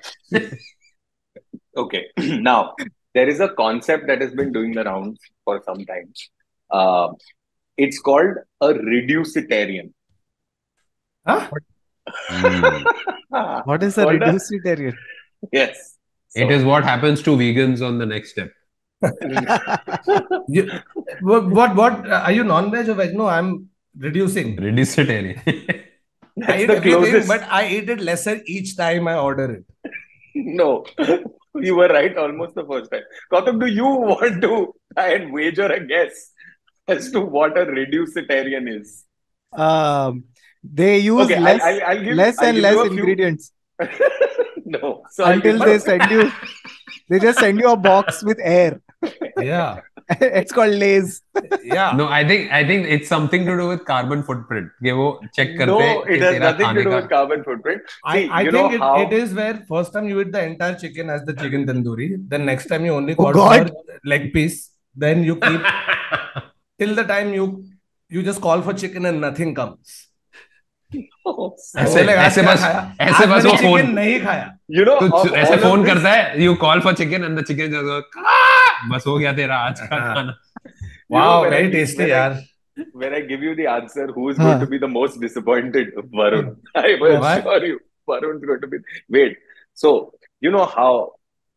Okay 1.82 1.99
now 2.41 2.63
there 2.82 3.29
is 3.29 3.43
a 3.43 3.47
concept 3.59 4.07
that 4.07 4.21
has 4.21 4.36
been 4.38 4.51
doing 4.51 4.75
the 4.75 4.86
rounds 4.88 5.32
for 5.45 5.59
some 5.69 5.84
time 5.91 7.15
it's 7.77 7.97
called 8.05 8.38
a 8.38 8.69
reducetarian 8.79 9.89
हाँ 11.25 11.39
what 13.67 13.84
is 13.84 13.99
a 13.99 14.09
reducetarian 14.09 14.93
yes 15.55 15.89
It 16.36 16.49
is 16.51 16.63
what 16.63 16.84
happens 16.84 17.21
to 17.23 17.32
vegans 17.36 17.86
on 17.86 17.97
the 17.97 18.05
next 18.05 18.32
step. 18.32 18.51
You, 20.47 20.69
what 21.21 21.49
what 21.49 21.75
what 21.75 22.07
are 22.09 22.32
you 22.32 22.43
non-veg 22.43 22.89
or 22.89 22.93
veg 22.93 23.13
no 23.15 23.27
I'm 23.27 23.69
reducing 23.97 24.55
Reducitarian. 24.57 25.41
I 25.47 25.84
That's 26.38 26.61
eat 26.63 26.67
the 26.67 26.75
everything 26.77 27.01
closest. 27.01 27.27
but 27.27 27.43
I 27.51 27.67
eat 27.67 27.89
it 27.89 27.99
lesser 27.99 28.39
each 28.45 28.77
time 28.77 29.07
I 29.07 29.15
order 29.17 29.47
it 29.55 29.65
No, 30.36 30.86
you 31.55 31.75
were 31.75 31.89
right 31.89 32.17
almost 32.17 32.55
the 32.55 32.63
first 32.65 32.89
time. 32.91 33.01
Kautam, 33.32 33.59
do 33.59 33.65
you 33.65 33.86
want 33.86 34.41
to 34.41 34.73
try 34.95 35.07
and 35.15 35.34
wager 35.34 35.65
a 35.65 35.86
guess 35.86 36.32
as 36.88 37.11
to 37.11 37.19
what 37.21 37.57
a 37.57 37.65
reducitarian 37.65 38.69
is? 38.79 39.03
Um, 39.51 40.23
they 40.63 40.99
use 40.99 41.25
Okay, 41.25 41.39
less, 41.39 41.61
I'll, 41.61 41.73
I'll, 41.73 41.84
I'll 41.97 42.03
give, 42.03 42.15
less 42.15 42.38
I'll 42.39 42.45
and 42.47 42.55
give 42.55 42.63
less 42.63 42.73
you 42.75 42.82
a 42.82 42.89
few- 42.89 42.97
ingredients 42.99 43.51
no, 44.70 45.03
so 45.11 45.24
I'll 45.24 45.34
until 45.34 45.59
give 45.59 45.66
they 45.66 45.72
you- 45.74 45.78
send 45.80 46.11
you. 46.11 46.30
They 47.09 47.18
just 47.20 47.38
send 47.38 47.59
you 47.61 47.70
a 47.70 47.76
box 47.76 48.22
with 48.24 48.38
air. 48.42 48.80
yeah 49.40 49.80
it's 50.20 50.53
called 50.57 50.74
Lay's. 50.80 51.22
yeah 51.64 51.92
no, 52.01 52.07
I 52.09 52.20
think 52.26 52.51
I 52.53 52.64
think 52.66 52.86
it's 52.97 53.09
something 53.09 53.44
to 53.49 53.57
do 53.61 53.66
with 53.72 53.84
carbon 53.90 54.22
footprint. 54.28 54.68
कि 54.84 54.92
वो 55.01 55.07
check 55.38 55.55
करते 55.59 55.66
No, 55.66 55.78
हैं 55.80 55.94
it 55.99 56.07
कि 56.09 56.18
has 56.24 56.34
तेरा 56.34 56.44
nothing 56.47 56.59
to 56.59 56.64
खाने 56.66 56.84
do 56.84 56.90
का 56.90 56.97
with 57.01 57.09
carbon 57.14 57.44
footprint. 57.49 57.82
I, 58.05 58.16
See, 58.16 58.28
I 58.30 58.40
you 58.49 58.53
think 58.57 58.70
know 58.70 58.74
it, 58.76 58.80
how 58.86 58.94
it 59.07 59.12
is 59.20 59.34
where 59.40 59.55
first 59.72 59.92
time 59.99 60.09
you 60.12 60.20
eat 60.24 60.32
the 60.32 60.42
entire 60.51 60.74
chicken 60.84 61.11
as 61.16 61.24
the 61.30 61.34
chicken 61.42 61.66
tandoori, 61.70 62.09
then 62.34 62.44
next 62.51 62.66
time 62.74 62.84
you 62.90 62.94
only 63.01 63.14
Oh, 63.18 63.24
call 63.24 63.32
God. 63.40 63.70
for 63.70 64.01
leg 64.14 64.32
piece, 64.32 64.59
then 65.07 65.24
you 65.30 65.36
keep 65.47 65.61
till 66.78 66.94
the 67.01 67.05
time 67.14 67.32
you 67.34 67.47
you 68.09 68.22
just 68.32 68.40
call 68.40 68.62
for 68.68 68.74
chicken 68.84 69.07
and 69.12 69.20
nothing 69.20 69.55
comes. 69.55 69.97
ऐसे 70.95 72.01
ऐसे 72.01 72.41
बस 72.41 72.63
ऐसे 73.01 73.25
बस 73.27 73.45
वो 73.45 73.55
phone 73.57 73.89
नहीं 73.93 74.19
खाया 74.21 74.47
you 74.77 74.85
know 74.87 74.99
तो 75.01 75.35
ऐसे 75.35 75.57
फ़ोन 75.57 75.85
करता 75.85 76.11
है 76.11 76.43
you 76.43 76.53
call 76.63 76.79
for 76.81 76.93
chicken 77.01 77.23
and 77.23 77.39
the 77.39 77.43
chicken 77.47 78.01
बस 78.93 79.03
हो 79.07 79.17
गया 79.17 79.33
तेरा 79.33 79.57
आज 79.67 79.79
का 79.79 79.95
हाँ. 79.95 80.13
खाना 80.15 80.37
tasty 81.75 81.97
when 81.97 82.07
I- 82.07 82.09
यार. 82.09 82.39
when 83.01 83.13
I 83.15 83.19
give 83.29 83.41
you 83.45 83.53
the 83.55 83.65
answer, 83.71 84.03
who 84.17 84.29
is 84.31 84.37
Huh. 84.37 84.43
going 84.45 84.61
to 84.61 84.67
be 84.73 84.77
the 84.83 84.87
most 84.91 85.17
disappointed? 85.23 85.89
Varun. 86.19 86.45
I 86.81 86.91
will 87.01 87.17
assure 87.29 87.65
you, 87.69 87.79
Varun's 88.11 88.45
going 88.51 88.61
to 88.61 88.69
be. 88.73 88.77
Wait. 89.15 89.35
So, 89.83 89.91
you 90.45 90.51
know 90.55 90.63
how 90.75 90.91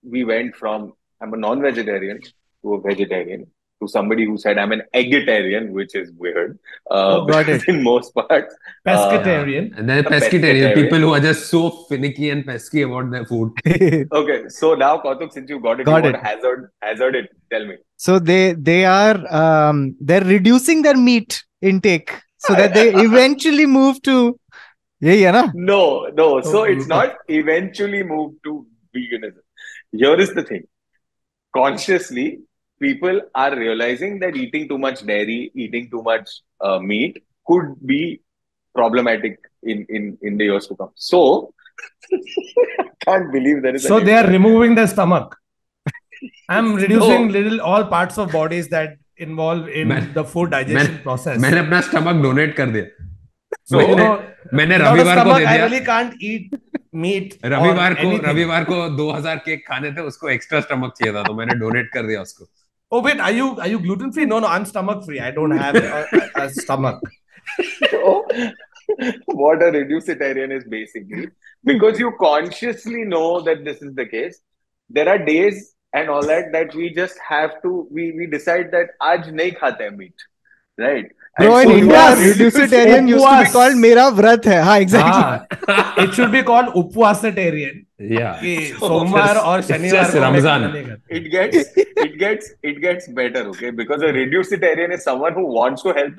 we 0.05 0.25
went 0.31 0.57
from 0.63 0.89
I'm 1.21 1.37
a 1.39 1.41
non-vegetarian 1.45 2.19
to 2.25 2.75
a 2.75 2.81
vegetarian 2.89 3.47
to 3.85 3.89
somebody 3.93 4.25
who 4.27 4.37
said 4.39 4.59
I'm 4.59 4.73
an 4.73 4.83
eggitarian, 4.95 5.71
which 5.79 5.95
is 5.95 6.11
weird. 6.25 6.59
Uh, 6.91 7.21
Oh, 7.21 7.27
got 7.27 7.47
because 7.47 7.65
in 7.73 7.83
most 7.83 8.15
parts. 8.15 8.55
Pescatarian. 8.89 9.77
and 9.79 9.89
then 9.89 9.99
A 9.99 10.09
pescatarian 10.11 10.75
pescatarian. 10.75 10.75
people 10.75 10.99
who 10.99 11.13
are 11.15 11.21
just 11.21 11.49
so 11.55 11.63
finicky 11.89 12.31
and 12.31 12.45
pesky 12.47 12.83
about 12.83 13.11
their 13.11 13.25
food 13.25 13.53
Okay, 14.21 14.39
so 14.49 14.75
now 14.75 14.93
Kautuk, 14.99 15.33
since 15.33 15.49
you 15.51 15.61
got 15.61 15.81
it, 15.81 15.87
Got 15.87 16.05
you 16.05 16.11
it. 16.11 16.17
hazard, 16.29 16.71
hazard 16.83 17.15
it. 17.23 17.31
Tell 17.53 17.67
me. 17.73 17.77
so 18.05 18.19
they 18.19 18.43
they 18.69 18.85
are 18.85 19.17
um 19.43 19.97
they're 20.01 20.25
reducing 20.37 20.83
their 20.87 20.97
meat 21.09 21.43
intake 21.73 22.11
so 22.47 22.55
that 22.61 22.75
they 22.75 22.87
eventually 23.09 23.67
move 23.75 24.01
to 24.09 24.17
yeah 25.01 25.13
yeah 25.23 25.31
na? 25.37 25.43
No, 25.55 25.81
no. 26.21 26.27
So 26.53 26.61
Oh, 26.61 26.65
it's 26.75 26.87
not 26.87 27.17
eventually 27.29 28.03
move 28.03 28.31
to 28.45 28.53
veganism. 28.97 29.43
Here 30.03 30.19
is 30.25 30.33
the 30.39 30.43
thing. 30.51 30.65
Consciously, 31.57 32.41
people 32.84 33.22
are 33.36 33.56
realizing 33.56 34.20
that 34.20 34.36
eating 34.36 34.68
too 34.68 34.78
much 34.78 35.06
dairy, 35.06 35.52
eating 35.56 35.90
too 35.90 36.02
much 36.04 36.30
uh, 36.62 36.80
meat 36.80 37.22
could 37.48 37.76
be 37.86 38.22
problematic 38.76 39.40
in, 39.64 39.86
in, 39.90 40.18
in 40.22 40.38
the 40.38 40.46
years 40.46 40.68
to 40.68 40.76
come. 40.76 40.92
So, 40.96 41.54
I 42.12 42.86
can't 43.06 43.32
believe 43.32 43.62
there 43.62 43.76
is 43.76 43.84
So 43.84 43.98
a 43.98 44.04
they 44.04 44.14
are 44.14 44.28
removing 44.28 44.76
the 44.76 44.88
stomach. 44.88 45.36
I'm 46.50 46.76
reducing 46.76 47.28
No. 47.28 47.32
little 47.34 47.62
all 47.62 47.86
parts 47.86 48.18
of 48.18 48.32
bodies 48.32 48.68
that 48.70 48.98
involve 49.18 49.68
in 49.70 49.88
Man- 49.90 50.12
the 50.14 50.24
food 50.24 50.52
digestion 50.52 50.94
man- 50.94 51.04
process. 51.04 51.38
मैंने 51.42 51.60
अपना 51.60 51.82
stomach 51.90 52.22
donate 52.24 52.56
कर 52.56 52.70
दिया 52.76 52.86
so 53.72 53.80
you 53.80 53.88
मैंने 53.88 54.04
know, 54.04 54.54
मैंने 54.54 54.78
without 54.78 54.88
a 54.88 54.94
रविवार 54.94 55.18
को 55.18 55.30
stomach, 55.30 55.38
they 55.40 55.46
I 55.46 55.54
दिया 55.54 55.66
really 55.68 55.86
can't 55.86 56.14
eat 56.30 56.56
meat 57.04 57.34
or 57.44 57.50
रविवार 57.54 57.94
को 57.94 58.02
anything. 58.08 58.24
रविवार 58.30 58.64
को 58.72 58.78
2000 58.98 59.40
केक 59.46 59.68
खाने 59.68 59.92
थे 59.98 60.02
उसको 60.12 60.30
एक्स्ट्रा 60.30 60.60
स्टमक 60.68 60.94
चाहिए 61.00 61.14
था 61.16 61.24
तो 61.24 61.34
मैंने 61.40 61.56
डोनेट 61.60 61.90
कर 61.94 62.08
दिया 62.08 62.22
उसको 62.22 62.46
oh 62.95 63.01
wait 63.07 63.21
are 63.27 63.35
you 63.37 63.47
are 63.67 63.69
you 63.75 63.79
gluten 63.85 64.13
free 64.17 64.27
no 64.33 64.39
no 64.45 64.51
i'm 64.57 64.65
stomach 64.73 65.05
free 65.07 65.21
i 65.27 65.31
don't 65.39 65.57
have 65.63 65.77
a, 65.77 66.07
a, 66.19 66.45
a 66.45 66.51
stomach. 66.51 67.01
So, 67.91 67.91
oh, 68.03 68.53
what 69.27 69.63
a 69.63 69.71
reducitarian 69.71 70.57
is 70.57 70.65
basically. 70.65 71.29
Because 71.63 71.99
you 71.99 72.13
consciously 72.21 73.05
know 73.05 73.41
that 73.41 73.65
this 73.65 73.83
is 73.83 73.95
the 73.95 74.07
case. 74.07 74.41
There 74.91 75.09
are 75.09 75.19
days 75.19 75.75
and 75.93 76.11
all 76.11 76.27
that 76.27 76.53
that 76.53 76.75
we 76.75 76.93
just 76.93 77.19
have 77.27 77.61
to 77.63 77.89
we 77.91 78.13
we 78.13 78.27
decide 78.27 78.71
that 78.73 78.97
aaj 79.11 79.29
nahi 79.41 79.59
khate 79.61 79.85
meat 79.99 80.31
right? 80.85 81.07
And 81.39 81.49
Bro, 81.49 81.63
so 81.63 81.71
in 81.71 81.79
India, 81.79 82.03
reducitarian 82.17 83.09
used 83.09 83.25
to 83.27 83.45
be 83.45 83.51
called 83.51 83.77
Mera 83.77 84.05
Vrat 84.19 84.45
hai. 84.45 84.61
Ha, 84.63 84.75
exactly. 84.77 85.75
It 86.05 86.15
should 86.15 86.31
be 86.33 86.43
called 86.43 86.75
Upvasitarian. 86.83 87.87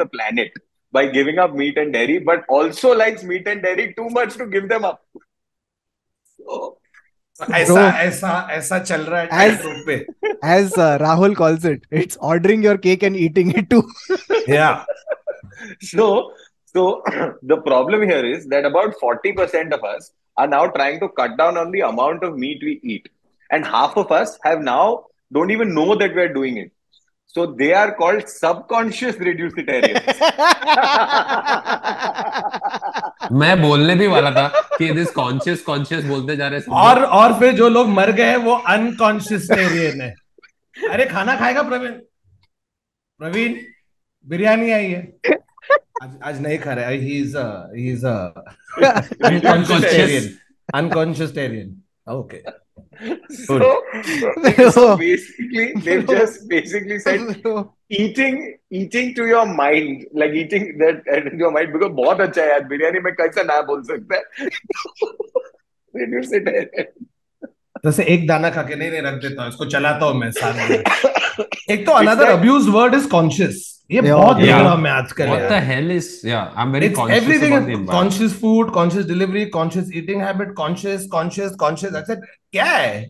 Planet 0.06 0.60
by 0.94 1.08
giving 1.08 1.38
up 1.38 1.54
meat 1.56 1.78
and 1.78 1.94
dairy 1.94 2.20
but 2.20 2.40
also 2.54 2.94
likes 2.94 3.24
meat 3.24 3.48
and 3.48 3.62
dairy 3.62 3.88
too 3.88 4.10
much 4.10 4.38
to 4.38 4.46
give 4.46 4.62
them 4.62 4.84
up 4.84 5.02
Rahul 10.98 11.36
calls 11.36 11.66
it 11.66 11.86
it's 11.94 12.18
ordering 12.18 12.66
your 12.66 12.78
cake 12.78 13.04
and 13.04 13.16
eating 13.16 13.58
it 13.58 13.70
too 13.70 13.82
so 15.84 16.34
so 16.76 17.04
the 17.46 17.62
problem 17.66 18.04
here 18.04 18.26
is 18.26 18.48
that 18.48 18.66
about 18.66 18.94
forty 18.94 19.32
percent 19.32 19.74
of 19.74 19.86
us 19.86 20.12
are 20.38 20.48
now 20.48 20.68
trying 20.68 21.00
to 21.00 21.10
cut 21.10 21.38
down 21.38 21.58
on 21.58 21.72
the 21.72 21.82
amount 21.82 22.24
of 22.24 22.38
meat 22.38 22.64
we 22.70 22.80
eat 22.84 23.10
and 23.50 23.66
half 23.66 23.98
of 23.98 24.12
us 24.12 24.38
have 24.44 24.62
now 24.62 25.06
don't 25.32 25.52
even 25.52 25.74
know 25.74 25.96
that 25.96 26.16
we're 26.16 26.34
doing 26.34 26.58
it 26.58 26.72
so 27.36 27.46
they 27.62 27.74
are 27.74 27.92
called 27.96 28.28
subconscious 28.30 29.16
reducitarians 29.30 30.04
मैं 33.32 33.62
बोलने 33.62 33.96
भी 33.96 34.08
वाला 34.08 34.32
था 34.32 34.48
कि 34.78 34.90
this 34.94 35.12
conscious 35.12 35.62
conscious 35.64 36.04
बोलते 36.06 36.36
जा 36.38 36.48
रहे 36.48 36.60
हैं 36.60 36.78
और 36.82 37.04
और 37.20 37.40
फिर 37.40 37.54
जो 37.56 37.70
लोग 37.70 37.88
मर 37.90 38.12
गए 38.20 38.30
हैं 38.30 38.38
वो 38.46 38.56
अनकॉन्शियसटेरियन 38.74 40.02
है 40.02 40.14
अरे 40.92 41.06
खाना 41.06 41.36
खाएगा 41.40 41.62
प्रवीण 41.70 41.92
प्रवीण 43.20 43.58
बिरयानी 44.28 44.72
आई 44.72 44.88
है 44.92 45.35
आज 46.06 46.18
आज 46.24 46.42
नहीं 46.42 46.58
खा 46.60 46.74
रहा 46.74 46.90
he 46.90 47.18
is 47.20 47.38
he 47.38 47.90
is 47.92 48.06
unconsciousterian 48.06 50.30
unconsciousterian 50.74 51.76
okay 52.14 52.42
so, 53.36 53.56
so 54.76 54.84
basically 54.98 55.66
they've 55.86 56.06
just 56.10 56.36
basically 56.52 56.98
said 57.06 57.22
eating 58.02 58.36
eating 58.72 59.08
to 59.16 59.26
your 59.32 59.46
mind 59.46 60.06
like 60.22 60.34
eating 60.42 60.64
that 60.82 61.02
to 61.28 61.34
your 61.44 61.52
mind 61.58 61.70
because 61.74 61.92
बहुत 61.98 62.22
अच्छा 62.22 62.42
है 62.42 62.48
यार 62.50 62.64
बिरयानी 62.74 63.00
में 63.08 63.12
कैसा 63.14 63.44
ना 63.44 63.62
बोल 63.72 63.82
सकता 63.84 64.16
है। 64.18 64.22
जैसे 67.86 68.04
एक 68.14 68.28
दाना 68.28 68.50
खा 68.50 68.62
के 68.64 68.76
नहीं 68.76 68.92
नहीं 68.92 69.02
रख 69.02 69.14
देता 69.22 69.42
हूँ 69.42 69.50
इसको 69.50 69.66
चलाता 69.78 70.06
हूँ 70.06 70.20
मैं 70.20 70.32
सारा 70.32 70.68
दिन। 70.68 70.84
एक 71.74 71.86
तो 71.86 71.92
another 71.92 72.26
abuse 72.26 72.68
word 72.70 72.96
is 72.96 73.08
conscious 73.10 73.75
ये 73.91 74.01
Yeah. 74.01 74.15
बहुत 74.15 74.37
Yeah. 74.37 74.47
दिख 74.47 74.55
रहा 74.55 74.75
मैं 74.83 74.91
आजकल 74.91 75.27
व्हाट 75.27 75.41
द 75.49 75.53
यार। 75.53 75.63
Hell 75.65 75.91
is 75.97 76.09
yeah 76.27 76.41
I 76.57 76.65
am 76.65 76.73
very 76.73 76.89
It's 76.89 76.97
conscious 76.97 77.23
everything 77.25 77.53
about 77.53 77.63
the 77.63 77.69
is 77.69 77.79
environment 77.79 77.91
conscious 77.99 78.37
food, 78.43 78.73
conscious 78.79 79.09
delivery, 79.13 79.47
conscious 79.57 79.91
eating 80.01 80.25
habit, 80.27 80.53
conscious, 80.61 81.07
conscious, 81.17 81.57
conscious. 81.65 81.97
I 82.01 82.05
said, 82.11 82.27
क्या 82.53 82.65
है? 82.65 83.01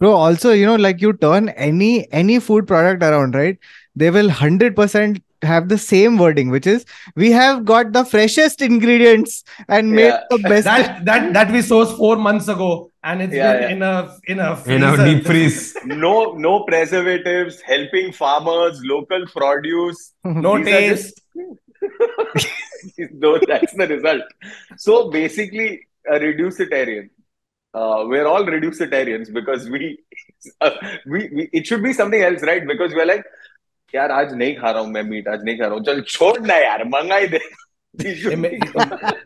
Bro, 0.00 0.10
also, 0.26 0.50
you 0.58 0.66
know, 0.66 0.76
like 0.82 1.02
you 1.04 1.12
turn 1.24 1.48
any 1.64 1.88
any 2.18 2.36
food 2.44 2.68
product 2.68 3.02
around, 3.08 3.34
right? 3.38 3.58
They 4.02 4.10
will 4.14 4.30
100% 4.36 5.18
have 5.48 5.66
the 5.72 5.76
same 5.82 6.16
wording, 6.22 6.54
which 6.54 6.66
is 6.66 6.86
we 7.24 7.28
have 7.32 7.60
got 7.70 7.90
the 7.96 8.02
freshest 8.12 8.64
ingredients 8.68 9.36
and 9.78 9.92
made 9.98 10.06
Yeah. 10.06 10.22
the 10.32 10.38
best. 10.46 10.70
That 10.70 11.04
that 11.10 11.28
that 11.36 11.52
we 11.56 11.62
sourced 11.68 11.92
four 12.00 12.14
months 12.28 12.48
ago, 12.54 12.70
and 13.10 13.22
it's 13.26 13.34
Yeah, 13.34 13.52
been 13.52 13.62
yeah. 13.62 13.74
in 13.76 13.82
a 13.82 13.94
in 14.34 14.40
a 14.46 14.48
in 14.76 14.84
a 14.84 14.90
freezer. 14.94 15.04
Deep 15.08 15.24
freeze 15.26 15.58
no 16.04 16.12
no 16.46 16.52
preservatives 16.70 17.60
helping 17.70 18.12
farmers 18.20 18.80
local 18.94 19.26
produce 19.36 20.02
no 20.48 20.56
These 20.58 20.74
are 20.74 20.80
taste. 20.80 21.20
no, 23.24 23.38
that's 23.50 23.72
the 23.80 23.86
result. 23.86 24.22
So 24.76 25.10
basically, 25.10 25.68
a 26.08 26.18
reducitarian. 26.18 27.08
Uh, 27.74 28.04
we're 28.12 28.26
all 28.26 28.44
reducitarians 28.44 29.32
because 29.32 29.68
we, 29.74 29.98
uh, 30.60 30.70
we, 31.06 31.20
we, 31.38 31.48
it 31.52 31.66
should 31.66 31.82
be 31.82 31.92
something 31.92 32.20
else, 32.28 32.42
right? 32.42 32.66
Because 32.72 32.94
we're 32.94 33.06
like, 33.12 33.24
यार 33.94 34.10
आज 34.12 34.32
नहीं 34.40 34.54
खा 34.56 34.70
रहा 34.70 34.82
हूँ 34.82 34.90
मैं 34.92 35.02
meet 35.02 35.28
आज 35.28 35.44
नहीं 35.44 35.58
खा 35.58 35.66
रहा 35.66 35.74
हूँ 35.74 35.84
चल 35.84 36.00
छोड़ 36.14 36.38
ना 36.46 36.56
यार 36.56 36.84
मंगा 36.88 37.16
ही 37.16 37.26
दे 37.28 37.38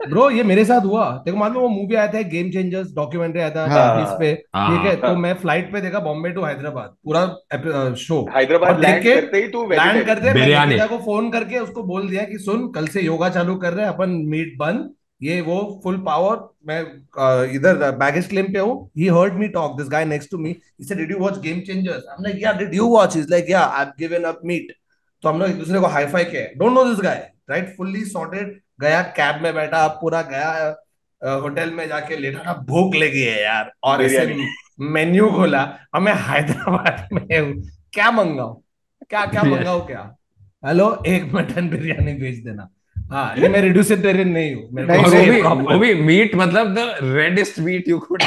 ब्रो 0.09 0.29
ये 0.31 0.43
मेरे 0.43 0.65
साथ 0.65 0.85
हुआ। 0.85 1.05
देखो 1.25 1.37
मालूम 1.37 1.61
वो 1.61 1.69
मूवी 1.69 1.95
आया 1.95 2.07
था 2.13 2.21
गेम 2.29 2.51
चेंजर्स 2.51 2.93
डॉक्यूमेंट्री 2.95 3.41
आया 3.41 3.49
था 3.55 3.65
हाँ। 3.69 4.17
पे। 4.19 4.33
ठीक 4.35 4.85
है 4.85 4.95
तो 4.95 5.07
हाँ। 5.07 5.15
मैं 5.17 5.33
फ़्लाइट 5.35 5.71
पे 5.73 5.81
देखा 5.81 5.99
बॉम्बे 6.01 6.29
टू 6.29 6.43
हैदराबाद 6.43 6.95
पूरा 7.05 7.93
शो 7.99 8.21
हैदराबाद 8.35 8.79
लैंड 8.81 9.03
करते 9.03 9.37
ही 9.37 9.47
तू 9.49 9.65
लैंड 9.71 10.05
करते 10.05 10.33
मैंने 10.33 10.87
को 10.87 10.97
फ़ोन 10.99 11.29
करके 11.31 11.59
उसको 11.59 11.83
बोल 11.85 12.07
दिया 12.09 12.23
कि 12.25 12.37
सुन 12.39 12.67
कल 12.71 12.87
से 12.87 13.01
योगा 13.01 13.29
चालू 13.29 13.55
कर 13.57 13.73
रहे 13.73 13.85
हैं 13.85 13.93
अपन 13.93 14.09
मीट 14.29 14.55
बंद। 14.59 14.89
ये 15.21 15.39
वो 15.41 15.55
फुल 15.83 15.97
पावर 16.05 16.37
मैं 16.67 16.81
इधर 17.55 17.91
बैगेज 17.93 18.27
क्लेम 18.27 18.45
पे 18.53 18.59
हूँ। 18.59 18.89
He 18.97 19.07
heard 19.07 19.33
me 19.39 19.47
talk 19.55 19.77
this 19.77 19.89
guy 19.91 20.05
next 20.05 20.31
to 20.31 20.37
me 20.37 20.49
he 20.49 20.85
said 20.85 20.97
did 20.97 21.11
you 21.11 21.17
watch 21.19 21.39
game 21.41 21.59
changers 21.61 22.03
I 22.09 22.15
am 22.15 22.23
like 22.23 22.43
yeah 22.43 22.51
did 22.59 22.73
you 22.75 22.85
watch 22.89 23.17
is 23.17 23.27
like 23.31 23.49
yeah 23.49 23.61
I 23.61 23.85
have 23.85 23.91
given 23.99 24.23
up 24.29 24.39
meat 24.45 24.71
तो 25.23 25.29
हम 25.29 25.39
लोग 25.39 25.49
एक 25.49 25.57
दूसरे 25.59 25.79
को 25.79 25.87
high 25.87 26.05
five 26.07 26.23
किए। 26.25 26.43
Don't 26.57 26.73
know 26.73 26.83
this 26.85 26.99
guy 27.03 27.29
right 27.49 27.73
fully 27.77 28.03
sorted 28.05 28.59
गया 28.81 29.01
cab 29.17 29.41
में 29.43 29.53
बैठा 29.53 29.83
अब 29.85 29.97
पूरा 30.01 30.21
गया 30.21 30.51
होटल 31.41 31.71
में 31.71 31.87
जाके 31.87 32.17
लेटा 32.17 32.43
ना 32.43 32.53
भूख 32.67 32.95
लगी 32.95 33.21
है 33.21 33.41
यार। 33.43 33.71
और 33.83 34.01
ऐसे 34.03 34.35
मेन्यू 34.97 35.29
खोला 35.31 35.63
और 35.95 36.01
मैं 36.01 36.13
हैदराबाद 36.27 37.07
में 37.13 37.39
हूँ। 37.39 37.53
क्या 37.93 38.11
मंगाऊं? 38.11 38.53
क्या 39.09 39.25
क्या। 39.25 39.43
मंगाऊं 39.43 39.81
क्या? 39.81 40.15
हेलो 40.67 40.87
एक 41.07 41.23
मटन 41.33 41.69
बिरयानी 41.69 42.13
भेज 42.13 42.43
देना। 42.43 42.69
हाँ 43.11 43.33
ये 43.37 43.49
मैं 43.49 43.61
रिड्यूसिटेरियन 43.61 44.29
नहीं 44.29 44.55
हूँ। 44.55 44.63
वो 44.63 45.09
भी 45.31 45.41
वो 45.73 45.79
भी 45.79 45.93
मीट 46.01 46.35
मतलब 46.35 46.73
the 46.75 46.95
reddest 47.03 47.59
meat 47.59 47.87
you 47.87 47.99
could 47.99 48.23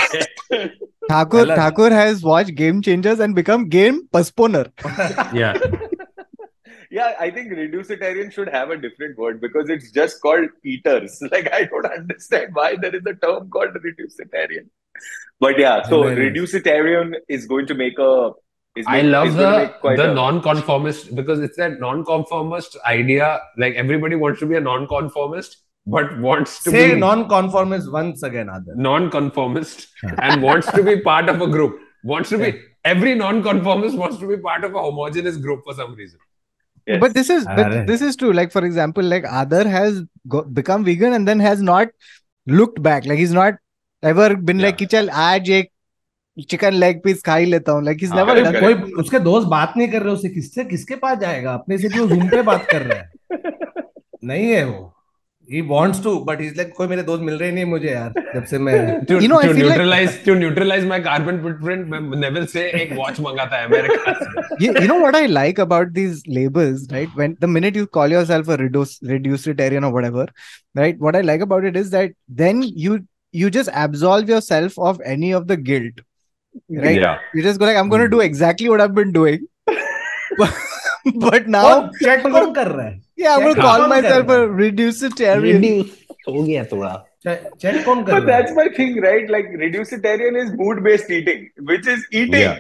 Hello. 1.11 1.55
Thakur 1.57 1.87
has 1.93 2.21
watched 2.23 2.55
Game 2.59 2.81
Changers 2.87 3.21
and 3.25 3.35
become 3.39 3.65
game 3.69 3.97
postponer. 4.17 4.63
या 5.35 5.53
Yeah, 6.93 7.15
I 7.19 7.31
think 7.31 7.51
reducitarian 7.51 8.31
should 8.31 8.49
have 8.51 8.71
a 8.71 8.77
different 8.77 9.17
word 9.17 9.41
because 9.41 9.71
it's 9.71 9.91
just 9.91 10.21
called 10.21 10.49
eaters. 10.63 11.19
Like 11.33 11.51
I 11.51 11.65
don't 11.65 11.87
understand 11.87 12.55
why 12.55 12.77
there 12.77 12.95
is 12.95 13.07
a 13.07 13.15
term 13.15 13.49
called 13.49 13.77
reducitarian. 13.85 14.67
But 15.41 15.59
yeah, 15.59 15.83
so 15.83 16.03
Hilarious. 16.03 16.39
reducitarian 16.39 17.15
is 17.29 17.47
going 17.47 17.67
to 17.69 17.75
make 17.75 17.99
a. 17.99 18.33
Is 18.77 18.85
I 18.87 19.01
love 19.01 19.29
is 19.29 19.35
going 19.35 19.53
to 19.53 19.59
make 19.59 19.73
the 19.73 19.79
quite 19.85 19.97
the 19.97 20.11
a- 20.11 20.15
non-conformist 20.15 21.15
because 21.15 21.41
it's 21.41 21.57
that 21.57 21.81
non-conformist 21.81 22.77
idea. 22.87 23.41
Like 23.57 23.75
everybody 23.75 24.17
wants 24.17 24.41
to 24.41 24.47
be 24.47 24.57
a 24.57 24.61
non-conformist, 24.61 25.57
but 25.87 26.19
wants 26.19 26.63
to 26.65 26.71
say 26.71 26.93
be 26.93 27.01
non-conformist 27.01 27.91
once 27.91 28.23
again 28.23 28.51
Adar. 28.51 28.77
non-conformist 28.77 29.89
and 30.19 30.43
wants 30.43 30.71
to 30.73 30.83
be 30.83 31.01
part 31.01 31.31
of 31.31 31.41
a 31.41 31.47
group. 31.47 31.81
Wants 32.05 32.29
to 32.31 32.39
be 32.45 32.53
every 32.85 33.15
non-conformist 33.15 33.97
wants 33.97 34.19
to 34.19 34.29
be 34.29 34.37
part 34.37 34.63
of 34.65 34.75
a 34.75 34.79
homogeneous 34.89 35.39
group 35.39 35.65
for 35.65 35.75
some 35.75 35.95
reason. 35.95 36.19
Yes. 36.87 37.01
But 37.01 37.15
this 37.15 37.31
is 37.31 37.45
but 37.45 37.87
this 37.87 38.01
is 38.03 38.17
true. 38.17 38.33
Like 38.33 38.51
for 38.53 38.65
example, 38.65 39.05
like 39.05 39.25
Adar 39.31 39.65
has 39.69 40.03
go, 40.29 40.43
become 40.43 40.85
vegan 40.85 41.13
and 41.13 41.29
then 41.29 41.39
has 41.41 41.63
not 41.63 41.89
looked 42.47 42.83
back. 42.83 43.07
Like 43.07 43.19
he's 43.19 43.33
not 43.33 43.55
ever 44.03 44.35
been 44.37 44.59
yeah. 44.59 44.67
like 44.67 44.89
"Chal, 44.91 45.09
aaj 45.09 45.49
ek 45.51 45.71
chicken 46.51 46.75
leg 46.75 47.03
piece 47.05 47.23
खा 47.23 47.35
ही 47.37 47.47
लेता 47.47 47.73
हूँ. 47.73 47.83
Like 47.85 47.99
he's 48.01 48.11
हाँ, 48.11 48.19
never 48.19 48.45
done. 48.45 48.61
कोई 48.61 48.75
उसके 49.03 49.19
दोस्त 49.19 49.49
बात 49.49 49.75
नहीं 49.77 49.89
कर 49.89 50.03
रहे 50.03 50.15
उसे 50.15 50.29
किससे 50.29 50.65
किसके 50.65 50.95
पास 50.97 51.19
जाएगा 51.19 51.55
अपने 51.55 51.79
से 51.79 51.89
क्यों 51.89 52.09
जूम 52.09 52.29
पे 52.29 52.43
बात 52.43 52.67
कर 52.71 52.83
रहा 52.83 52.99
है 52.99 53.11
नहीं 54.25 54.51
है 54.51 54.65
वो 54.65 54.95
he 55.53 55.61
wants 55.61 56.03
to 56.05 56.19
but 56.19 56.41
he 56.41 56.49
like 56.49 56.73
कोई 56.77 56.87
मेरे 56.87 57.03
दोस्त 57.03 57.23
मिल 57.23 57.35
रहे 57.35 57.53
नहीं 57.53 57.65
मुझे 57.65 57.89
यार 57.89 58.13
जब 58.35 58.45
से 58.45 58.59
to 59.09 59.19
neutralise 59.19 60.25
to 60.25 60.35
what 65.01 65.17
I 65.17 65.27
like 65.27 65.61
about 65.61 65.89
these 65.89 66.23
right 66.93 67.09
you 67.77 67.87
call 67.87 68.13
yourself 68.13 68.51
a 68.51 68.55
right 70.77 70.99
what 71.01 71.17
I 71.17 71.23
like 71.23 71.43
about 71.43 71.65
it 71.65 71.77
is 71.77 71.97
then 72.31 72.63
you 72.77 72.99
you 73.35 73.51
just 73.51 73.71
absolve 73.77 74.31
yourself 74.31 74.79
of 74.79 75.03
of 75.33 75.45
the 75.45 75.53
guilt 75.53 76.01
right? 76.69 77.01
Yeah. 77.01 77.19
you 77.35 77.43
just 77.43 77.59
go 77.59 77.67
like 77.67 77.77
i'm 77.77 77.91
but, 80.39 80.51
but 81.27 81.49
now 81.49 81.67
check 82.03 82.23
कौन 82.23 82.53
कर 82.55 82.69
रहा 82.69 82.87
है 82.87 83.01
yeah, 83.17 83.37
I'm 83.37 83.43
gonna 83.43 83.63
call 83.63 83.89
myself 83.89 84.29
a 84.29 84.41
reducitarian. 84.61 85.65
हो 86.29 86.43
गया 86.43 86.65
थोड़ा. 86.73 86.93
Check 87.27 87.85
कौन 87.85 88.05
कर 88.05 88.13
But 88.13 88.27
रहा 88.27 88.37
है 88.37 88.43
that's 88.43 88.57
my 88.57 88.69
thing, 88.77 89.01
right? 89.01 89.31
Like 89.31 89.47
reducitarian 89.65 90.37
is 90.45 90.53
mood-based 90.63 91.11
eating, 91.11 91.45
which 91.73 91.87
is 91.87 92.07
eating. 92.13 92.41
Yeah. 92.41 92.59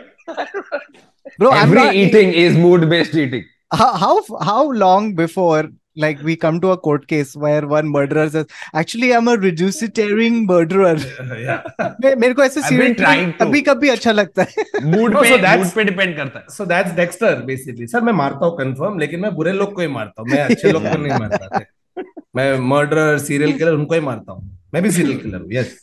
Bro, 1.38 1.50
I'm 1.50 1.74
not 1.74 1.94
eating 1.94 2.32
is 2.44 2.56
mood-based 2.56 3.14
eating. 3.14 3.44
how, 3.80 3.92
how 4.00 4.22
how 4.46 4.70
long 4.70 5.14
before 5.14 5.68
like 5.97 6.22
we 6.22 6.36
come 6.36 6.61
to 6.61 6.70
a 6.70 6.76
court 6.76 7.07
case 7.07 7.36
where 7.36 7.66
one 7.66 7.88
murderer 7.88 8.28
says 8.30 8.47
actually 8.74 9.12
i'm 9.14 9.28
a 9.28 9.36
reducitarian 9.36 10.47
murderer. 10.47 10.97
Yeah 11.40 11.62
मेरे 12.16 12.34
को 12.34 12.43
ऐसे 12.45 12.61
I've 12.61 12.68
been 12.70 12.78
seriously 12.78 13.05
trying 13.05 13.32
to. 13.32 13.45
कभी 13.45 13.61
कभी 13.61 13.88
अच्छा 13.88 14.12
लगता 14.12 14.43
है। 14.43 14.64
Mood 14.84 15.16
पे 15.16 15.57
mood 15.57 15.70
पे 15.74 15.84
डिपेंड 15.84 16.16
करता 16.16 16.38
है। 16.38 16.45
So 16.51 16.64
that's 16.66 16.93
Dexter 16.93 17.43
basically 17.43 17.86
sir 17.86 18.01
मैं 18.01 18.12
मारता 18.12 18.47
हूँ 18.47 18.57
कंफर्म 18.59 18.99
लेकिन 18.99 19.20
मैं 19.20 19.34
बुरे 19.34 19.53
लोग 19.53 19.74
को 19.74 19.80
ही 19.80 19.88
मारता 19.88 20.22
हूँ। 20.22 20.30
मैं 20.30 20.43
अच्छे 20.45 20.72
लोग 20.72 20.82
को 20.82 20.97
नहीं 20.97 21.18
मारता 21.18 21.61
मैं 22.36 22.59
मर्डर 22.59 23.18
सीरियल 23.18 23.53
किलर 23.59 23.72
उनको 23.72 23.95
ही 23.95 24.01
मारता 24.01 24.32
हूँ। 24.32 24.59
मैं 24.74 24.82
भी 24.82 24.90
सीरियल 24.90 25.18
किलर 25.18 25.40
हूँ 25.40 25.53
yes 25.53 25.78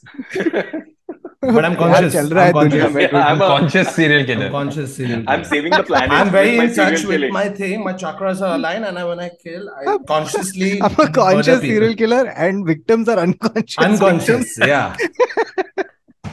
but 1.42 1.64
I'm 1.64 1.76
conscious. 1.84 2.16
I'm 2.16 2.54
conscious. 2.54 2.94
Yeah, 2.96 3.26
I'm, 3.26 3.42
a, 3.42 3.48
conscious 3.48 3.96
serial 3.96 4.26
killer. 4.26 4.46
I'm 4.46 4.52
conscious 4.52 4.96
serial 4.96 5.24
killer. 5.24 5.32
I'm 5.32 5.44
saving 5.44 5.72
the 5.72 5.84
planet. 5.84 6.12
I'm 6.12 6.30
very 6.30 6.58
in 6.58 6.74
touch 6.74 7.04
with 7.06 7.32
my 7.32 7.50
thing. 7.50 7.84
My 7.84 7.94
chakras 7.94 8.42
are 8.42 8.56
aligned, 8.56 8.86
and 8.86 9.00
I, 9.00 9.06
when 9.06 9.20
I 9.20 9.30
kill, 9.42 9.70
I 9.70 9.98
consciously. 10.06 10.82
I'm 10.82 10.96
a 11.00 11.10
conscious 11.10 11.62
serial 11.62 11.96
killer, 11.96 12.28
and 12.28 12.66
victims 12.66 13.08
are 13.08 13.20
unconscious. 13.20 13.78
Unconscious, 13.78 14.58
victims. 14.58 14.58
yeah. 14.68 14.96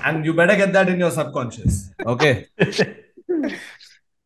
and 0.04 0.24
you 0.24 0.34
better 0.34 0.57
get 0.57 0.72
that 0.72 0.88
in 0.88 0.98
your 0.98 1.11
subconscious. 1.11 1.90
Okay. 2.04 2.48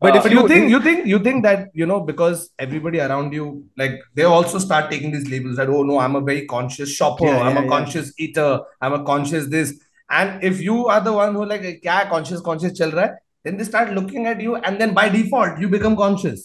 But 0.01 0.17
uh, 0.17 0.23
if 0.25 0.33
you, 0.33 0.41
you 0.41 0.49
think 0.49 0.71
you 0.71 0.81
think 0.81 1.07
you 1.07 1.19
think 1.19 1.43
that 1.43 1.69
you 1.75 1.85
know 1.85 2.01
because 2.01 2.49
everybody 2.59 3.01
around 3.01 3.35
you 3.35 3.67
like 3.77 4.01
they 4.15 4.23
also 4.23 4.59
start 4.59 4.91
taking 4.91 5.13
these 5.13 5.29
labels 5.31 5.57
that 5.57 5.69
oh 5.69 5.83
no 5.83 5.99
I'm 5.99 6.17
a 6.17 6.23
very 6.23 6.47
conscious 6.47 6.91
shopper 6.91 7.27
yeah, 7.27 7.37
yeah, 7.37 7.43
I'm 7.43 7.57
a 7.59 7.63
yeah. 7.63 7.69
conscious 7.69 8.15
eater 8.19 8.61
I'm 8.81 8.95
a 8.95 9.05
conscious 9.05 9.49
this 9.49 9.79
and 10.11 10.45
if 10.51 10.61
you 10.61 10.87
are 10.87 11.01
the 11.01 11.13
one 11.13 11.35
who 11.35 11.45
like 11.51 11.67
क्या 11.85 11.99
conscious 12.13 12.41
conscious 12.49 12.73
चल 12.79 12.91
रहा 12.91 13.05
है 13.05 13.17
then 13.45 13.57
they 13.59 13.67
start 13.67 13.93
looking 13.99 14.27
at 14.31 14.41
you 14.47 14.57
and 14.57 14.81
then 14.83 14.95
by 14.97 15.09
default 15.09 15.61
you 15.65 15.69
become 15.75 15.95
conscious 15.97 16.41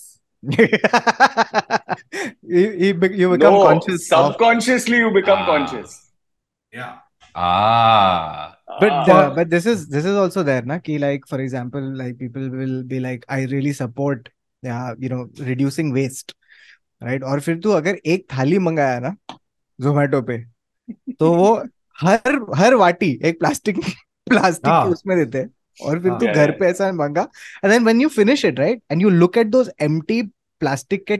you, 0.48 0.68
you, 2.44 2.92
you 3.22 3.30
become 3.32 3.54
no, 3.54 3.64
conscious 3.64 4.12
of 4.12 4.36
you 4.88 5.12
become 5.12 5.40
Ah. 5.40 5.46
conscious. 5.46 6.12
yeah 6.72 6.94
ah 7.36 8.54
but 8.80 8.92
Ah. 8.92 9.12
uh, 9.16 9.30
but 9.36 9.50
this 9.50 9.66
is 9.66 9.88
this 9.88 10.06
is 10.06 10.16
also 10.24 10.44
there 10.44 10.62
na 10.62 10.78
ki 10.88 10.98
like 11.06 11.28
for 11.28 11.40
example 11.40 11.82
like 12.04 12.18
people 12.24 12.50
will 12.50 12.84
be 12.84 13.00
like 13.00 13.26
i 13.30 13.44
really 13.56 13.74
support 13.74 14.30
yeah 14.62 14.94
you 15.06 15.10
know 15.14 15.22
reducing 15.52 15.94
waste 16.00 16.36
right 17.02 17.24
और 17.32 17.40
फिर 17.48 17.60
तू 17.64 17.72
अगर 17.72 17.98
एक 18.14 18.26
थाली 18.34 18.60
मंगाया 18.68 19.00
ना 19.08 19.16
जोमेटो 19.82 20.22
पे 20.30 20.38
तो 21.20 21.34
वो 21.36 21.50
हर 22.02 22.40
हर 22.56 22.74
वाटी 22.76 23.20
एक 23.26 23.40
प्लास्टिक 23.40 23.80
प्लास्टिक 24.30 24.70
हाँ. 24.70 24.86
उसमें 24.86 25.18
देते 25.18 25.38
हैं। 25.38 25.50
और 25.86 26.00
फिर 26.02 26.12
हाँ, 26.12 26.20
तू 26.20 26.26
घर 26.26 26.52
पे 26.60 26.66
ऐसा 26.66 26.92
मांगा। 26.92 27.22
And 27.64 27.72
then 27.72 27.84
when 27.84 28.02
you 28.02 28.10
finish 28.10 28.46
it 28.46 28.60
right 28.60 28.82
and 28.92 29.02
you 29.02 29.10
look 29.10 29.38
at 29.38 29.48
those 29.48 29.70
empty 29.82 30.22
plastic 30.62 31.06
के 31.08 31.18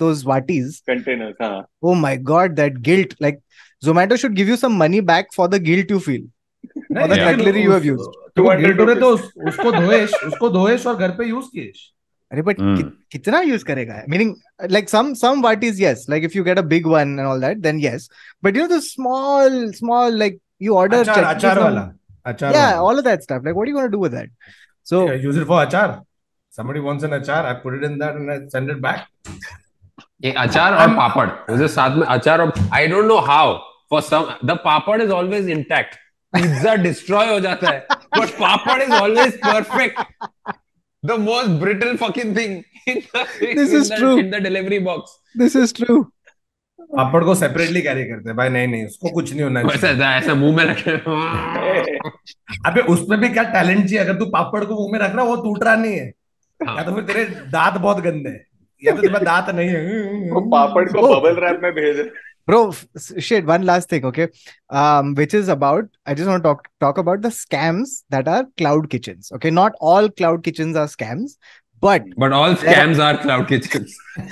दोस 0.00 0.24
वाटीज 0.26 0.82
कंटेनर्स 0.86 1.36
हाँ। 1.42 1.64
ओ 1.82 1.94
my 1.94 2.16
god 2.32 2.54
that 2.54 2.78
guilt 2.90 3.14
like 3.22 3.40
Zomato 3.82 4.16
should 4.20 4.34
give 4.36 4.50
you 4.50 4.56
some 4.56 4.76
money 4.80 5.00
back 5.08 5.32
for 5.32 5.46
the 5.46 5.58
guilt 5.64 5.90
you 5.90 5.98
feel. 6.04 6.22
for 6.98 7.08
the 7.08 7.16
cutlery 7.16 7.62
you 7.64 7.72
have 7.72 7.84
used. 7.84 8.14
200 8.38 8.70
रुपए 8.78 8.94
तो 9.00 9.10
उसको 9.48 9.72
धोएश 9.72 10.14
उसको 10.26 10.48
धोएश 10.50 10.86
और 10.86 10.96
घर 10.96 11.10
पे 11.18 11.26
यूज़ 11.28 11.46
कीश 11.56 11.82
अरे 12.34 12.42
बट 12.42 12.60
Hmm. 12.60 12.84
कितना 13.12 13.40
यूज़ 13.40 13.64
करेगा? 13.64 14.02
Meaning 14.10 14.34
like 14.70 14.88
some 14.90 15.12
some 15.22 15.42
वाटीज 15.42 15.82
yes 15.82 16.06
like 16.10 16.24
if 16.24 16.36
you 16.36 16.44
get 16.44 16.58
a 16.58 16.62
big 16.72 16.86
one 16.86 17.18
and 17.18 17.26
all 17.26 17.40
that 17.40 17.58
then 17.66 17.80
yes 17.80 18.08
but 18.44 18.56
you 18.56 18.66
know 18.66 18.76
the 18.76 18.80
small 18.82 19.70
small 19.74 20.18
like 20.18 20.38
you 20.62 20.74
order 20.76 20.98
achar 21.00 21.24
अचार 21.24 21.58
वाला 21.62 21.80
अचार 22.26 22.52
yeah 22.52 22.64
वाला. 22.64 22.80
all 22.88 22.98
of 23.00 23.06
that 23.06 23.22
stuff. 23.28 23.42
Like 23.46 23.56
what 23.60 23.68
are 23.68 23.72
you 23.72 23.78
going 23.78 23.90
to 23.90 23.96
do 23.96 24.02
with 24.04 24.14
that? 24.18 24.30
So 24.86 25.00
Yeah, 25.06 25.22
use 25.28 25.40
it 25.42 25.46
for 25.52 25.58
achar. 25.64 25.86
Somebody 26.52 26.80
wants 26.86 27.04
an 27.06 27.14
achar, 27.18 27.38
I 27.50 27.54
put 27.62 27.76
it 27.78 27.84
in 27.90 27.98
that 28.02 28.18
and 28.22 28.32
I 28.34 28.38
send 28.56 28.74
it 28.74 28.80
back. 28.88 29.06
ये 30.24 30.32
अचार 30.46 30.74
और 30.82 30.88
पापड़ 30.96 31.26
मुझे 31.50 31.68
साथ 31.68 31.96
में 31.96 32.06
अचार 32.06 32.40
और 32.40 32.52
I 32.74 32.86
don't 32.88 33.04
know 33.06 33.18
how 33.30 33.52
for 33.90 34.00
some 34.02 34.28
the 34.46 34.58
papad 34.64 35.00
is 35.02 35.10
always 35.12 35.48
intact 35.50 35.94
pizza 36.32 36.74
destroy 36.84 37.32
हो 37.32 37.38
जाता 37.40 37.70
है 37.70 37.86
but 38.18 38.30
papad 38.38 38.80
is 38.82 38.92
always 39.00 39.36
perfect 39.44 40.00
the 41.04 41.18
most 41.20 41.50
brittle 41.60 41.96
fucking 41.96 42.36
thing 42.36 42.62
in 42.88 43.00
This 43.56 43.70
in 43.70 43.76
is 43.76 43.90
the, 43.90 43.98
true. 43.98 44.18
In 44.18 44.30
the 44.30 44.42
delivery 44.42 44.78
box 44.88 45.18
this 45.40 45.56
is 45.62 45.72
true. 45.76 46.04
Papad 46.78 47.22
को 47.24 47.34
separately 47.34 47.80
carry 47.82 48.04
करते 48.04 48.28
हैं। 48.28 48.36
भाई 48.36 48.48
नहीं 48.48 48.68
नहीं 48.68 48.86
उसको 48.86 49.10
कुछ 49.10 49.32
नहीं 49.32 49.42
होना 49.42 49.62
चाहिए। 49.62 50.02
ऐसा 50.06 50.34
मुँह 50.34 50.56
में 50.56 50.64
रखे। 50.64 50.92
अबे 52.68 52.80
उसमें 52.92 53.18
भी 53.20 53.28
क्या 53.28 53.42
टैलेंट 53.42 53.80
चाहिए? 53.80 53.98
अगर 53.98 54.18
तू 54.18 54.26
पापड़ 54.26 54.64
को 54.64 54.74
मुँह 54.74 54.92
में 54.92 54.98
रख 54.98 55.14
रहा 55.14 55.24
वो 55.24 55.36
टूट 55.36 55.62
रहा 55.64 55.74
नहीं 55.74 55.94
है। 55.94 56.12
हाँ। 56.60 56.76
या 56.76 56.82
तो 56.82 56.94
फिर 56.94 57.04
तेरे 57.04 57.24
दांत 57.52 57.74
बहुत 57.74 58.02
गंदे 58.04 58.30
हैं 58.30 58.44
या 58.82 58.92
तो 58.92 59.02
तेरे 59.02 59.24
दांत 59.24 59.50
नहीं 59.50 59.68
है। 59.68 60.30
वो 60.30 60.40
पापड़ 60.50 60.84
को. 60.88 61.08
बबल 61.14 61.40
रैप 61.44 61.60
में 61.62 61.72
भेज 61.72 61.98
bro 62.46 62.72
shit 63.18 63.46
one 63.46 63.64
last 63.64 63.88
thing 63.88 64.04
okay? 64.04 64.28
Um 64.70 65.14
which 65.14 65.34
is 65.34 65.48
about 65.48 65.84
i 66.06 66.14
just 66.14 66.28
want 66.28 66.42
to 66.42 66.48
talk 66.48 66.68
talk 66.80 66.98
about 66.98 67.22
the 67.22 67.28
scams 67.28 68.02
that 68.10 68.28
are 68.28 68.46
cloud 68.56 68.90
kitchens 68.90 69.32
okay? 69.32 69.50
Not 69.50 69.72
all 69.80 70.08
cloud 70.08 70.44
kitchens 70.44 70.76
are 70.76 70.86
scams 70.86 71.36
but 71.80 72.04
but 72.16 72.32
all 72.32 72.54
scams 72.54 72.98
are, 72.98 73.14
are 73.14 73.22
cloud 73.22 73.48
kitchens. 73.48 73.96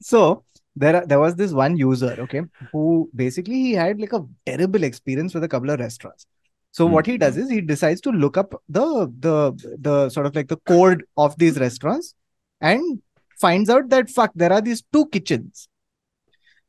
So 0.00 0.44
there 0.76 1.06
there 1.06 1.20
was 1.20 1.36
this 1.36 1.52
one 1.52 1.76
user 1.76 2.16
okay 2.18 2.42
who 2.72 3.08
basically 3.14 3.54
he 3.54 3.72
had 3.72 4.00
like 4.00 4.12
a 4.12 4.24
terrible 4.46 4.82
experience 4.82 5.34
with 5.34 5.44
a 5.44 5.48
couple 5.48 5.70
of 5.70 5.80
restaurants. 5.80 6.26
So 6.72 6.86
hmm. 6.86 6.94
what 6.94 7.06
he 7.06 7.18
does 7.18 7.36
is 7.36 7.48
he 7.48 7.60
decides 7.60 8.00
to 8.02 8.10
look 8.10 8.36
up 8.36 8.60
the 8.68 9.12
the 9.20 9.76
the 9.80 10.08
sort 10.10 10.26
of 10.26 10.34
like 10.34 10.48
the 10.48 10.56
code 10.56 11.04
of 11.16 11.36
these 11.38 11.58
restaurants 11.58 12.14
and 12.60 13.00
finds 13.43 13.69
out 13.69 13.89
that 13.89 14.09
fuck 14.09 14.31
there 14.35 14.51
are 14.53 14.61
these 14.61 14.81
two 14.93 15.05
kitchens 15.15 15.67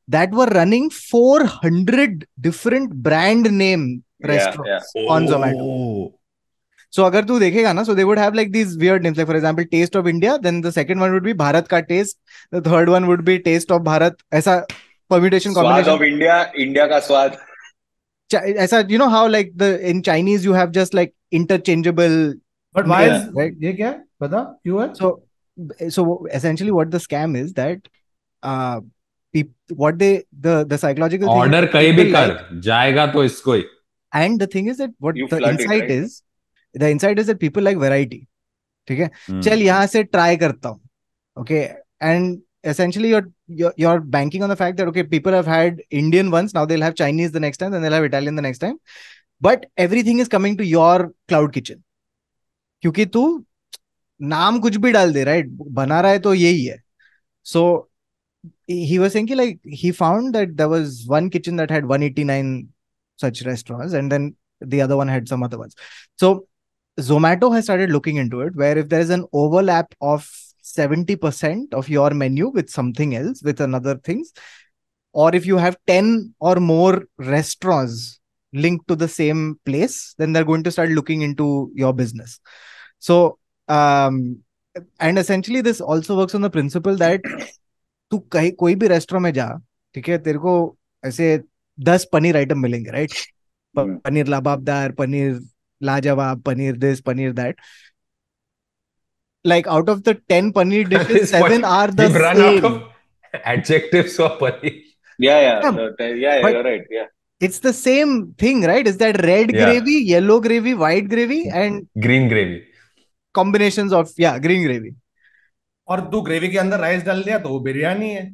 that 0.08 0.30
were 0.38 0.46
running 0.58 0.88
400 0.90 2.26
different 2.40 2.94
brand 3.08 3.50
name 3.64 3.84
Yeah, 4.22 4.28
restaurants 4.34 4.92
on 5.16 5.26
zomato 5.32 5.66
Oh. 5.66 6.14
so 6.96 7.04
अगर 7.04 7.24
तू 7.24 7.38
देखेगा 7.40 7.72
ना 7.78 7.82
so 7.88 7.94
they 7.98 8.04
would 8.10 8.18
have 8.22 8.34
like 8.38 8.50
these 8.56 8.72
weird 8.84 9.02
names 9.06 9.18
like 9.20 9.28
for 9.32 9.36
example 9.40 9.66
taste 9.74 9.94
of 10.00 10.08
India 10.12 10.32
then 10.46 10.60
the 10.66 10.72
second 10.78 11.00
one 11.04 11.12
would 11.16 11.26
be 11.28 11.34
Bharat 11.42 11.68
ka 11.74 11.80
taste 11.92 12.18
the 12.56 12.60
third 12.68 12.88
one 12.94 13.06
would 13.10 13.22
be 13.28 13.36
taste 13.46 13.70
of 13.76 13.82
Bharat 13.90 14.24
ऐसा 14.40 14.56
permutation 15.14 15.54
स्वाद 15.54 15.64
combination 15.66 15.94
of 15.94 16.02
India 16.08 16.40
India 16.64 16.86
का 16.94 16.98
स्वाद 17.10 17.38
Ch- 18.34 18.44
ऐसा 18.66 18.80
you 18.94 18.98
know 19.04 19.08
how 19.16 19.22
like 19.36 19.52
the 19.64 19.70
in 19.92 20.02
Chinese 20.10 20.44
you 20.50 20.58
have 20.60 20.74
just 20.80 20.98
like 21.00 21.14
interchangeable 21.40 22.18
but 22.74 22.86
why 22.94 23.06
Yeah, 23.08 23.24
right. 23.40 23.54
ये 23.64 23.72
क्या 23.80 23.88
है 23.88 24.02
पता 24.20 24.42
क्यों 24.64 24.82
है 24.82 24.92
so 25.00 25.12
so 25.96 26.04
essentially 26.40 26.70
what 26.78 26.90
the 26.90 27.00
scam 27.06 27.36
is 27.42 27.52
that 27.60 27.88
uh 28.42 28.80
peop- 29.34 29.74
what 29.84 29.98
they 30.02 30.10
the 30.48 30.54
the 30.72 30.78
psychological 30.84 31.28
thing 31.28 31.36
is 31.36 31.42
order 31.42 31.66
कहीं 31.76 31.92
भी 31.92 32.02
people 32.02 32.14
कर 32.16 32.32
like- 32.34 32.60
जाएगा 32.68 33.06
तो 33.16 33.24
इसको 33.24 33.52
ही 33.54 33.64
and 34.12 34.40
the 34.42 34.46
thing 34.52 34.68
is 34.74 34.78
that 34.82 34.94
what 35.06 35.18
You 35.22 35.26
the 35.32 35.36
flood 35.40 35.54
it, 35.54 35.60
insight 35.60 35.82
right? 35.82 35.90
is 35.96 36.14
the 36.74 36.88
insight 36.94 37.18
is 37.24 37.28
that 37.32 37.40
people 37.46 37.66
like 37.70 37.82
variety 37.86 38.20
ठीक 38.88 38.98
है 39.00 39.10
Hmm. 39.26 39.40
चल 39.48 39.62
यहाँ 39.62 39.86
से 39.96 40.02
ट्राई 40.14 40.36
करता 40.36 40.68
हूँ 40.68 40.80
okay 41.42 41.60
and 42.08 42.38
essentially 42.70 43.10
you're, 43.10 43.26
you're 43.60 43.72
you're 43.82 44.00
banking 44.14 44.42
on 44.46 44.50
the 44.52 44.56
fact 44.62 44.76
that 44.80 44.88
okay 44.92 45.04
people 45.12 45.36
have 45.38 45.46
had 45.52 45.78
indian 46.00 46.30
once 46.34 46.54
now 46.56 46.64
they'll 46.70 46.86
have 46.86 46.96
chinese 47.02 47.30
the 47.36 47.42
next 47.44 47.62
time 47.62 47.70
then 47.76 47.84
they'll 47.86 47.96
have 47.98 48.08
italian 48.08 48.40
the 48.40 48.44
next 48.46 48.62
time 48.64 48.74
but 49.48 49.64
everything 49.84 50.18
is 50.24 50.32
coming 50.34 50.56
to 50.62 50.66
your 50.70 50.96
cloud 51.32 51.54
kitchen 51.58 51.78
क्योंकि 52.82 53.06
तू 53.14 53.22
नाम 54.20 54.58
कुछ 54.60 54.76
भी 54.76 54.92
डाल 54.92 55.12
दे 55.12 55.24
right 55.24 55.48
बना 55.78 56.00
रहा 56.00 56.12
है 56.12 56.18
तो 56.18 56.34
यही 56.34 56.64
है 56.64 56.78
so 57.50 57.60
he 58.68 58.98
was 58.98 59.14
saying 59.14 59.26
कि 59.28 59.36
like 59.38 59.58
he 59.82 59.90
found 60.00 60.34
that 60.34 60.56
there 60.56 60.68
was 60.68 61.06
one 61.12 61.30
kitchen 61.30 61.56
that 61.60 61.70
had 61.70 61.86
189 61.86 62.68
such 63.22 63.42
restaurants 63.46 63.94
and 64.00 64.12
then 64.12 64.28
the 64.74 64.82
other 64.82 64.96
one 65.00 65.08
had 65.08 65.28
some 65.32 65.42
other 65.42 65.58
ones 65.58 65.74
so 66.16 66.30
Zomato 66.98 67.54
has 67.54 67.64
started 67.64 67.90
looking 67.90 68.16
into 68.16 68.40
it, 68.42 68.54
where 68.56 68.76
if 68.78 68.88
there 68.88 69.00
is 69.00 69.10
an 69.10 69.24
overlap 69.32 69.94
of 70.00 70.28
70% 70.62 71.72
of 71.74 71.88
your 71.88 72.10
menu 72.10 72.48
with 72.48 72.70
something 72.70 73.16
else, 73.16 73.42
with 73.42 73.60
another 73.60 73.96
things, 73.96 74.32
or 75.12 75.34
if 75.34 75.46
you 75.46 75.56
have 75.56 75.76
10 75.86 76.34
or 76.40 76.56
more 76.56 77.04
restaurants 77.18 78.20
linked 78.52 78.86
to 78.88 78.96
the 78.96 79.08
same 79.08 79.58
place, 79.64 80.14
then 80.18 80.32
they're 80.32 80.44
going 80.44 80.64
to 80.64 80.70
start 80.70 80.90
looking 80.90 81.22
into 81.22 81.70
your 81.74 81.92
business. 81.92 82.40
So, 82.98 83.38
um, 83.69 84.37
and 84.99 85.19
essentially 85.19 85.61
this 85.61 85.81
also 85.81 86.17
works 86.17 86.35
on 86.35 86.41
the 86.41 86.49
principle 86.49 86.95
that 86.97 87.21
तू 88.11 88.17
कहीं 88.31 88.51
कोई 88.51 88.75
भी 88.75 88.87
restaurant 88.87 89.23
में 89.23 89.31
जा 89.33 89.47
ठीक 89.95 90.07
है 90.09 90.17
तेरे 90.23 90.37
को 90.39 90.53
ऐसे 91.03 91.27
दस 91.77 92.07
पनीर 92.13 92.37
आइटम 92.37 92.59
मिलेंगे 92.59 92.91
right 92.91 93.11
paneer 93.75 94.27
lababdar 94.27 94.91
paneer 94.99 95.39
lajawab 95.81 96.41
paneer 96.41 96.77
this 96.77 96.99
paneer 97.07 97.31
that 97.33 97.61
like 99.45 99.67
out 99.67 99.89
of 99.89 99.99
the 99.99 100.15
ten 100.29 100.51
paneer 100.51 100.87
dishes 100.89 101.31
seven 101.31 101.63
are 101.65 101.91
the 101.91 102.01
adjectives 103.33 104.19
of 104.19 104.39
paneer 104.41 104.81
yeah 105.19 105.37
yeah 105.39 105.59
yeah 105.99 106.35
yeah 106.35 106.61
right 106.61 106.87
yeah 106.93 107.07
it's 107.41 107.61
the 107.65 107.71
same 107.71 108.21
thing 108.41 108.63
right 108.65 108.87
is 108.87 108.97
that 108.99 109.17
red 109.21 109.51
gravy 109.51 109.97
yellow 110.11 110.39
gravy 110.39 110.73
white 110.73 111.07
gravy 111.09 111.41
and 111.47 111.85
green 111.97 112.29
gravy 112.29 112.61
combinations 113.34 113.92
of 113.92 114.10
yeah, 114.18 114.38
green 114.38 114.62
gravy. 114.66 114.94
और 115.88 116.00
तू 116.10 116.20
gravy 116.22 116.48
के 116.48 116.58
अंदर 116.58 116.80
rice 116.80 117.02
डाल 117.04 117.22
दिया 117.24 117.38
तो 117.38 117.48
वो 117.48 117.60
बिरयानी 117.60 118.10
है 118.14 118.28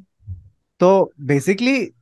So 0.81 0.89
basically, 1.29 1.93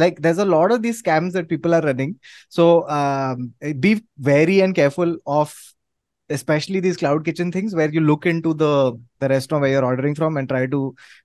like 0.00 0.20
there's 0.24 0.38
a 0.38 0.44
lot 0.44 0.70
of 0.74 0.82
these 0.82 1.02
scams 1.02 1.32
that 1.36 1.48
people 1.52 1.74
are 1.74 1.80
running. 1.86 2.10
So 2.48 2.88
um, 2.88 3.52
be 3.80 3.90
very 4.18 4.60
and 4.66 4.74
careful 4.76 5.16
of 5.26 5.54
especially 6.30 6.80
these 6.84 6.96
cloud 7.00 7.24
kitchen 7.24 7.50
things 7.56 7.74
where 7.74 7.90
you 7.96 8.00
look 8.10 8.24
into 8.32 8.52
the 8.60 8.68
the 9.24 9.28
restaurant 9.32 9.62
where 9.62 9.72
you're 9.72 9.84
ordering 9.88 10.14
from 10.20 10.36
and 10.42 10.48
try 10.52 10.60
to 10.76 10.82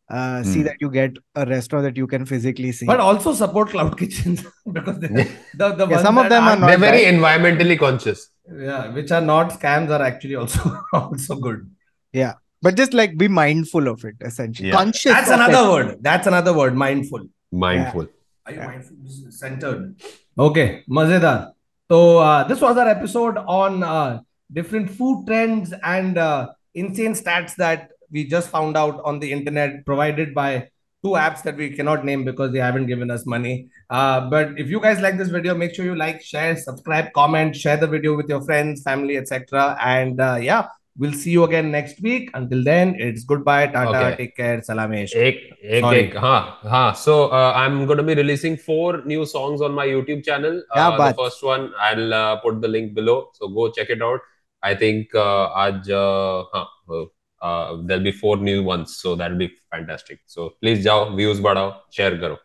uh, 0.10 0.42
see 0.44 0.62
Hmm. 0.62 0.66
that 0.70 0.82
you 0.86 0.90
get 0.96 1.22
a 1.36 1.46
restaurant 1.52 1.86
that 1.90 1.98
you 2.04 2.08
can 2.16 2.26
physically 2.32 2.72
see. 2.80 2.88
but 2.94 3.00
also 3.00 3.34
support 3.44 3.70
cloud 3.76 3.96
kitchens 4.02 4.44
because 4.80 4.98
they, 5.04 5.08
the 5.08 5.70
the 5.76 5.86
Yeah, 5.86 5.94
ones 5.94 6.02
some 6.10 6.18
of 6.18 6.24
that 6.24 6.30
them 6.36 6.44
are 6.44 6.50
aren't- 6.50 6.62
not 6.62 6.68
They're 6.74 6.84
very 6.88 7.04
bad. 7.06 7.14
environmentally 7.14 7.78
conscious. 7.86 8.26
yeah 8.51 8.89
which 8.93 9.11
are 9.13 9.21
not 9.21 9.51
scams 9.51 9.91
are 9.91 10.03
actually 10.03 10.35
also 10.35 10.61
also 10.93 11.37
good 11.37 11.69
Yeah, 12.13 12.35
but 12.61 12.77
just 12.77 12.93
like 12.93 13.17
be 13.17 13.27
mindful 13.29 13.89
of 13.89 14.05
it 14.05 14.17
essentially. 14.21 14.69
Yeah. 14.69 14.77
Conscious. 14.77 15.13
that's 15.13 15.31
another 15.31 15.63
it. 15.69 15.73
word 15.73 15.97
that's 16.03 16.27
another 16.27 16.53
word 16.53 16.75
mindful 16.77 17.23
Mindful. 17.53 18.07
Are 18.47 18.53
you 18.53 18.59
Yeah. 18.59 18.67
mindful? 18.67 18.97
Centered. 19.31 19.95
Okay, 20.39 20.83
Mazedar. 20.89 21.53
So 21.91 22.19
uh, 22.19 22.45
this 22.45 22.61
was 22.61 22.77
our 22.77 22.89
episode 22.89 23.37
on 23.37 23.83
uh, 23.83 24.21
different 24.53 24.91
food 24.91 25.27
trends 25.27 25.73
and 25.85 26.17
uh, 26.19 26.49
insane 26.75 27.13
stats 27.13 27.55
that 27.57 27.91
we 28.11 28.25
just 28.27 28.49
found 28.49 28.77
out 28.77 29.01
on 29.05 29.21
the 29.21 29.31
internet, 29.33 29.85
provided 29.87 30.35
by 30.35 30.69
two 31.03 31.11
apps 31.11 31.43
that 31.43 31.57
we 31.57 31.71
cannot 31.71 32.05
name 32.05 32.25
because 32.25 32.53
they 32.53 32.59
haven't 32.59 32.87
given 32.87 33.11
us 33.11 33.27
money. 33.27 33.69
Uh, 33.91 34.29
but 34.31 34.51
if 34.57 34.69
you 34.69 34.81
guys 34.81 35.01
like 35.01 35.19
this 35.19 35.29
video, 35.29 35.55
make 35.55 35.75
sure 35.75 35.85
you 35.85 35.97
like, 35.97 36.23
share, 36.23 36.57
subscribe, 36.57 37.13
comment, 37.13 37.57
share 37.57 37.77
the 37.77 37.87
video 37.87 38.17
with 38.17 38.29
your 38.29 38.41
friends, 38.43 38.83
family, 38.83 39.17
etc. 39.17 39.77
And 39.81 40.21
uh, 40.21 40.39
yeah, 40.41 40.69
we'll 40.97 41.13
see 41.13 41.31
you 41.31 41.43
again 41.45 41.73
next 41.73 42.01
week. 42.01 42.31
Until 42.35 42.63
then, 42.63 42.95
it's 42.99 43.25
goodbye, 43.25 43.67
Tata, 43.67 44.07
okay. 44.07 44.17
take 44.17 44.37
care, 44.37 44.61
salamesh. 44.61 45.15
Ek, 45.17 45.37
ek, 45.63 45.81
Sorry. 45.81 46.09
ek. 46.09 46.15
Ha, 46.15 46.59
ha. 46.63 46.93
So 46.93 47.31
uh, 47.31 47.53
I'm 47.57 47.87
going 47.87 47.99
to 47.99 48.05
be 48.05 48.15
releasing 48.15 48.57
four 48.57 49.03
new 49.05 49.27
songs 49.27 49.61
on 49.61 49.73
my 49.73 49.87
YouTube 49.87 50.25
channel. 50.25 50.63
Yeah, 50.75 50.89
uh, 50.89 50.97
but... 50.97 51.17
The 51.17 51.25
first 51.25 51.43
one, 51.43 51.73
I'll 51.81 52.15
uh, 52.15 52.37
put 52.37 52.61
the 52.61 52.69
link 52.69 52.95
below. 52.95 53.31
So 53.35 53.49
go 53.49 53.71
check 53.71 53.91
it 53.91 54.03
out. 54.03 54.21
I 54.63 54.77
think 54.77 55.13
uh, 55.17 55.47
uh, 55.47 56.45
huh, 56.53 57.07
uh, 57.43 57.79
there'll 57.87 58.09
be 58.11 58.13
four 58.13 58.37
new 58.37 58.63
ones 58.63 58.97
so 59.03 59.15
that'll 59.17 59.43
be 59.47 59.51
fantastic. 59.71 60.21
So 60.27 60.41
please 60.61 60.85
jao 60.85 61.15
views 61.17 61.41
badao 61.41 61.67
share 61.91 62.17
karo. 62.23 62.39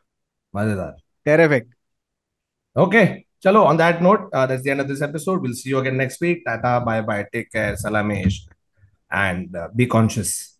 Mazedar 0.56 0.94
terrific. 1.26 1.68
Okay 2.86 3.08
chalo 3.44 3.64
on 3.72 3.78
that 3.78 4.02
note 4.02 4.30
uh, 4.34 4.46
that's 4.48 4.64
the 4.64 4.72
end 4.72 4.82
of 4.82 4.88
this 4.88 5.02
episode. 5.02 5.42
We'll 5.42 5.54
see 5.62 5.70
you 5.70 5.80
again 5.80 5.98
next 5.98 6.20
week. 6.20 6.44
Tata 6.46 6.84
bye 6.84 7.02
bye 7.02 7.26
take 7.32 7.52
care. 7.52 7.74
Salamesh. 7.76 8.38
And 9.10 9.56
uh, 9.56 9.70
be 9.76 9.86
conscious. 9.88 10.58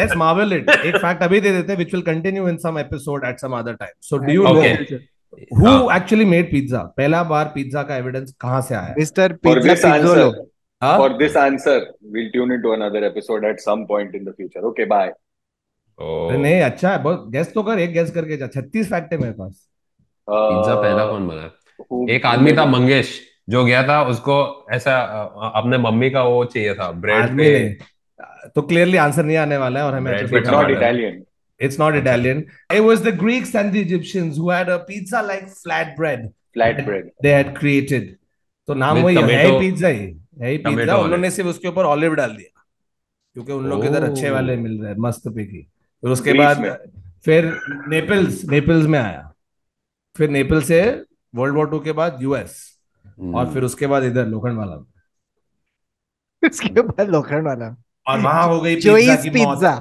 Let's 0.00 0.16
marvel 0.22 0.52
it. 0.58 0.70
एक 0.86 0.96
fact 1.04 1.22
अभी 1.22 1.40
दे 1.40 1.52
देते 1.52 1.72
हैं, 1.72 1.78
which 1.80 1.94
will 1.96 2.04
continue 2.08 2.46
in 2.52 2.58
some 2.64 2.78
episode 2.84 3.26
at 3.30 3.44
some 3.44 3.54
other 3.60 3.76
time. 3.82 3.94
So 4.10 4.18
do 4.18 4.32
you 4.38 4.46
okay. 4.46 4.72
know 4.74 4.98
Okay. 5.32 5.48
who 5.58 5.66
हाँ. 5.66 5.98
actually 5.98 6.26
made 6.32 6.50
pizza? 6.50 6.82
पहला 6.96 7.22
बार 7.30 7.52
pizza 7.54 7.82
का 7.82 7.96
evidence 7.96 8.34
कहाँ 8.40 8.60
से 8.68 8.74
आया? 8.74 8.94
Mr. 8.98 9.28
For 9.46 9.54
Pizza 9.56 9.68
this 9.68 9.84
Pizzolo. 9.84 10.26
answer, 10.26 10.44
हाँ? 10.82 10.96
for 10.98 11.08
this 11.18 11.36
answer, 11.44 11.78
we'll 12.14 12.30
tune 12.36 12.52
into 12.58 12.72
another 12.78 13.04
episode 13.10 13.44
at 13.44 13.60
some 13.68 13.86
point 13.86 14.14
in 14.14 14.24
the 14.24 14.32
future. 14.40 14.64
Okay, 14.72 14.84
bye. 14.94 15.10
Oh, 15.98 16.30
नहीं 16.32 16.60
अच्छा 16.62 16.90
है 16.92 17.02
बहुत 17.02 17.28
गेस 17.32 17.52
तो 17.52 17.62
कर 17.62 17.78
एक 17.80 17.92
गेस 17.92 18.10
करके 18.14 18.36
जा 18.36 18.46
36 18.56 18.88
फैक्ट 18.90 19.12
है 19.12 19.18
मेरे 19.18 19.32
पास 19.32 19.52
पिज्जा 20.28 20.74
Uh, 20.74 20.82
पहला 20.82 21.06
कौन 21.10 21.28
बना? 21.28 21.50
एक 22.14 22.26
आदमी 22.26 22.52
था 22.56 22.64
मंगेश 22.66 23.20
जो 23.48 23.64
गया 23.64 23.82
था 23.88 24.02
उसको 24.10 24.36
ऐसा 24.72 24.96
अपने 25.60 25.78
मम्मी 25.78 26.10
का 26.10 26.22
वो 26.24 26.44
चाहिए 26.44 26.74
था 26.74 26.90
ब्रेड 27.04 27.36
पे 27.38 27.48
तो 28.54 28.62
क्लियरली 28.62 28.96
आंसर 28.96 29.24
नहीं 29.24 29.36
आने 29.36 29.56
वाला 29.56 29.80
है 29.80 29.86
और 29.86 29.94
हमें 29.94 30.10
Bread 30.12 30.22
अच्छे 30.22 30.32
पे 30.32 30.40
से 30.40 30.44
It's 30.44 30.52
not 30.52 30.64
पता 30.64 30.68
है। 30.68 30.92
Italian. 30.92 31.22
It's 31.60 31.78
not 31.78 31.96
Italian. 31.96 32.42
It 32.70 32.84
was 32.86 33.02
the 33.02 33.12
Greeks 33.22 33.54
and 33.54 33.72
the 33.72 33.80
Egyptians 33.80 34.36
who 34.36 34.50
had 34.50 34.68
a 34.68 34.78
pizza 34.80 35.22
like 35.22 35.48
flatbread 35.56 36.24
Flatbread. 36.56 37.10
they 37.22 37.32
had 37.32 37.54
created. 37.58 38.08
तो 38.68 38.74
नाम 38.74 38.98
वही 38.98 39.16
है 39.16 39.22
है 39.24 39.46
ही 39.46 39.58
पिज्जा 39.60 39.88
ही 39.88 40.00
है 40.40 40.56
पिज्जा 40.58 40.96
उन्होंने 40.96 41.30
सिर्फ़ 41.30 41.50
उसके 41.50 41.68
ऊपर 41.68 41.84
ऑलिव 41.84 42.14
डाल 42.14 42.34
दिया 42.36 42.62
क्योंकि 43.36 43.52
उन 43.52 43.66
लोग 43.66 43.82
के 43.82 43.88
इधर 43.88 44.04
Oh. 44.04 44.10
अच्छे 44.10 44.30
वाले 44.30 44.56
मिल 44.56 44.80
रहे 44.80 44.90
हैं 44.90 44.96
मस्त 45.00 45.28
पिकी 45.28 45.62
फिर 46.02 46.10
उसके 46.10 46.32
बाद 46.32 46.64
फिर 47.24 47.52
नेपल्स 47.88 48.44
नेपल्स 48.50 48.86
में 48.86 48.98
आया 48.98 49.30
फिर 50.16 50.30
नेपल 50.30 50.62
से 50.62 50.80
वर्ल्ड 51.34 51.56
वॉर 51.56 51.70
टू 51.70 51.78
के 51.80 51.92
बाद 52.00 52.18
यूएस 52.22 52.62
Hmm. 53.18 53.34
और 53.34 53.52
फिर 53.52 53.64
उसके 53.64 53.86
बाद 53.86 54.04
इधर 54.04 54.26
लोखंड 54.26 54.58
वाला 54.58 54.74
उसके 56.50 56.80
बाद 56.80 57.08
लोखंड 57.10 57.46
वाला 57.46 57.68
और 58.08 58.20
वहाँ 58.20 58.46
हो 58.48 58.60
गई 58.60 58.74
पिज्जा 58.74 58.90
चोइस 58.90 59.22
की 59.22 59.44
मौत 59.44 59.56
पिज्जा 59.56 59.74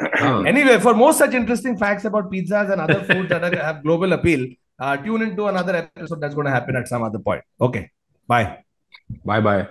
हाँ. 0.00 0.42
Anyway, 0.44 0.78
for 0.78 0.94
more 0.94 1.12
such 1.12 1.34
interesting 1.34 1.76
facts 1.76 2.04
about 2.04 2.30
pizzas 2.30 2.70
and 2.70 2.80
other 2.80 3.00
foods 3.04 3.28
that 3.30 3.42
are, 3.42 3.56
have 3.56 3.82
global 3.82 4.12
appeal, 4.12 4.46
uh, 4.78 4.96
tune 4.96 5.22
into 5.22 5.46
another 5.46 5.74
episode 5.74 6.20
that's 6.20 6.34
going 6.34 6.46
to 6.46 6.52
happen 6.52 6.76
at 6.76 6.86
some 6.86 7.02
other 7.02 7.18
point. 7.18 7.42
Okay, 7.60 7.90
bye. 8.28 8.58
Bye 9.24 9.40
bye. 9.40 9.68